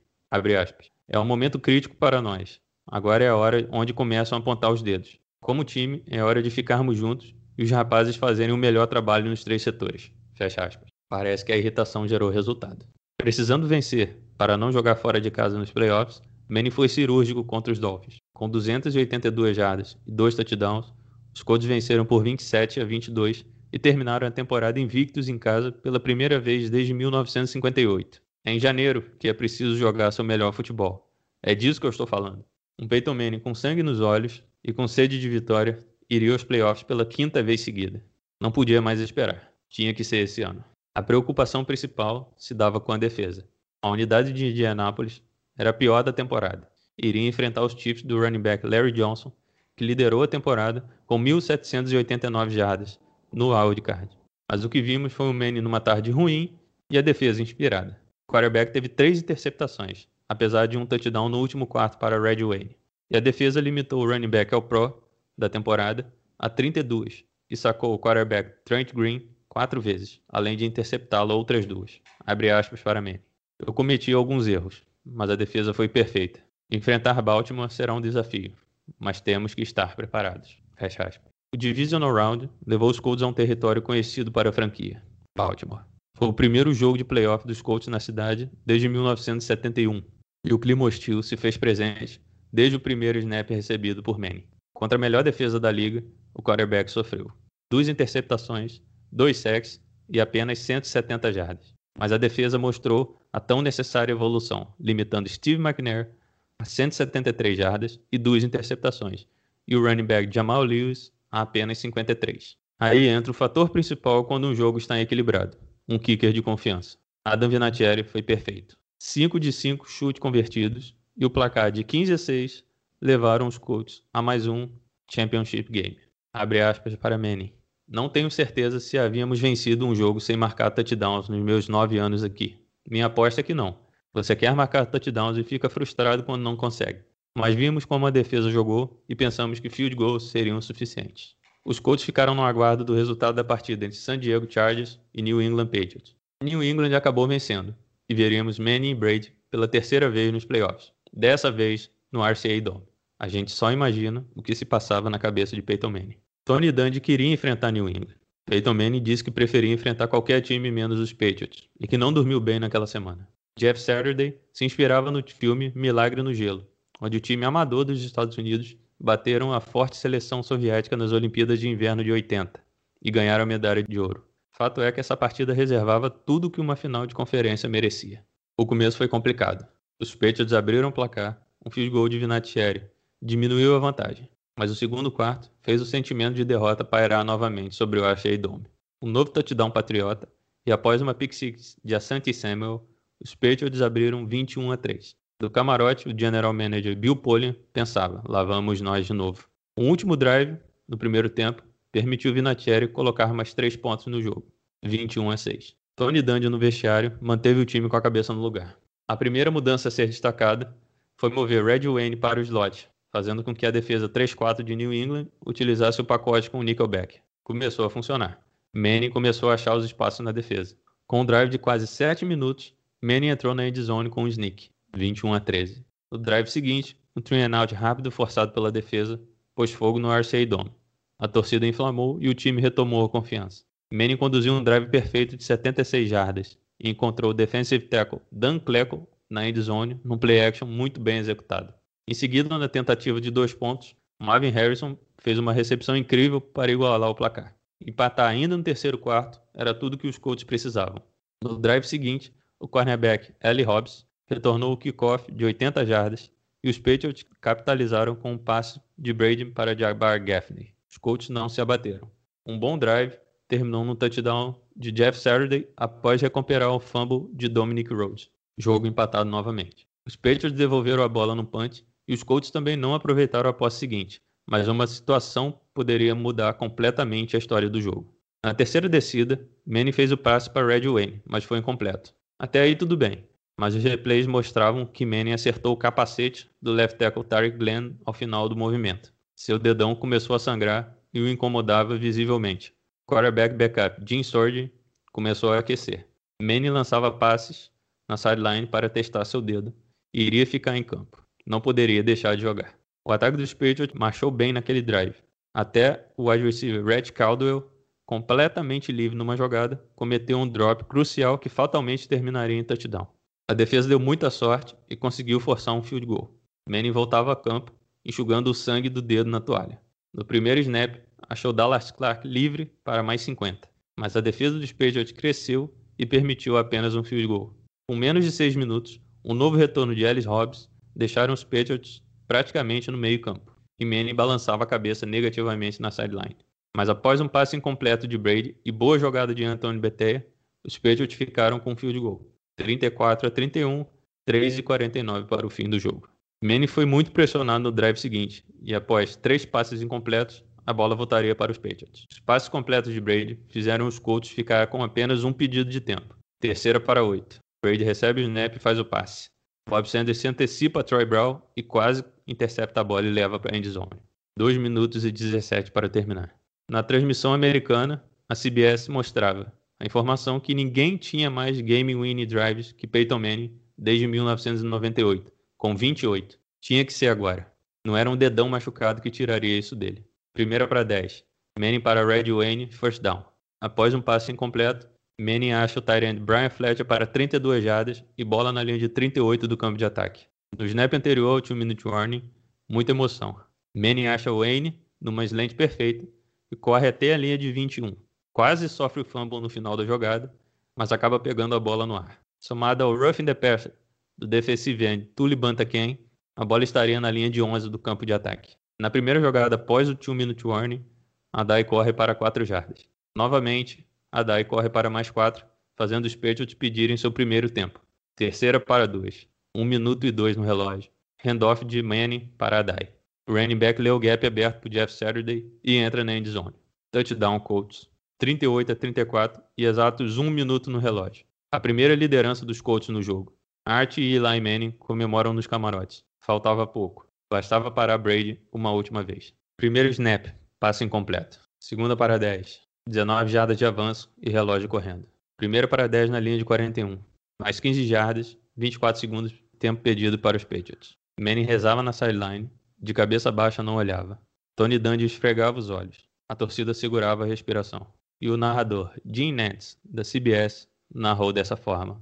É 1.08 1.18
um 1.18 1.24
momento 1.24 1.58
crítico 1.58 1.96
para 1.96 2.22
nós. 2.22 2.60
Agora 2.86 3.24
é 3.24 3.28
a 3.28 3.36
hora 3.36 3.68
onde 3.72 3.92
começam 3.92 4.38
a 4.38 4.40
apontar 4.40 4.72
os 4.72 4.82
dedos. 4.82 5.18
Como 5.40 5.64
time, 5.64 6.04
é 6.06 6.22
hora 6.22 6.40
de 6.40 6.48
ficarmos 6.48 6.96
juntos 6.96 7.34
e 7.58 7.64
os 7.64 7.70
rapazes 7.72 8.14
fazerem 8.14 8.54
o 8.54 8.58
melhor 8.58 8.86
trabalho 8.86 9.28
nos 9.28 9.42
três 9.42 9.60
setores. 9.60 10.12
Fecha 10.34 10.64
aspas. 10.64 10.88
Parece 11.08 11.44
que 11.44 11.52
a 11.52 11.56
irritação 11.56 12.06
gerou 12.08 12.30
resultado. 12.30 12.86
Precisando 13.16 13.66
vencer 13.66 14.18
para 14.36 14.56
não 14.56 14.72
jogar 14.72 14.96
fora 14.96 15.20
de 15.20 15.30
casa 15.30 15.58
nos 15.58 15.70
playoffs, 15.70 16.20
Manny 16.48 16.70
foi 16.70 16.88
cirúrgico 16.88 17.44
contra 17.44 17.72
os 17.72 17.78
Dolphins. 17.78 18.18
Com 18.34 18.50
282 18.50 19.56
jardas 19.56 19.96
e 20.06 20.12
dois 20.12 20.34
touchdowns, 20.34 20.92
os 21.34 21.42
Colts 21.42 21.66
venceram 21.66 22.04
por 22.04 22.22
27 22.22 22.80
a 22.80 22.84
22 22.84 23.44
e 23.72 23.78
terminaram 23.78 24.26
a 24.26 24.30
temporada 24.30 24.78
invictos 24.78 25.28
em 25.28 25.38
casa 25.38 25.72
pela 25.72 25.98
primeira 25.98 26.38
vez 26.38 26.68
desde 26.68 26.92
1958. 26.92 28.20
É 28.44 28.52
em 28.52 28.60
janeiro 28.60 29.02
que 29.18 29.28
é 29.28 29.32
preciso 29.32 29.76
jogar 29.76 30.12
seu 30.12 30.24
melhor 30.24 30.52
futebol. 30.52 31.10
É 31.42 31.54
disso 31.54 31.80
que 31.80 31.86
eu 31.86 31.90
estou 31.90 32.06
falando. 32.06 32.44
Um 32.78 32.86
Peyton 32.86 33.14
Manning 33.14 33.38
com 33.38 33.54
sangue 33.54 33.82
nos 33.82 34.00
olhos 34.00 34.42
e 34.62 34.72
com 34.72 34.86
sede 34.86 35.18
de 35.20 35.28
vitória 35.28 35.78
iria 36.10 36.32
aos 36.32 36.44
playoffs 36.44 36.82
pela 36.82 37.06
quinta 37.06 37.42
vez 37.42 37.62
seguida. 37.62 38.04
Não 38.40 38.52
podia 38.52 38.82
mais 38.82 39.00
esperar. 39.00 39.53
Tinha 39.74 39.92
que 39.92 40.04
ser 40.04 40.18
esse 40.18 40.40
ano. 40.40 40.64
A 40.94 41.02
preocupação 41.02 41.64
principal 41.64 42.32
se 42.38 42.54
dava 42.54 42.78
com 42.78 42.92
a 42.92 42.96
defesa. 42.96 43.44
A 43.82 43.90
unidade 43.90 44.32
de 44.32 44.46
Indianápolis 44.46 45.20
era 45.58 45.70
a 45.70 45.72
pior 45.72 46.04
da 46.04 46.12
temporada. 46.12 46.70
Iria 46.96 47.26
enfrentar 47.26 47.64
os 47.64 47.72
Chiefs 47.72 48.04
do 48.04 48.16
running 48.16 48.38
back 48.38 48.64
Larry 48.64 48.92
Johnson, 48.92 49.32
que 49.76 49.84
liderou 49.84 50.22
a 50.22 50.28
temporada 50.28 50.88
com 51.08 51.18
1.789 51.18 52.50
jardas 52.50 53.00
no 53.32 53.48
wildcard. 53.52 54.16
Mas 54.48 54.64
o 54.64 54.68
que 54.68 54.80
vimos 54.80 55.12
foi 55.12 55.28
o 55.28 55.34
Manning 55.34 55.60
numa 55.60 55.80
tarde 55.80 56.12
ruim 56.12 56.56
e 56.88 56.96
a 56.96 57.00
defesa 57.00 57.42
inspirada. 57.42 58.00
O 58.28 58.32
quarterback 58.32 58.72
teve 58.72 58.88
três 58.88 59.18
interceptações, 59.18 60.06
apesar 60.28 60.66
de 60.66 60.78
um 60.78 60.87
touchdown 60.87 61.28
no 61.28 61.40
último 61.40 61.66
quarto 61.66 61.98
para 61.98 62.22
Red 62.22 62.44
Wayne. 62.44 62.76
E 63.10 63.16
a 63.16 63.20
defesa 63.20 63.60
limitou 63.60 64.04
o 64.04 64.08
running 64.08 64.30
back 64.30 64.54
ao 64.54 64.62
pro 64.62 65.02
da 65.37 65.48
temporada 65.48 66.14
a 66.38 66.48
32 66.48 67.24
e 67.50 67.56
sacou 67.56 67.92
o 67.92 67.98
quarterback 67.98 68.54
Trent 68.64 68.94
Green 68.94 69.33
quatro 69.54 69.80
vezes, 69.80 70.20
além 70.28 70.56
de 70.56 70.66
interceptá-lo 70.66 71.32
outras 71.32 71.64
duas. 71.64 72.00
Abre 72.26 72.50
aspas 72.50 72.82
para 72.82 73.00
mim. 73.00 73.20
Eu 73.64 73.72
cometi 73.72 74.12
alguns 74.12 74.48
erros, 74.48 74.82
mas 75.06 75.30
a 75.30 75.36
defesa 75.36 75.72
foi 75.72 75.88
perfeita. 75.88 76.40
Enfrentar 76.68 77.22
Baltimore 77.22 77.70
será 77.70 77.94
um 77.94 78.00
desafio, 78.00 78.52
mas 78.98 79.20
temos 79.20 79.54
que 79.54 79.62
estar 79.62 79.94
preparados. 79.94 80.58
Fecha 80.76 81.04
aspas. 81.04 81.32
O 81.54 81.56
Divisional 81.56 82.12
Round 82.12 82.50
levou 82.66 82.90
os 82.90 82.98
Colts 82.98 83.22
a 83.22 83.28
um 83.28 83.32
território 83.32 83.80
conhecido 83.80 84.32
para 84.32 84.50
a 84.50 84.52
franquia, 84.52 85.00
Baltimore. 85.38 85.84
Foi 86.18 86.26
o 86.26 86.32
primeiro 86.32 86.74
jogo 86.74 86.98
de 86.98 87.04
playoff 87.04 87.46
dos 87.46 87.62
Colts 87.62 87.86
na 87.86 88.00
cidade 88.00 88.50
desde 88.66 88.88
1971, 88.88 90.02
e 90.44 90.52
o 90.52 90.58
clima 90.58 90.84
hostil 90.84 91.22
se 91.22 91.36
fez 91.36 91.56
presente 91.56 92.20
desde 92.52 92.76
o 92.76 92.80
primeiro 92.80 93.20
snap 93.20 93.48
recebido 93.50 94.02
por 94.02 94.18
Manning. 94.18 94.48
Contra 94.74 94.98
a 94.98 95.00
melhor 95.00 95.22
defesa 95.22 95.60
da 95.60 95.70
liga, 95.70 96.04
o 96.34 96.42
quarterback 96.42 96.90
sofreu 96.90 97.30
duas 97.70 97.88
interceptações, 97.88 98.82
dois 99.14 99.38
sacks 99.38 99.81
e 100.09 100.20
apenas 100.20 100.59
170 100.59 101.33
jardas. 101.33 101.72
Mas 101.96 102.11
a 102.11 102.18
defesa 102.18 102.59
mostrou 102.59 103.16
a 103.33 103.38
tão 103.38 103.62
necessária 103.62 104.12
evolução, 104.12 104.74
limitando 104.79 105.29
Steve 105.29 105.62
McNair 105.62 106.11
a 106.59 106.64
173 106.64 107.57
jardas 107.57 108.00
e 108.11 108.18
duas 108.18 108.42
interceptações, 108.42 109.27
e 109.66 109.77
o 109.77 109.83
running 109.83 110.05
back 110.05 110.33
Jamal 110.33 110.64
Lewis 110.64 111.12
a 111.31 111.42
apenas 111.42 111.79
53. 111.79 112.57
Aí 112.79 113.07
entra 113.07 113.31
o 113.31 113.35
fator 113.35 113.70
principal 113.70 114.24
quando 114.24 114.48
um 114.48 114.55
jogo 114.55 114.79
está 114.79 115.00
equilibrado, 115.00 115.57
um 115.88 115.98
kicker 115.98 116.33
de 116.33 116.42
confiança. 116.42 116.98
Adam 117.24 117.48
Vinatieri 117.48 118.03
foi 118.03 118.22
perfeito. 118.22 118.77
5 118.98 119.38
de 119.38 119.53
5 119.53 119.88
chutes 119.88 120.20
convertidos 120.20 120.94
e 121.16 121.24
o 121.24 121.31
placar 121.31 121.70
de 121.70 121.85
15 121.85 122.12
a 122.12 122.18
6 122.18 122.64
levaram 123.00 123.46
os 123.46 123.59
Colts 123.59 124.03
a 124.12 124.20
mais 124.20 124.46
um 124.46 124.68
Championship 125.11 125.70
Game. 125.70 125.98
Abre 126.33 126.61
aspas 126.61 126.96
para 126.96 127.16
Manning. 127.16 127.53
Não 127.86 128.08
tenho 128.08 128.30
certeza 128.30 128.80
se 128.80 128.96
havíamos 128.96 129.38
vencido 129.38 129.86
um 129.86 129.94
jogo 129.94 130.20
sem 130.20 130.36
marcar 130.36 130.70
touchdowns 130.70 131.28
nos 131.28 131.42
meus 131.42 131.68
nove 131.68 131.98
anos 131.98 132.24
aqui. 132.24 132.58
Minha 132.88 133.06
aposta 133.06 133.40
é 133.40 133.44
que 133.44 133.52
não. 133.52 133.78
Você 134.12 134.34
quer 134.34 134.54
marcar 134.54 134.86
touchdowns 134.86 135.36
e 135.36 135.44
fica 135.44 135.68
frustrado 135.68 136.24
quando 136.24 136.42
não 136.42 136.56
consegue. 136.56 137.02
Mas 137.36 137.54
vimos 137.54 137.84
como 137.84 138.06
a 138.06 138.10
defesa 138.10 138.50
jogou 138.50 139.02
e 139.08 139.14
pensamos 139.14 139.60
que 139.60 139.68
field 139.68 139.94
goals 139.96 140.30
seriam 140.30 140.60
suficientes. 140.60 141.34
Os 141.64 141.80
Colts 141.80 142.04
ficaram 142.04 142.34
no 142.34 142.42
aguardo 142.42 142.84
do 142.84 142.94
resultado 142.94 143.34
da 143.34 143.44
partida 143.44 143.84
entre 143.84 143.96
San 143.96 144.18
Diego 144.18 144.46
Chargers 144.48 145.00
e 145.12 145.20
New 145.20 145.42
England 145.42 145.66
Patriots. 145.66 146.14
New 146.42 146.62
England 146.62 146.94
acabou 146.94 147.26
vencendo 147.26 147.74
e 148.08 148.14
veríamos 148.14 148.58
Manning 148.58 148.90
e 148.90 148.94
Brady 148.94 149.32
pela 149.50 149.66
terceira 149.66 150.10
vez 150.10 150.32
nos 150.32 150.44
playoffs. 150.44 150.92
Dessa 151.12 151.50
vez 151.50 151.90
no 152.12 152.22
RCA 152.22 152.60
Dome. 152.60 152.86
A 153.18 153.28
gente 153.28 153.50
só 153.50 153.72
imagina 153.72 154.26
o 154.34 154.42
que 154.42 154.54
se 154.54 154.64
passava 154.64 155.08
na 155.08 155.18
cabeça 155.18 155.56
de 155.56 155.62
Peyton 155.62 155.90
Manning. 155.90 156.23
Tony 156.46 156.70
Dungy 156.70 157.00
queria 157.00 157.33
enfrentar 157.33 157.70
New 157.70 157.88
England. 157.88 158.16
Peyton 158.44 158.74
Manning 158.74 159.02
disse 159.02 159.24
que 159.24 159.30
preferia 159.30 159.72
enfrentar 159.72 160.09
qualquer 160.09 160.42
time 160.42 160.70
menos 160.70 161.00
os 161.00 161.11
Patriots 161.11 161.70
e 161.80 161.88
que 161.88 161.96
não 161.96 162.12
dormiu 162.12 162.38
bem 162.38 162.61
naquela 162.61 162.87
semana. 162.87 163.26
Jeff 163.59 163.80
Saturday 163.80 164.38
se 164.52 164.62
inspirava 164.62 165.11
no 165.11 165.22
filme 165.26 165.72
Milagre 165.74 166.20
no 166.20 166.35
Gelo, 166.35 166.68
onde 167.00 167.16
o 167.16 167.20
time 167.20 167.46
amador 167.46 167.87
dos 167.87 168.04
Estados 168.04 168.37
Unidos 168.37 168.76
bateram 169.00 169.54
a 169.54 169.61
forte 169.61 169.96
seleção 169.96 170.42
soviética 170.42 170.98
nas 170.98 171.12
Olimpíadas 171.12 171.59
de 171.59 171.66
Inverno 171.66 172.04
de 172.04 172.12
80 172.12 172.61
e 173.00 173.11
ganharam 173.11 173.44
a 173.44 173.46
medalha 173.46 173.83
de 173.83 173.98
ouro. 173.98 174.22
Fato 174.52 174.83
é 174.83 174.92
que 174.92 175.00
essa 175.00 175.16
partida 175.16 175.54
reservava 175.54 176.11
tudo 176.11 176.50
que 176.50 176.61
uma 176.61 176.76
final 176.76 177.07
de 177.07 177.14
conferência 177.14 177.70
merecia. 177.70 178.22
O 178.54 178.66
começo 178.66 178.98
foi 178.98 179.09
complicado. 179.09 179.66
Os 179.98 180.14
Patriots 180.14 180.52
abriram 180.52 180.90
o 180.90 180.92
placar, 180.92 181.40
um 181.64 181.70
field 181.70 181.90
goal 181.90 182.07
de 182.07 182.18
Vinatieri 182.18 182.83
diminuiu 183.22 183.74
a 183.74 183.78
vantagem 183.78 184.28
mas 184.56 184.70
o 184.70 184.74
segundo 184.74 185.10
quarto 185.10 185.50
fez 185.62 185.80
o 185.80 185.86
sentimento 185.86 186.34
de 186.34 186.44
derrota 186.44 186.84
pairar 186.84 187.24
novamente 187.24 187.74
sobre 187.74 188.00
o 188.00 188.04
Ashley 188.04 188.38
Dome. 188.38 188.66
Um 189.02 189.10
novo 189.10 189.30
touchdown 189.30 189.70
patriota 189.70 190.28
e 190.66 190.72
após 190.72 191.02
uma 191.02 191.14
pick 191.14 191.32
six 191.32 191.76
de 191.84 191.94
Asante 191.94 192.32
Samuel, 192.32 192.88
os 193.22 193.34
Patriots 193.34 193.82
abriram 193.82 194.26
21 194.26 194.72
a 194.72 194.76
3. 194.76 195.16
Do 195.38 195.50
camarote, 195.50 196.08
o 196.08 196.18
general 196.18 196.52
manager 196.52 196.96
Bill 196.96 197.16
Polian 197.16 197.54
pensava: 197.72 198.22
lá 198.26 198.42
vamos 198.44 198.80
nós 198.80 199.06
de 199.06 199.12
novo. 199.12 199.46
Um 199.76 199.88
último 199.88 200.16
drive, 200.16 200.56
no 200.88 200.96
primeiro 200.96 201.28
tempo, 201.28 201.62
permitiu 201.90 202.32
Vinatieri 202.32 202.88
colocar 202.88 203.32
mais 203.34 203.52
três 203.52 203.76
pontos 203.76 204.06
no 204.06 204.22
jogo, 204.22 204.46
21 204.84 205.30
a 205.30 205.36
6. 205.36 205.76
Tony 205.96 206.22
Dungy 206.22 206.48
no 206.48 206.58
vestiário 206.58 207.16
manteve 207.20 207.60
o 207.60 207.64
time 207.64 207.88
com 207.88 207.96
a 207.96 208.02
cabeça 208.02 208.32
no 208.32 208.40
lugar. 208.40 208.76
A 209.06 209.16
primeira 209.16 209.50
mudança 209.50 209.88
a 209.88 209.90
ser 209.90 210.06
destacada 210.06 210.74
foi 211.16 211.30
mover 211.30 211.64
Red 211.64 211.88
Wayne 211.88 212.16
para 212.16 212.40
o 212.40 212.42
slot, 212.42 212.88
fazendo 213.14 213.44
com 213.44 213.55
que 213.55 213.64
a 213.64 213.70
defesa 213.70 214.09
3-4 214.09 214.64
de 214.64 214.74
New 214.74 214.92
England 214.92 215.29
utilizasse 215.46 216.00
o 216.00 216.05
pacote 216.05 216.50
com 216.50 216.59
o 216.59 216.62
Nickelback. 216.64 217.20
Começou 217.44 217.85
a 217.85 217.90
funcionar. 217.90 218.44
Manning 218.74 219.11
começou 219.11 219.50
a 219.50 219.55
achar 219.55 219.77
os 219.77 219.85
espaços 219.85 220.18
na 220.18 220.33
defesa. 220.33 220.77
Com 221.07 221.20
um 221.20 221.24
drive 221.24 221.48
de 221.48 221.57
quase 221.57 221.87
7 221.87 222.24
minutos, 222.24 222.74
Manning 223.00 223.29
entrou 223.29 223.55
na 223.55 223.68
endzone 223.68 224.11
com 224.11 224.24
um 224.24 224.27
sneak, 224.27 224.68
21 224.96 225.33
a 225.33 225.38
13. 225.38 225.87
No 226.11 226.18
drive 226.18 226.48
seguinte, 226.48 226.98
um 227.14 227.20
three 227.20 227.40
and 227.40 227.57
out 227.57 227.72
rápido 227.72 228.11
forçado 228.11 228.50
pela 228.50 228.72
defesa 228.72 229.20
pôs 229.55 229.70
fogo 229.70 230.00
no 230.00 230.11
RCA 230.11 230.44
Dome. 230.44 230.72
A 231.16 231.29
torcida 231.29 231.68
inflamou 231.68 232.18
e 232.20 232.29
o 232.29 232.35
time 232.35 232.61
retomou 232.61 233.05
a 233.05 233.09
confiança. 233.09 233.62
Manning 233.92 234.16
conduziu 234.16 234.55
um 234.55 234.64
drive 234.64 234.90
perfeito 234.90 235.37
de 235.37 235.44
76 235.44 236.11
jardas 236.11 236.59
e 236.81 236.90
encontrou 236.90 237.31
o 237.31 237.35
defensive 237.35 237.87
tackle 237.87 238.20
Dan 238.33 238.59
Klecko 238.59 239.07
na 239.31 239.48
endzone 239.48 240.00
num 240.05 240.18
play 240.18 240.44
action 240.44 240.66
muito 240.66 241.00
bem 241.00 241.18
executado. 241.18 241.72
Em 242.06 242.12
seguida, 242.12 242.58
na 242.58 242.68
tentativa 242.68 243.18
de 243.20 243.30
dois 243.30 243.54
pontos, 243.54 243.96
Marvin 244.20 244.50
Harrison 244.50 244.96
fez 245.18 245.38
uma 245.38 245.52
recepção 245.54 245.96
incrível 245.96 246.40
para 246.40 246.70
igualar 246.70 247.08
o 247.08 247.14
placar. 247.14 247.54
Empatar 247.80 248.28
ainda 248.28 248.56
no 248.56 248.62
terceiro 248.62 248.98
quarto 248.98 249.40
era 249.54 249.72
tudo 249.72 249.96
que 249.96 250.06
os 250.06 250.18
Colts 250.18 250.44
precisavam. 250.44 251.02
No 251.42 251.58
drive 251.58 251.84
seguinte, 251.84 252.32
o 252.60 252.68
cornerback 252.68 253.32
Ellie 253.42 253.64
Hobbs 253.64 254.06
retornou 254.26 254.72
o 254.72 254.76
kickoff 254.76 255.30
de 255.32 255.44
80 255.44 255.84
jardas 255.86 256.30
e 256.62 256.68
os 256.68 256.78
Patriots 256.78 257.24
capitalizaram 257.40 258.14
com 258.14 258.32
um 258.32 258.38
passe 258.38 258.80
de 258.98 259.12
Brady 259.12 259.46
para 259.46 259.76
Jabbar 259.76 260.22
Gaffney. 260.22 260.74
Os 260.90 260.98
Colts 260.98 261.28
não 261.28 261.48
se 261.48 261.60
abateram. 261.60 262.10
Um 262.46 262.58
bom 262.58 262.78
drive 262.78 263.18
terminou 263.48 263.84
no 263.84 263.94
touchdown 263.94 264.54
de 264.76 264.92
Jeff 264.92 265.18
Saturday 265.18 265.68
após 265.76 266.20
recuperar 266.20 266.70
o 266.70 266.80
fumble 266.80 267.28
de 267.34 267.48
Dominic 267.48 267.92
Rhodes. 267.92 268.30
Jogo 268.56 268.86
empatado 268.86 269.28
novamente. 269.28 269.86
Os 270.06 270.16
Patriots 270.16 270.52
devolveram 270.52 271.02
a 271.02 271.08
bola 271.08 271.34
no 271.34 271.44
punch 271.44 271.84
e 272.06 272.14
os 272.14 272.22
Colts 272.22 272.50
também 272.50 272.76
não 272.76 272.94
aproveitaram 272.94 273.48
a 273.48 273.52
posse 273.52 273.78
seguinte, 273.78 274.20
mas 274.46 274.68
uma 274.68 274.86
situação 274.86 275.58
poderia 275.72 276.14
mudar 276.14 276.54
completamente 276.54 277.34
a 277.34 277.38
história 277.38 277.68
do 277.68 277.80
jogo. 277.80 278.14
Na 278.44 278.54
terceira 278.54 278.88
descida, 278.88 279.48
Manning 279.66 279.92
fez 279.92 280.12
o 280.12 280.18
passe 280.18 280.50
para 280.50 280.66
Red 280.66 280.86
Wayne, 280.86 281.22
mas 281.26 281.44
foi 281.44 281.58
incompleto. 281.58 282.14
Até 282.38 282.60
aí 282.60 282.76
tudo 282.76 282.96
bem, 282.96 283.26
mas 283.58 283.74
os 283.74 283.82
replays 283.82 284.26
mostravam 284.26 284.84
que 284.84 285.06
Manning 285.06 285.32
acertou 285.32 285.72
o 285.72 285.76
capacete 285.76 286.50
do 286.60 286.72
left 286.72 286.98
tackle 286.98 287.24
Tarek 287.24 287.56
Glenn 287.56 287.94
ao 288.04 288.12
final 288.12 288.48
do 288.48 288.56
movimento. 288.56 289.12
Seu 289.34 289.58
dedão 289.58 289.94
começou 289.94 290.36
a 290.36 290.38
sangrar 290.38 290.96
e 291.12 291.20
o 291.20 291.28
incomodava 291.28 291.96
visivelmente. 291.96 292.74
Quarterback 293.08 293.54
backup 293.54 294.02
Jim 294.06 294.22
Sorge 294.22 294.70
começou 295.10 295.52
a 295.52 295.58
aquecer. 295.58 296.06
Manning 296.40 296.70
lançava 296.70 297.10
passes 297.10 297.70
na 298.08 298.16
sideline 298.16 298.66
para 298.66 298.90
testar 298.90 299.24
seu 299.24 299.40
dedo 299.40 299.72
e 300.12 300.22
iria 300.22 300.46
ficar 300.46 300.76
em 300.76 300.83
campo 300.83 301.23
não 301.46 301.60
poderia 301.60 302.02
deixar 302.02 302.36
de 302.36 302.42
jogar. 302.42 302.74
O 303.04 303.12
ataque 303.12 303.36
dos 303.36 303.52
Patriots 303.52 303.94
marchou 303.94 304.30
bem 304.30 304.52
naquele 304.52 304.80
drive, 304.80 305.16
até 305.54 306.08
o 306.16 306.28
wide 306.28 306.44
receiver 306.44 306.84
Red 306.84 307.12
Caldwell, 307.12 307.70
completamente 308.04 308.90
livre 308.90 309.16
numa 309.16 309.36
jogada, 309.36 309.84
cometeu 309.94 310.38
um 310.38 310.48
drop 310.48 310.84
crucial 310.84 311.38
que 311.38 311.48
fatalmente 311.48 312.08
terminaria 312.08 312.58
em 312.58 312.64
touchdown. 312.64 313.06
A 313.48 313.54
defesa 313.54 313.88
deu 313.88 314.00
muita 314.00 314.30
sorte 314.30 314.74
e 314.88 314.96
conseguiu 314.96 315.38
forçar 315.38 315.74
um 315.74 315.82
field 315.82 316.06
goal. 316.06 316.36
Manning 316.68 316.90
voltava 316.90 317.32
a 317.32 317.36
campo, 317.36 317.72
enxugando 318.04 318.50
o 318.50 318.54
sangue 318.54 318.88
do 318.88 319.00
dedo 319.00 319.30
na 319.30 319.40
toalha. 319.40 319.80
No 320.12 320.24
primeiro 320.24 320.60
snap, 320.60 320.96
achou 321.28 321.52
Dallas 321.52 321.90
Clark 321.90 322.26
livre 322.26 322.72
para 322.82 323.02
mais 323.02 323.20
50, 323.22 323.68
mas 323.98 324.16
a 324.16 324.20
defesa 324.20 324.58
dos 324.58 324.72
Patriots 324.72 325.12
cresceu 325.12 325.72
e 325.98 326.04
permitiu 326.04 326.56
apenas 326.56 326.94
um 326.94 327.04
field 327.04 327.26
goal. 327.26 327.54
Com 327.88 327.96
menos 327.96 328.24
de 328.24 328.32
6 328.32 328.56
minutos, 328.56 329.00
um 329.24 329.34
novo 329.34 329.56
retorno 329.56 329.94
de 329.94 330.04
Ellis 330.04 330.24
Hobbs 330.24 330.68
deixaram 330.94 331.34
os 331.34 331.44
Patriots 331.44 332.02
praticamente 332.26 332.90
no 332.90 332.98
meio-campo, 332.98 333.54
e 333.78 333.84
Manning 333.84 334.14
balançava 334.14 334.64
a 334.64 334.66
cabeça 334.66 335.04
negativamente 335.04 335.80
na 335.80 335.90
sideline. 335.90 336.36
Mas 336.76 336.88
após 336.88 337.20
um 337.20 337.28
passe 337.28 337.56
incompleto 337.56 338.08
de 338.08 338.18
Brady 338.18 338.56
e 338.64 338.72
boa 338.72 338.98
jogada 338.98 339.34
de 339.34 339.44
Anthony 339.44 339.78
Betea, 339.78 340.26
os 340.64 340.76
Patriots 340.76 341.16
ficaram 341.16 341.60
com 341.60 341.72
um 341.72 341.76
field 341.76 341.98
goal. 342.00 342.26
34 342.56 343.28
a 343.28 343.30
31, 343.30 343.86
3 344.24 344.58
e 344.58 344.62
49 344.62 345.26
para 345.26 345.46
o 345.46 345.50
fim 345.50 345.68
do 345.68 345.78
jogo. 345.78 346.08
Manning 346.42 346.66
foi 346.66 346.84
muito 346.84 347.10
pressionado 347.10 347.64
no 347.64 347.72
drive 347.72 347.96
seguinte 347.96 348.44
e 348.62 348.74
após 348.74 349.16
três 349.16 349.44
passes 349.44 349.82
incompletos, 349.82 350.44
a 350.66 350.72
bola 350.72 350.94
voltaria 350.94 351.34
para 351.34 351.52
os 351.52 351.58
Patriots. 351.58 352.06
Os 352.10 352.18
passes 352.20 352.48
completos 352.48 352.92
de 352.92 353.00
Brady 353.00 353.38
fizeram 353.48 353.86
os 353.86 353.98
Colts 353.98 354.30
ficar 354.30 354.66
com 354.66 354.82
apenas 354.82 355.24
um 355.24 355.32
pedido 355.32 355.70
de 355.70 355.80
tempo. 355.80 356.16
Terceira 356.40 356.80
para 356.80 357.04
oito. 357.04 357.38
Brady 357.62 357.84
recebe 357.84 358.20
o 358.20 358.24
snap 358.24 358.56
e 358.56 358.58
faz 358.58 358.78
o 358.78 358.84
passe. 358.84 359.28
Bob 359.69 359.88
Sanders 359.88 360.19
se 360.19 360.29
antecipa 360.29 360.81
a 360.81 360.85
Troy 360.85 361.04
Brown 361.04 361.40
e 361.56 361.62
quase 361.62 362.04
intercepta 362.27 362.81
a 362.81 362.85
bola 362.85 363.06
e 363.06 363.10
leva 363.10 363.38
para 363.38 363.54
a 363.54 363.58
endzone. 363.58 364.00
2 364.37 364.56
minutos 364.58 365.04
e 365.04 365.12
17 365.12 365.71
para 365.71 365.88
terminar. 365.88 366.35
Na 366.71 366.83
transmissão 366.83 367.33
americana, 367.33 368.04
a 368.29 368.35
CBS 368.35 368.88
mostrava 368.88 369.52
a 369.81 369.87
informação 369.87 370.40
que 370.40 370.54
ninguém 370.54 370.96
tinha 370.96 371.31
mais 371.31 371.60
game-winning 371.60 372.27
drives 372.27 372.73
que 372.73 372.87
Peyton 372.87 373.19
Manning 373.19 373.58
desde 373.77 374.06
1998, 374.06 375.33
com 375.56 375.77
28. 375.77 376.38
Tinha 376.60 376.85
que 376.85 376.92
ser 376.92 377.08
agora. 377.08 377.52
Não 377.87 377.96
era 377.96 378.08
um 378.08 378.17
dedão 378.17 378.48
machucado 378.48 379.02
que 379.02 379.10
tiraria 379.10 379.58
isso 379.58 379.77
dele. 379.77 380.04
Primeira 380.33 380.67
para 380.67 380.83
10. 380.83 381.25
Manning 381.58 381.81
para 381.81 382.04
Red 382.04 382.33
Wayne, 382.33 382.71
first 382.71 383.02
down. 383.02 383.25
Após 383.60 383.94
um 383.94 384.00
passe 384.00 384.33
incompleto, 384.33 384.88
Manning 385.21 385.52
acha 385.52 385.79
o 385.79 386.04
end 386.04 386.21
Brian 386.21 386.50
Fletcher 386.50 386.85
para 386.85 387.06
32 387.06 387.62
jardas 387.62 388.04
e 388.19 388.25
bola 388.25 388.52
na 388.52 388.65
linha 388.65 388.79
de 388.79 388.88
38 388.88 389.46
do 389.46 389.56
campo 389.56 389.79
de 389.79 389.85
ataque. 389.85 390.27
No 390.58 390.67
snap 390.67 390.92
anterior 390.92 391.29
ao 391.29 391.40
2 391.40 391.56
minute 391.56 391.87
warning, 391.87 392.29
muita 392.69 392.90
emoção. 392.90 393.38
Manning 393.73 394.08
acha 394.08 394.33
Wayne 394.33 394.83
numa 395.00 395.25
slant 395.25 395.54
perfeita 395.54 396.04
e 396.50 396.56
corre 396.56 396.88
até 396.88 397.15
a 397.15 397.17
linha 397.17 397.38
de 397.38 397.52
21. 397.52 397.96
Quase 398.33 398.69
sofre 398.69 399.02
o 399.02 399.04
fumble 399.04 399.40
no 399.40 399.48
final 399.48 399.77
da 399.77 399.87
jogada, 399.87 400.35
mas 400.77 400.90
acaba 400.90 401.21
pegando 401.21 401.54
a 401.54 401.60
bola 401.60 401.87
no 401.87 401.94
ar. 401.94 402.19
Somada 402.40 402.83
ao 402.83 402.92
roughing 402.92 403.25
the 403.25 403.35
passer 403.35 403.73
do 404.19 404.27
defensive 404.27 404.85
end 404.85 405.04
Tully 405.15 405.37
Bantaken, 405.37 405.96
a 406.35 406.44
bola 406.44 406.65
estaria 406.65 407.00
na 407.00 407.10
linha 407.12 407.31
de 407.31 407.40
11 407.40 407.71
do 407.71 407.79
campo 407.79 408.04
de 408.04 408.12
ataque. 408.12 408.56
Na 408.81 408.90
primeira 408.90 409.21
jogada 409.21 409.54
após 409.54 409.88
o 409.88 409.94
2 409.94 410.08
minute 410.17 410.44
warning, 410.44 410.85
Adai 411.33 411.62
corre 411.62 411.92
para 411.92 412.17
4 412.17 412.44
jardas. 412.44 412.88
Novamente, 413.17 413.87
Adai 414.15 414.44
corre 414.44 414.71
para 414.71 414.88
mais 414.88 415.10
4, 415.10 415.44
fazendo 415.77 416.04
os 416.04 416.15
Patriots 416.15 416.54
pedirem 416.54 416.96
seu 416.96 417.10
primeiro 417.10 417.50
tempo. 417.50 417.81
Terceira 418.15 418.60
para 418.60 418.87
2. 418.87 419.27
1 419.52 419.65
minuto 419.65 420.06
e 420.06 420.12
2 420.12 420.37
no 420.37 420.44
relógio. 420.44 420.88
Handoff 421.25 421.65
de 421.65 421.83
Manning 421.83 422.33
para 422.38 422.60
Adai. 422.60 422.92
O 423.29 423.33
running 423.33 423.56
back 423.58 423.83
lê 423.83 423.90
o 423.90 423.98
gap 423.98 424.25
aberto 424.25 424.60
para 424.60 424.71
Jeff 424.71 424.92
Saturday 424.92 425.52
e 425.65 425.75
entra 425.75 426.04
na 426.04 426.15
end 426.15 426.31
zone. 426.31 426.54
Touchdown 426.92 427.40
Colts. 427.40 427.90
38 428.21 428.71
a 428.71 428.77
34 428.77 429.42
e 429.58 429.65
exatos 429.65 430.17
1 430.17 430.31
minuto 430.31 430.71
no 430.71 430.79
relógio. 430.79 431.27
A 431.50 431.58
primeira 431.58 431.96
liderança 431.96 432.46
dos 432.46 432.60
Colts 432.60 432.90
no 432.90 433.02
jogo. 433.02 433.37
Art 433.67 433.98
e 433.98 434.15
Eli 434.15 434.40
Manning 434.40 434.71
comemoram 434.79 435.33
nos 435.33 435.48
camarotes. 435.48 436.04
Faltava 436.21 436.65
pouco. 436.69 437.08
Bastava 437.29 437.69
parar 437.69 437.98
Brady 437.98 438.40
uma 438.52 438.71
última 438.71 439.02
vez. 439.02 439.35
Primeiro 439.56 439.88
snap, 439.88 440.29
passe 440.60 440.85
incompleto. 440.85 441.40
Segunda 441.58 441.96
para 441.96 442.17
10. 442.17 442.62
19 442.87 443.32
jardas 443.32 443.56
de 443.56 443.64
avanço 443.64 444.12
e 444.20 444.28
relógio 444.28 444.68
correndo. 444.68 445.08
Primeiro 445.38 445.66
para 445.66 445.88
10 445.88 446.10
na 446.10 446.20
linha 446.20 446.37
de 446.37 446.44
41. 446.44 446.98
Mais 447.40 447.58
15 447.58 447.87
jardas, 447.87 448.37
24 448.54 449.00
segundos, 449.00 449.35
tempo 449.58 449.80
pedido 449.80 450.18
para 450.18 450.37
os 450.37 450.44
Patriots. 450.44 450.96
Manning 451.18 451.44
rezava 451.44 451.82
na 451.82 451.94
sideline, 451.94 452.50
de 452.78 452.92
cabeça 452.92 453.32
baixa 453.32 453.62
não 453.62 453.76
olhava. 453.76 454.20
Tony 454.54 454.78
Dungy 454.78 455.06
esfregava 455.06 455.58
os 455.58 455.70
olhos. 455.70 456.04
A 456.28 456.35
torcida 456.35 456.74
segurava 456.74 457.24
a 457.24 457.26
respiração. 457.26 457.87
E 458.20 458.28
o 458.28 458.37
narrador, 458.37 458.92
Jim 459.04 459.32
Nantz, 459.32 459.78
da 459.82 460.02
CBS, 460.02 460.68
narrou 460.94 461.32
dessa 461.32 461.56
forma. 461.56 462.00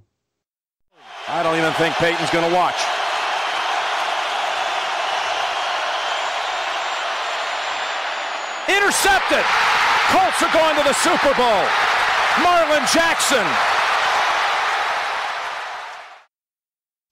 I 1.29 1.43
don't 1.45 1.57
even 1.57 1.73
think 1.75 1.97
Peyton's 1.99 2.31
to 2.31 2.55
watch. 2.55 2.83
Intercepted! 8.69 9.45
Colts 10.13 10.43
are 10.43 10.53
going 10.53 10.77
to 10.77 10.85
the 10.85 10.93
Super 10.93 11.35
Bowl. 11.35 11.65
Marlon 12.45 12.85
Jackson. 12.93 13.45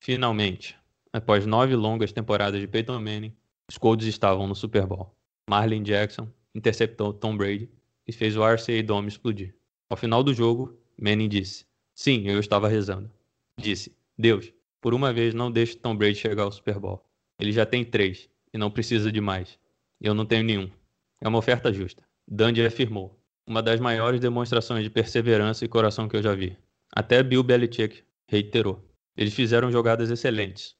Finalmente, 0.02 0.76
após 1.10 1.46
nove 1.46 1.74
longas 1.74 2.12
temporadas 2.12 2.60
de 2.60 2.68
Peyton 2.68 3.00
Manning, 3.00 3.34
os 3.70 3.78
Colts 3.78 4.06
estavam 4.06 4.46
no 4.46 4.54
Super 4.54 4.86
Bowl. 4.86 5.14
Marlon 5.48 5.82
Jackson 5.82 6.28
interceptou 6.54 7.14
Tom 7.14 7.38
Brady 7.38 7.70
e 8.06 8.12
fez 8.12 8.36
o 8.36 8.44
RCA 8.44 8.82
Dome 8.82 9.08
explodir. 9.08 9.54
Ao 9.88 9.96
final 9.96 10.22
do 10.22 10.34
jogo, 10.34 10.78
Manning 11.00 11.28
disse: 11.30 11.64
Sim, 11.94 12.28
eu 12.28 12.38
estava 12.38 12.68
rezando. 12.68 13.10
Disse: 13.56 13.96
Deus, 14.18 14.52
por 14.78 14.92
uma 14.92 15.10
vez 15.10 15.32
não 15.32 15.50
deixe 15.50 15.74
Tom 15.74 15.96
Brady 15.96 16.16
chegar 16.16 16.42
ao 16.42 16.52
Super 16.52 16.78
Bowl. 16.78 17.02
Ele 17.38 17.50
já 17.50 17.64
tem 17.64 17.82
três 17.82 18.28
e 18.52 18.58
não 18.58 18.70
precisa 18.70 19.10
de 19.10 19.22
mais. 19.22 19.58
Eu 19.98 20.12
não 20.12 20.26
tenho 20.26 20.44
nenhum. 20.44 20.70
É 21.18 21.26
uma 21.26 21.38
oferta 21.38 21.72
justa. 21.72 22.09
Dundee 22.32 22.64
afirmou. 22.64 23.20
Uma 23.44 23.60
das 23.60 23.80
maiores 23.80 24.20
demonstrações 24.20 24.84
de 24.84 24.88
perseverança 24.88 25.64
e 25.64 25.68
coração 25.68 26.08
que 26.08 26.14
eu 26.16 26.22
já 26.22 26.32
vi. 26.32 26.56
Até 26.94 27.24
Bill 27.24 27.42
Belichick 27.42 28.04
reiterou. 28.28 28.88
Eles 29.16 29.34
fizeram 29.34 29.68
jogadas 29.72 30.10
excelentes. 30.10 30.76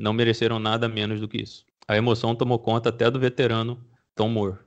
Não 0.00 0.14
mereceram 0.14 0.58
nada 0.58 0.88
menos 0.88 1.20
do 1.20 1.28
que 1.28 1.42
isso. 1.42 1.66
A 1.86 1.94
emoção 1.94 2.34
tomou 2.34 2.58
conta 2.58 2.88
até 2.88 3.10
do 3.10 3.20
veterano 3.20 3.78
Tom 4.14 4.30
Moore, 4.30 4.60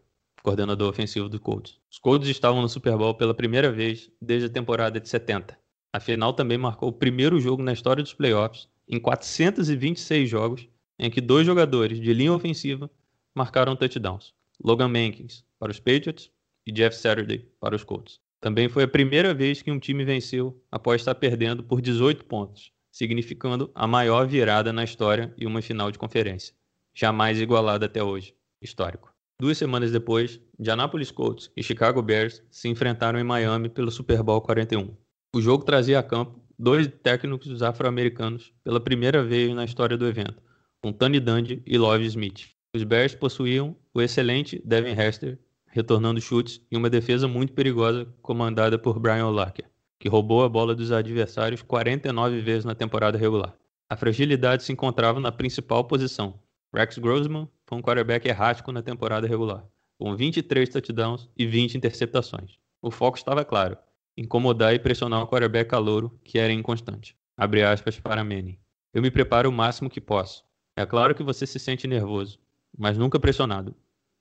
coordenador 0.44 0.88
ofensivo 0.88 1.28
do 1.28 1.40
Colts. 1.40 1.80
Os 1.92 1.98
Colts 1.98 2.30
estavam 2.30 2.62
no 2.62 2.70
Super 2.70 2.96
Bowl 2.96 3.16
pela 3.16 3.34
primeira 3.34 3.72
vez 3.72 4.12
desde 4.22 4.46
a 4.46 4.52
temporada 4.52 5.00
de 5.00 5.10
70. 5.10 5.58
A 5.92 6.00
final 6.00 6.34
também 6.34 6.60
marcou 6.60 6.90
o 6.90 6.94
primeiro 6.94 7.40
jogo 7.40 7.64
na 7.64 7.74
história 7.74 8.04
dos 8.04 8.14
playoffs, 8.14 8.68
em 8.88 9.00
426 9.00 10.30
jogos, 10.30 10.68
em 11.00 11.10
que 11.10 11.20
dois 11.20 11.48
jogadores 11.48 12.00
de 12.00 12.14
linha 12.14 12.32
ofensiva 12.32 12.92
marcaram 13.34 13.76
touchdowns. 13.76 14.36
Logan 14.64 14.90
Mankins 14.90 15.47
para 15.60 15.72
os 15.72 15.80
Patriots 15.80 16.32
e 16.66 16.72
Jeff 16.72 16.96
Saturday 16.96 17.48
para 17.60 17.76
os 17.76 17.84
Colts. 17.84 18.20
Também 18.40 18.70
foi 18.70 18.84
a 18.84 18.88
primeira 18.88 19.34
vez 19.34 19.62
que 19.62 19.72
um 19.72 19.80
time 19.80 20.06
venceu 20.06 20.62
após 20.72 21.02
estar 21.02 21.16
perdendo 21.16 21.64
por 21.64 21.82
18 21.82 22.26
pontos, 22.26 22.72
significando 22.92 23.72
a 23.74 23.88
maior 23.88 24.28
virada 24.28 24.72
na 24.72 24.84
história 24.84 25.34
e 25.38 25.46
uma 25.46 25.62
final 25.62 25.92
de 25.92 25.98
conferência, 25.98 26.54
jamais 26.94 27.42
igualada 27.42 27.86
até 27.88 28.04
hoje, 28.04 28.36
histórico. 28.62 29.14
Duas 29.40 29.58
semanas 29.58 29.92
depois, 29.92 30.40
Indianapolis 30.60 31.12
Colts 31.12 31.52
e 31.56 31.62
Chicago 31.62 32.02
Bears 32.02 32.44
se 32.50 32.68
enfrentaram 32.68 33.20
em 33.20 33.24
Miami 33.24 33.70
pelo 33.70 33.92
Super 33.92 34.24
Bowl 34.24 34.42
41. 34.42 34.96
O 35.36 35.42
jogo 35.42 35.64
trazia 35.64 36.00
a 36.00 36.04
campo 36.04 36.42
dois 36.58 36.88
técnicos 36.88 37.62
afro-americanos 37.62 38.52
pela 38.64 38.80
primeira 38.80 39.24
vez 39.24 39.54
na 39.54 39.64
história 39.64 39.96
do 39.96 40.08
evento, 40.08 40.42
com 40.82 40.92
Tony 40.92 41.20
Dungy 41.20 41.62
e 41.66 41.78
Love 41.78 42.06
Smith. 42.06 42.50
Os 42.76 42.84
Bears 42.84 43.14
possuíam 43.14 43.76
o 43.94 44.02
excelente 44.02 44.62
Devin 44.66 45.00
Hester, 45.00 45.38
retornando 45.68 46.22
chutes, 46.22 46.62
e 46.72 46.78
uma 46.78 46.90
defesa 46.90 47.28
muito 47.28 47.54
perigosa 47.54 48.08
comandada 48.22 48.78
por 48.78 49.00
Brian 49.00 49.28
O'Larker, 49.28 49.66
que 50.00 50.10
roubou 50.10 50.44
a 50.44 50.50
bola 50.50 50.76
dos 50.76 50.92
adversários 50.92 51.62
49 51.62 52.42
vezes 52.42 52.66
na 52.66 52.76
temporada 52.76 53.18
regular. 53.18 53.54
A 53.90 53.96
fragilidade 53.96 54.64
se 54.64 54.74
encontrava 54.74 55.20
na 55.20 55.32
principal 55.32 55.84
posição. 55.86 56.40
Rex 56.74 56.98
Grossman 56.98 57.48
foi 57.66 57.78
um 57.78 57.82
quarterback 57.82 58.28
errático 58.28 58.72
na 58.72 58.82
temporada 58.82 59.28
regular, 59.28 59.64
com 59.98 60.16
23 60.16 60.68
touchdowns 60.68 61.30
e 61.38 61.46
20 61.46 61.76
interceptações. 61.76 62.58
O 62.82 62.92
foco 62.92 63.18
estava 63.18 63.46
claro: 63.46 63.78
incomodar 64.18 64.74
e 64.74 64.80
pressionar 64.80 65.22
o 65.22 65.28
quarterback 65.28 65.70
calouro, 65.70 66.20
que 66.24 66.38
era 66.38 66.52
inconstante. 66.52 67.16
Abre 67.38 67.64
aspas 67.64 68.00
para 68.00 68.24
Manning. 68.24 68.58
Eu 68.94 69.02
me 69.02 69.12
preparo 69.12 69.50
o 69.50 69.54
máximo 69.54 69.90
que 69.90 70.02
posso. 70.02 70.44
É 70.76 70.86
claro 70.86 71.16
que 71.16 71.24
você 71.24 71.46
se 71.48 71.60
sente 71.60 71.88
nervoso, 71.88 72.40
mas 72.78 72.98
nunca 72.98 73.20
pressionado, 73.20 73.76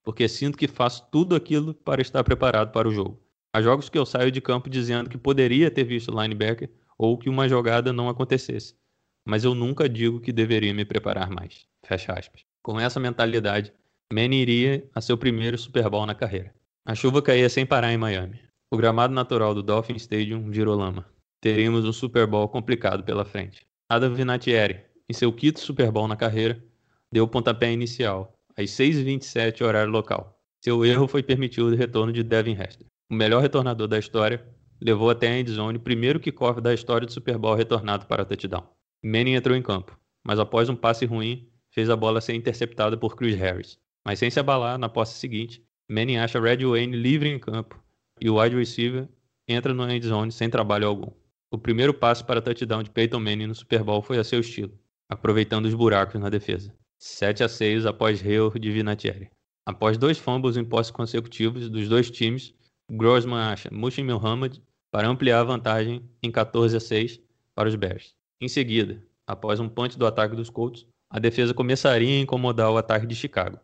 porque 0.06 0.28
sinto 0.28 0.56
que 0.56 0.68
faço 0.68 1.04
tudo 1.10 1.34
aquilo 1.34 1.74
para 1.74 2.00
estar 2.00 2.22
preparado 2.22 2.70
para 2.70 2.86
o 2.86 2.92
jogo. 2.92 3.20
Há 3.52 3.60
jogos 3.60 3.88
que 3.88 3.98
eu 3.98 4.06
saio 4.06 4.30
de 4.30 4.40
campo 4.40 4.70
dizendo 4.70 5.10
que 5.10 5.18
poderia 5.18 5.68
ter 5.68 5.82
visto 5.82 6.12
linebacker 6.12 6.70
ou 6.96 7.18
que 7.18 7.28
uma 7.28 7.48
jogada 7.48 7.92
não 7.92 8.08
acontecesse, 8.08 8.76
mas 9.26 9.42
eu 9.42 9.52
nunca 9.52 9.88
digo 9.88 10.20
que 10.20 10.32
deveria 10.32 10.72
me 10.72 10.84
preparar 10.84 11.28
mais. 11.28 11.66
Fecha 11.84 12.12
aspas. 12.12 12.44
Com 12.62 12.78
essa 12.78 13.00
mentalidade, 13.00 13.72
Manny 14.12 14.36
iria 14.36 14.88
a 14.94 15.00
seu 15.00 15.18
primeiro 15.18 15.58
Super 15.58 15.90
Bowl 15.90 16.06
na 16.06 16.14
carreira. 16.14 16.54
A 16.84 16.94
chuva 16.94 17.20
caía 17.20 17.48
sem 17.48 17.66
parar 17.66 17.92
em 17.92 17.98
Miami. 17.98 18.38
O 18.70 18.76
gramado 18.76 19.12
natural 19.12 19.56
do 19.56 19.62
Dolphin 19.62 19.96
Stadium 19.96 20.48
virou 20.48 20.76
lama. 20.76 21.04
Teríamos 21.40 21.84
um 21.84 21.92
Super 21.92 22.28
Bowl 22.28 22.48
complicado 22.48 23.02
pela 23.02 23.24
frente. 23.24 23.66
Adam 23.88 24.14
Vinatieri, 24.14 24.82
em 25.08 25.12
seu 25.12 25.32
quinto 25.32 25.58
Super 25.58 25.90
Bowl 25.90 26.06
na 26.06 26.14
carreira, 26.14 26.62
deu 27.10 27.24
o 27.24 27.28
pontapé 27.28 27.72
inicial, 27.72 28.35
às 28.56 28.70
6h27 28.70 29.62
horário 29.62 29.92
local. 29.92 30.40
Seu 30.62 30.84
erro 30.84 31.06
foi 31.06 31.22
permitir 31.22 31.60
o 31.60 31.74
retorno 31.74 32.12
de 32.12 32.22
Devin 32.22 32.52
Hester. 32.52 32.86
O 33.10 33.14
melhor 33.14 33.42
retornador 33.42 33.86
da 33.86 33.98
história 33.98 34.44
levou 34.80 35.10
até 35.10 35.28
a 35.28 35.38
endzone 35.38 35.78
o 35.78 35.80
primeiro 35.80 36.18
kickoff 36.18 36.60
da 36.60 36.74
história 36.74 37.06
do 37.06 37.12
Super 37.12 37.38
Bowl 37.38 37.54
retornado 37.54 38.06
para 38.06 38.24
touchdown. 38.24 38.66
Manning 39.04 39.34
entrou 39.34 39.56
em 39.56 39.62
campo, 39.62 39.98
mas 40.24 40.38
após 40.38 40.68
um 40.68 40.76
passe 40.76 41.06
ruim, 41.06 41.48
fez 41.70 41.88
a 41.88 41.96
bola 41.96 42.20
ser 42.20 42.34
interceptada 42.34 42.96
por 42.96 43.14
Chris 43.14 43.36
Harris. 43.36 43.78
Mas 44.04 44.18
sem 44.18 44.30
se 44.30 44.40
abalar, 44.40 44.78
na 44.78 44.88
posse 44.88 45.18
seguinte, 45.18 45.62
Manning 45.88 46.16
acha 46.16 46.40
Red 46.40 46.64
Wayne 46.64 46.96
livre 46.96 47.28
em 47.28 47.38
campo 47.38 47.80
e 48.20 48.28
o 48.28 48.40
wide 48.40 48.56
receiver 48.56 49.08
entra 49.46 49.72
no 49.72 49.88
end 49.88 50.06
zone 50.06 50.32
sem 50.32 50.50
trabalho 50.50 50.88
algum. 50.88 51.12
O 51.50 51.58
primeiro 51.58 51.94
passo 51.94 52.24
para 52.24 52.42
touchdown 52.42 52.82
de 52.82 52.90
Peyton 52.90 53.20
Manning 53.20 53.46
no 53.46 53.54
Super 53.54 53.84
Bowl 53.84 54.02
foi 54.02 54.18
a 54.18 54.24
seu 54.24 54.40
estilo, 54.40 54.72
aproveitando 55.08 55.66
os 55.66 55.74
buracos 55.74 56.20
na 56.20 56.28
defesa. 56.28 56.74
7 56.98 57.44
a 57.44 57.48
6 57.48 57.86
após 57.86 58.24
erro 58.24 58.58
de 58.58 58.70
Vinatieri. 58.70 59.30
Após 59.64 59.98
dois 59.98 60.18
fumbles 60.18 60.56
em 60.56 60.64
posse 60.64 60.92
consecutivos 60.92 61.68
dos 61.68 61.88
dois 61.88 62.10
times, 62.10 62.54
Grossman 62.90 63.38
acha 63.38 63.68
Mushin 63.72 64.04
Muhammad 64.04 64.58
para 64.90 65.08
ampliar 65.08 65.40
a 65.40 65.44
vantagem 65.44 66.08
em 66.22 66.30
14 66.30 66.76
a 66.76 66.80
6 66.80 67.20
para 67.54 67.68
os 67.68 67.74
Bears. 67.74 68.14
Em 68.40 68.48
seguida, 68.48 69.02
após 69.26 69.58
um 69.58 69.68
punch 69.68 69.98
do 69.98 70.06
ataque 70.06 70.36
dos 70.36 70.50
Colts, 70.50 70.86
a 71.10 71.18
defesa 71.18 71.54
começaria 71.54 72.16
a 72.16 72.20
incomodar 72.20 72.70
o 72.70 72.76
ataque 72.76 73.06
de 73.06 73.14
Chicago, 73.14 73.58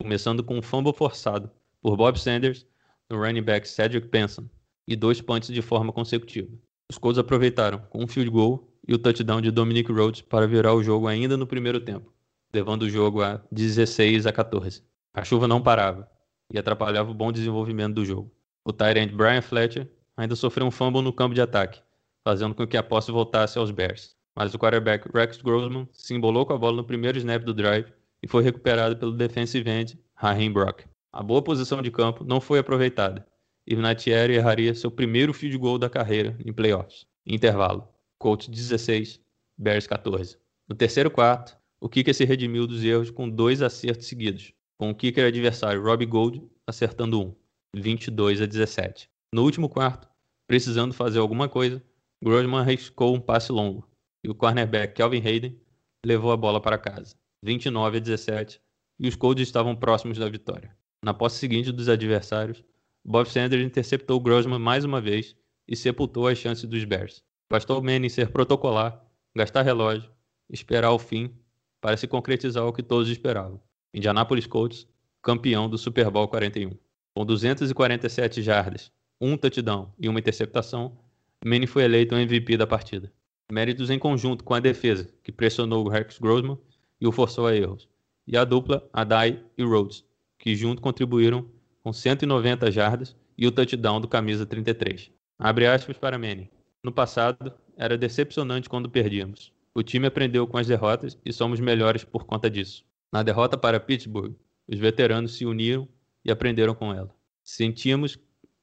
começando 0.00 0.42
com 0.42 0.58
um 0.58 0.62
fumble 0.62 0.92
forçado 0.92 1.50
por 1.80 1.96
Bob 1.96 2.18
Sanders 2.18 2.66
no 3.10 3.18
running 3.18 3.42
back 3.42 3.68
Cedric 3.68 4.08
Benson 4.08 4.48
e 4.86 4.96
dois 4.96 5.20
punts 5.20 5.48
de 5.48 5.62
forma 5.62 5.92
consecutiva. 5.92 6.50
Os 6.90 6.98
Colts 6.98 7.18
aproveitaram 7.18 7.78
com 7.90 8.04
um 8.04 8.06
field 8.06 8.30
goal 8.30 8.70
e 8.86 8.94
o 8.94 8.98
touchdown 8.98 9.40
de 9.40 9.50
Dominic 9.50 9.90
Rhodes 9.90 10.22
para 10.22 10.46
virar 10.46 10.74
o 10.74 10.82
jogo 10.82 11.06
ainda 11.06 11.36
no 11.36 11.46
primeiro 11.46 11.80
tempo, 11.80 12.13
levando 12.54 12.82
o 12.82 12.88
jogo 12.88 13.22
a 13.22 13.40
16 13.50 14.26
a 14.26 14.32
14. 14.32 14.82
A 15.12 15.24
chuva 15.24 15.48
não 15.48 15.60
parava 15.60 16.08
e 16.52 16.58
atrapalhava 16.58 17.10
o 17.10 17.14
bom 17.14 17.32
desenvolvimento 17.32 17.94
do 17.94 18.04
jogo. 18.04 18.32
O 18.64 18.72
tight 18.72 19.12
Brian 19.12 19.42
Fletcher 19.42 19.90
ainda 20.16 20.36
sofreu 20.36 20.66
um 20.66 20.70
fumble 20.70 21.02
no 21.02 21.12
campo 21.12 21.34
de 21.34 21.40
ataque, 21.40 21.82
fazendo 22.22 22.54
com 22.54 22.66
que 22.66 22.76
a 22.76 22.82
posse 22.82 23.10
voltasse 23.10 23.58
aos 23.58 23.70
Bears. 23.70 24.14
Mas 24.36 24.54
o 24.54 24.58
quarterback 24.58 25.08
Rex 25.12 25.42
Grossman 25.42 25.88
se 25.92 26.14
embolou 26.14 26.46
com 26.46 26.52
a 26.52 26.58
bola 26.58 26.76
no 26.76 26.84
primeiro 26.84 27.18
snap 27.18 27.42
do 27.42 27.52
drive 27.52 27.92
e 28.22 28.28
foi 28.28 28.42
recuperado 28.42 28.96
pelo 28.96 29.12
defensive 29.12 29.68
end 29.68 29.98
Raheem 30.14 30.52
Brock. 30.52 30.84
A 31.12 31.22
boa 31.22 31.42
posição 31.42 31.82
de 31.82 31.90
campo 31.90 32.24
não 32.24 32.40
foi 32.40 32.58
aproveitada 32.58 33.26
e 33.66 33.74
Vinatieri 33.74 34.34
erraria 34.34 34.74
seu 34.74 34.90
primeiro 34.90 35.32
field 35.32 35.56
goal 35.58 35.78
da 35.78 35.88
carreira 35.88 36.36
em 36.44 36.52
playoffs. 36.52 37.06
Intervalo. 37.26 37.88
Colts 38.18 38.48
16, 38.48 39.20
Bears 39.56 39.86
14. 39.86 40.38
No 40.68 40.74
terceiro 40.74 41.10
quarto, 41.10 41.56
o 41.84 41.88
kicker 41.90 42.14
se 42.14 42.24
redimiu 42.24 42.66
dos 42.66 42.82
erros 42.82 43.10
com 43.10 43.28
dois 43.28 43.60
acertos 43.60 44.06
seguidos, 44.06 44.54
com 44.78 44.88
o 44.88 44.94
kicker 44.94 45.26
adversário 45.26 45.82
Robbie 45.82 46.06
Gold 46.06 46.42
acertando 46.66 47.20
um. 47.20 47.34
22 47.76 48.40
a 48.40 48.46
17. 48.46 49.10
No 49.30 49.42
último 49.42 49.68
quarto, 49.68 50.08
precisando 50.46 50.94
fazer 50.94 51.18
alguma 51.18 51.46
coisa, 51.46 51.84
Grossman 52.22 52.60
arriscou 52.60 53.14
um 53.14 53.20
passe 53.20 53.52
longo 53.52 53.86
e 54.24 54.30
o 54.30 54.34
cornerback 54.34 54.94
Kelvin 54.94 55.18
Hayden 55.18 55.60
levou 56.06 56.32
a 56.32 56.38
bola 56.38 56.58
para 56.58 56.78
casa. 56.78 57.16
29 57.42 57.98
a 57.98 58.00
17 58.00 58.62
e 58.98 59.06
os 59.06 59.14
Colts 59.14 59.46
estavam 59.46 59.76
próximos 59.76 60.16
da 60.16 60.30
vitória. 60.30 60.74
Na 61.04 61.12
posse 61.12 61.36
seguinte 61.36 61.70
dos 61.70 61.90
adversários, 61.90 62.64
Bob 63.04 63.28
Sanders 63.28 63.62
interceptou 63.62 64.18
Grossman 64.20 64.58
mais 64.58 64.86
uma 64.86 65.02
vez 65.02 65.36
e 65.68 65.76
sepultou 65.76 66.28
as 66.28 66.38
chances 66.38 66.64
dos 66.64 66.82
Bears. 66.84 67.22
Bastou 67.52 67.82
Manning 67.82 68.08
ser 68.08 68.30
protocolar, 68.30 69.04
gastar 69.36 69.60
relógio, 69.60 70.10
esperar 70.48 70.90
o 70.90 70.98
fim 70.98 71.43
para 71.84 71.98
se 71.98 72.08
concretizar 72.08 72.66
o 72.66 72.72
que 72.72 72.82
todos 72.82 73.10
esperavam. 73.10 73.60
Indianapolis 73.92 74.46
Colts, 74.46 74.88
campeão 75.22 75.68
do 75.68 75.76
Super 75.76 76.08
Bowl 76.10 76.26
41. 76.26 76.70
Com 77.14 77.26
247 77.26 78.40
jardas, 78.40 78.90
um 79.20 79.36
touchdown 79.36 79.92
e 79.98 80.08
uma 80.08 80.18
interceptação, 80.18 80.96
Manning 81.44 81.66
foi 81.66 81.84
eleito 81.84 82.14
MVP 82.14 82.56
da 82.56 82.66
partida. 82.66 83.12
Méritos 83.52 83.90
em 83.90 83.98
conjunto 83.98 84.44
com 84.44 84.54
a 84.54 84.60
defesa, 84.60 85.10
que 85.22 85.30
pressionou 85.30 85.84
o 85.84 85.88
Rex 85.90 86.18
Grossman 86.18 86.56
e 86.98 87.06
o 87.06 87.12
forçou 87.12 87.46
a 87.46 87.54
erros, 87.54 87.86
e 88.26 88.34
a 88.34 88.44
dupla 88.44 88.88
Adai 88.90 89.44
e 89.58 89.62
Rhodes, 89.62 90.06
que 90.38 90.56
junto 90.56 90.80
contribuíram 90.80 91.44
com 91.82 91.92
190 91.92 92.70
jardas 92.70 93.14
e 93.36 93.46
o 93.46 93.52
touchdown 93.52 94.00
do 94.00 94.08
camisa 94.08 94.46
33. 94.46 95.10
Abre 95.38 95.66
aspas 95.66 95.98
para 95.98 96.18
Manning. 96.18 96.48
No 96.82 96.90
passado, 96.90 97.52
era 97.76 97.98
decepcionante 97.98 98.70
quando 98.70 98.88
perdíamos. 98.88 99.52
O 99.76 99.82
time 99.82 100.06
aprendeu 100.06 100.46
com 100.46 100.56
as 100.56 100.68
derrotas 100.68 101.18
e 101.24 101.32
somos 101.32 101.58
melhores 101.58 102.04
por 102.04 102.24
conta 102.24 102.48
disso. 102.48 102.84
Na 103.12 103.24
derrota 103.24 103.58
para 103.58 103.80
Pittsburgh, 103.80 104.36
os 104.68 104.78
veteranos 104.78 105.36
se 105.36 105.44
uniram 105.44 105.88
e 106.24 106.30
aprenderam 106.30 106.76
com 106.76 106.94
ela. 106.94 107.12
Sentimos 107.42 108.16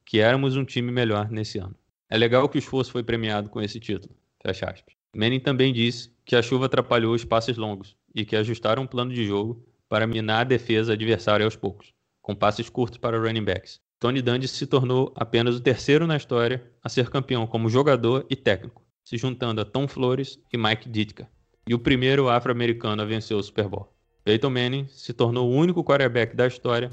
que 0.05 0.19
éramos 0.19 0.55
um 0.55 0.63
time 0.63 0.89
melhor 0.89 1.29
nesse 1.29 1.59
ano. 1.59 1.75
É 2.09 2.17
legal 2.17 2.47
que 2.47 2.57
o 2.57 2.59
esforço 2.59 2.93
foi 2.93 3.03
premiado 3.03 3.49
com 3.49 3.61
esse 3.61 3.77
título. 3.77 4.15
Fecha 4.41 4.65
aspas. 4.67 4.95
Manning 5.13 5.41
também 5.41 5.73
disse 5.73 6.13
que 6.23 6.35
a 6.35 6.41
chuva 6.41 6.67
atrapalhou 6.67 7.13
os 7.13 7.25
passes 7.25 7.57
longos 7.57 7.97
e 8.15 8.23
que 8.23 8.37
ajustaram 8.37 8.83
o 8.83 8.87
plano 8.87 9.13
de 9.13 9.25
jogo 9.25 9.65
para 9.89 10.07
minar 10.07 10.41
a 10.41 10.45
defesa 10.45 10.93
adversária 10.93 11.45
aos 11.45 11.57
poucos, 11.57 11.93
com 12.21 12.33
passes 12.33 12.69
curtos 12.69 12.97
para 12.97 13.19
running 13.19 13.43
backs. 13.43 13.81
Tony 13.99 14.21
Dungy 14.21 14.47
se 14.47 14.65
tornou 14.65 15.13
apenas 15.15 15.55
o 15.55 15.61
terceiro 15.61 16.07
na 16.07 16.15
história 16.15 16.63
a 16.81 16.87
ser 16.87 17.09
campeão 17.09 17.45
como 17.45 17.69
jogador 17.69 18.25
e 18.29 18.35
técnico, 18.35 18.81
se 19.03 19.17
juntando 19.17 19.61
a 19.61 19.65
Tom 19.65 19.87
Flores 19.87 20.39
e 20.51 20.57
Mike 20.57 20.89
Ditka, 20.89 21.29
e 21.67 21.73
o 21.73 21.79
primeiro 21.79 22.29
afro-americano 22.29 23.01
a 23.01 23.05
vencer 23.05 23.35
o 23.35 23.43
Super 23.43 23.67
Bowl. 23.67 23.93
Peyton 24.23 24.49
Manning 24.49 24.87
se 24.87 25.13
tornou 25.13 25.49
o 25.49 25.55
único 25.55 25.83
quarterback 25.83 26.35
da 26.35 26.47
história 26.47 26.91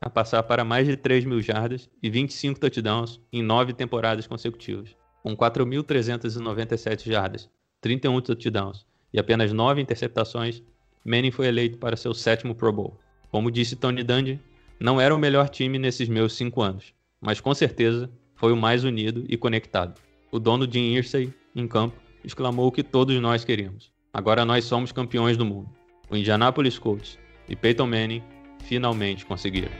a 0.00 0.08
passar 0.08 0.42
para 0.44 0.64
mais 0.64 0.86
de 0.86 0.96
3 0.96 1.24
mil 1.24 1.40
jardas 1.42 1.90
e 2.02 2.08
25 2.08 2.60
touchdowns 2.60 3.20
em 3.32 3.42
nove 3.42 3.72
temporadas 3.72 4.26
consecutivas. 4.26 4.96
Com 5.22 5.36
4.397 5.36 7.10
jardas, 7.10 7.50
31 7.80 8.20
touchdowns 8.20 8.86
e 9.12 9.18
apenas 9.18 9.52
9 9.52 9.80
interceptações, 9.80 10.62
Manning 11.04 11.30
foi 11.30 11.46
eleito 11.46 11.78
para 11.78 11.96
seu 11.96 12.14
sétimo 12.14 12.54
Pro 12.54 12.72
Bowl. 12.72 12.98
Como 13.30 13.50
disse 13.50 13.76
Tony 13.76 14.02
Dungy, 14.02 14.40
não 14.78 15.00
era 15.00 15.14
o 15.14 15.18
melhor 15.18 15.48
time 15.48 15.78
nesses 15.78 16.08
meus 16.08 16.34
cinco 16.34 16.62
anos, 16.62 16.94
mas 17.20 17.40
com 17.40 17.52
certeza 17.52 18.10
foi 18.36 18.52
o 18.52 18.56
mais 18.56 18.84
unido 18.84 19.24
e 19.28 19.36
conectado. 19.36 20.00
O 20.30 20.38
dono 20.38 20.70
Jim 20.70 20.94
Irsay, 20.94 21.32
em 21.60 21.68
campo, 21.68 21.96
exclamou 22.24 22.66
o 22.66 22.72
que 22.72 22.82
todos 22.82 23.18
nós 23.20 23.44
queríamos. 23.44 23.90
Agora 24.12 24.44
nós 24.44 24.64
somos 24.64 24.92
campeões 24.92 25.36
do 25.36 25.44
mundo. 25.44 25.68
O 26.10 26.16
Indianapolis 26.16 26.78
Colts 26.78 27.18
e 27.48 27.54
Peyton 27.54 27.86
Manning 27.86 28.22
finalmente 28.64 29.26
conseguiram. 29.26 29.70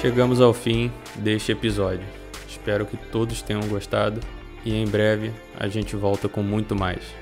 Chegamos 0.00 0.40
ao 0.40 0.52
fim 0.52 0.90
deste 1.14 1.52
episódio. 1.52 2.04
Espero 2.48 2.84
que 2.84 2.96
todos 2.96 3.40
tenham 3.40 3.62
gostado 3.68 4.20
e 4.64 4.74
em 4.74 4.84
breve 4.84 5.32
a 5.56 5.68
gente 5.68 5.94
volta 5.94 6.28
com 6.28 6.42
muito 6.42 6.74
mais. 6.74 7.21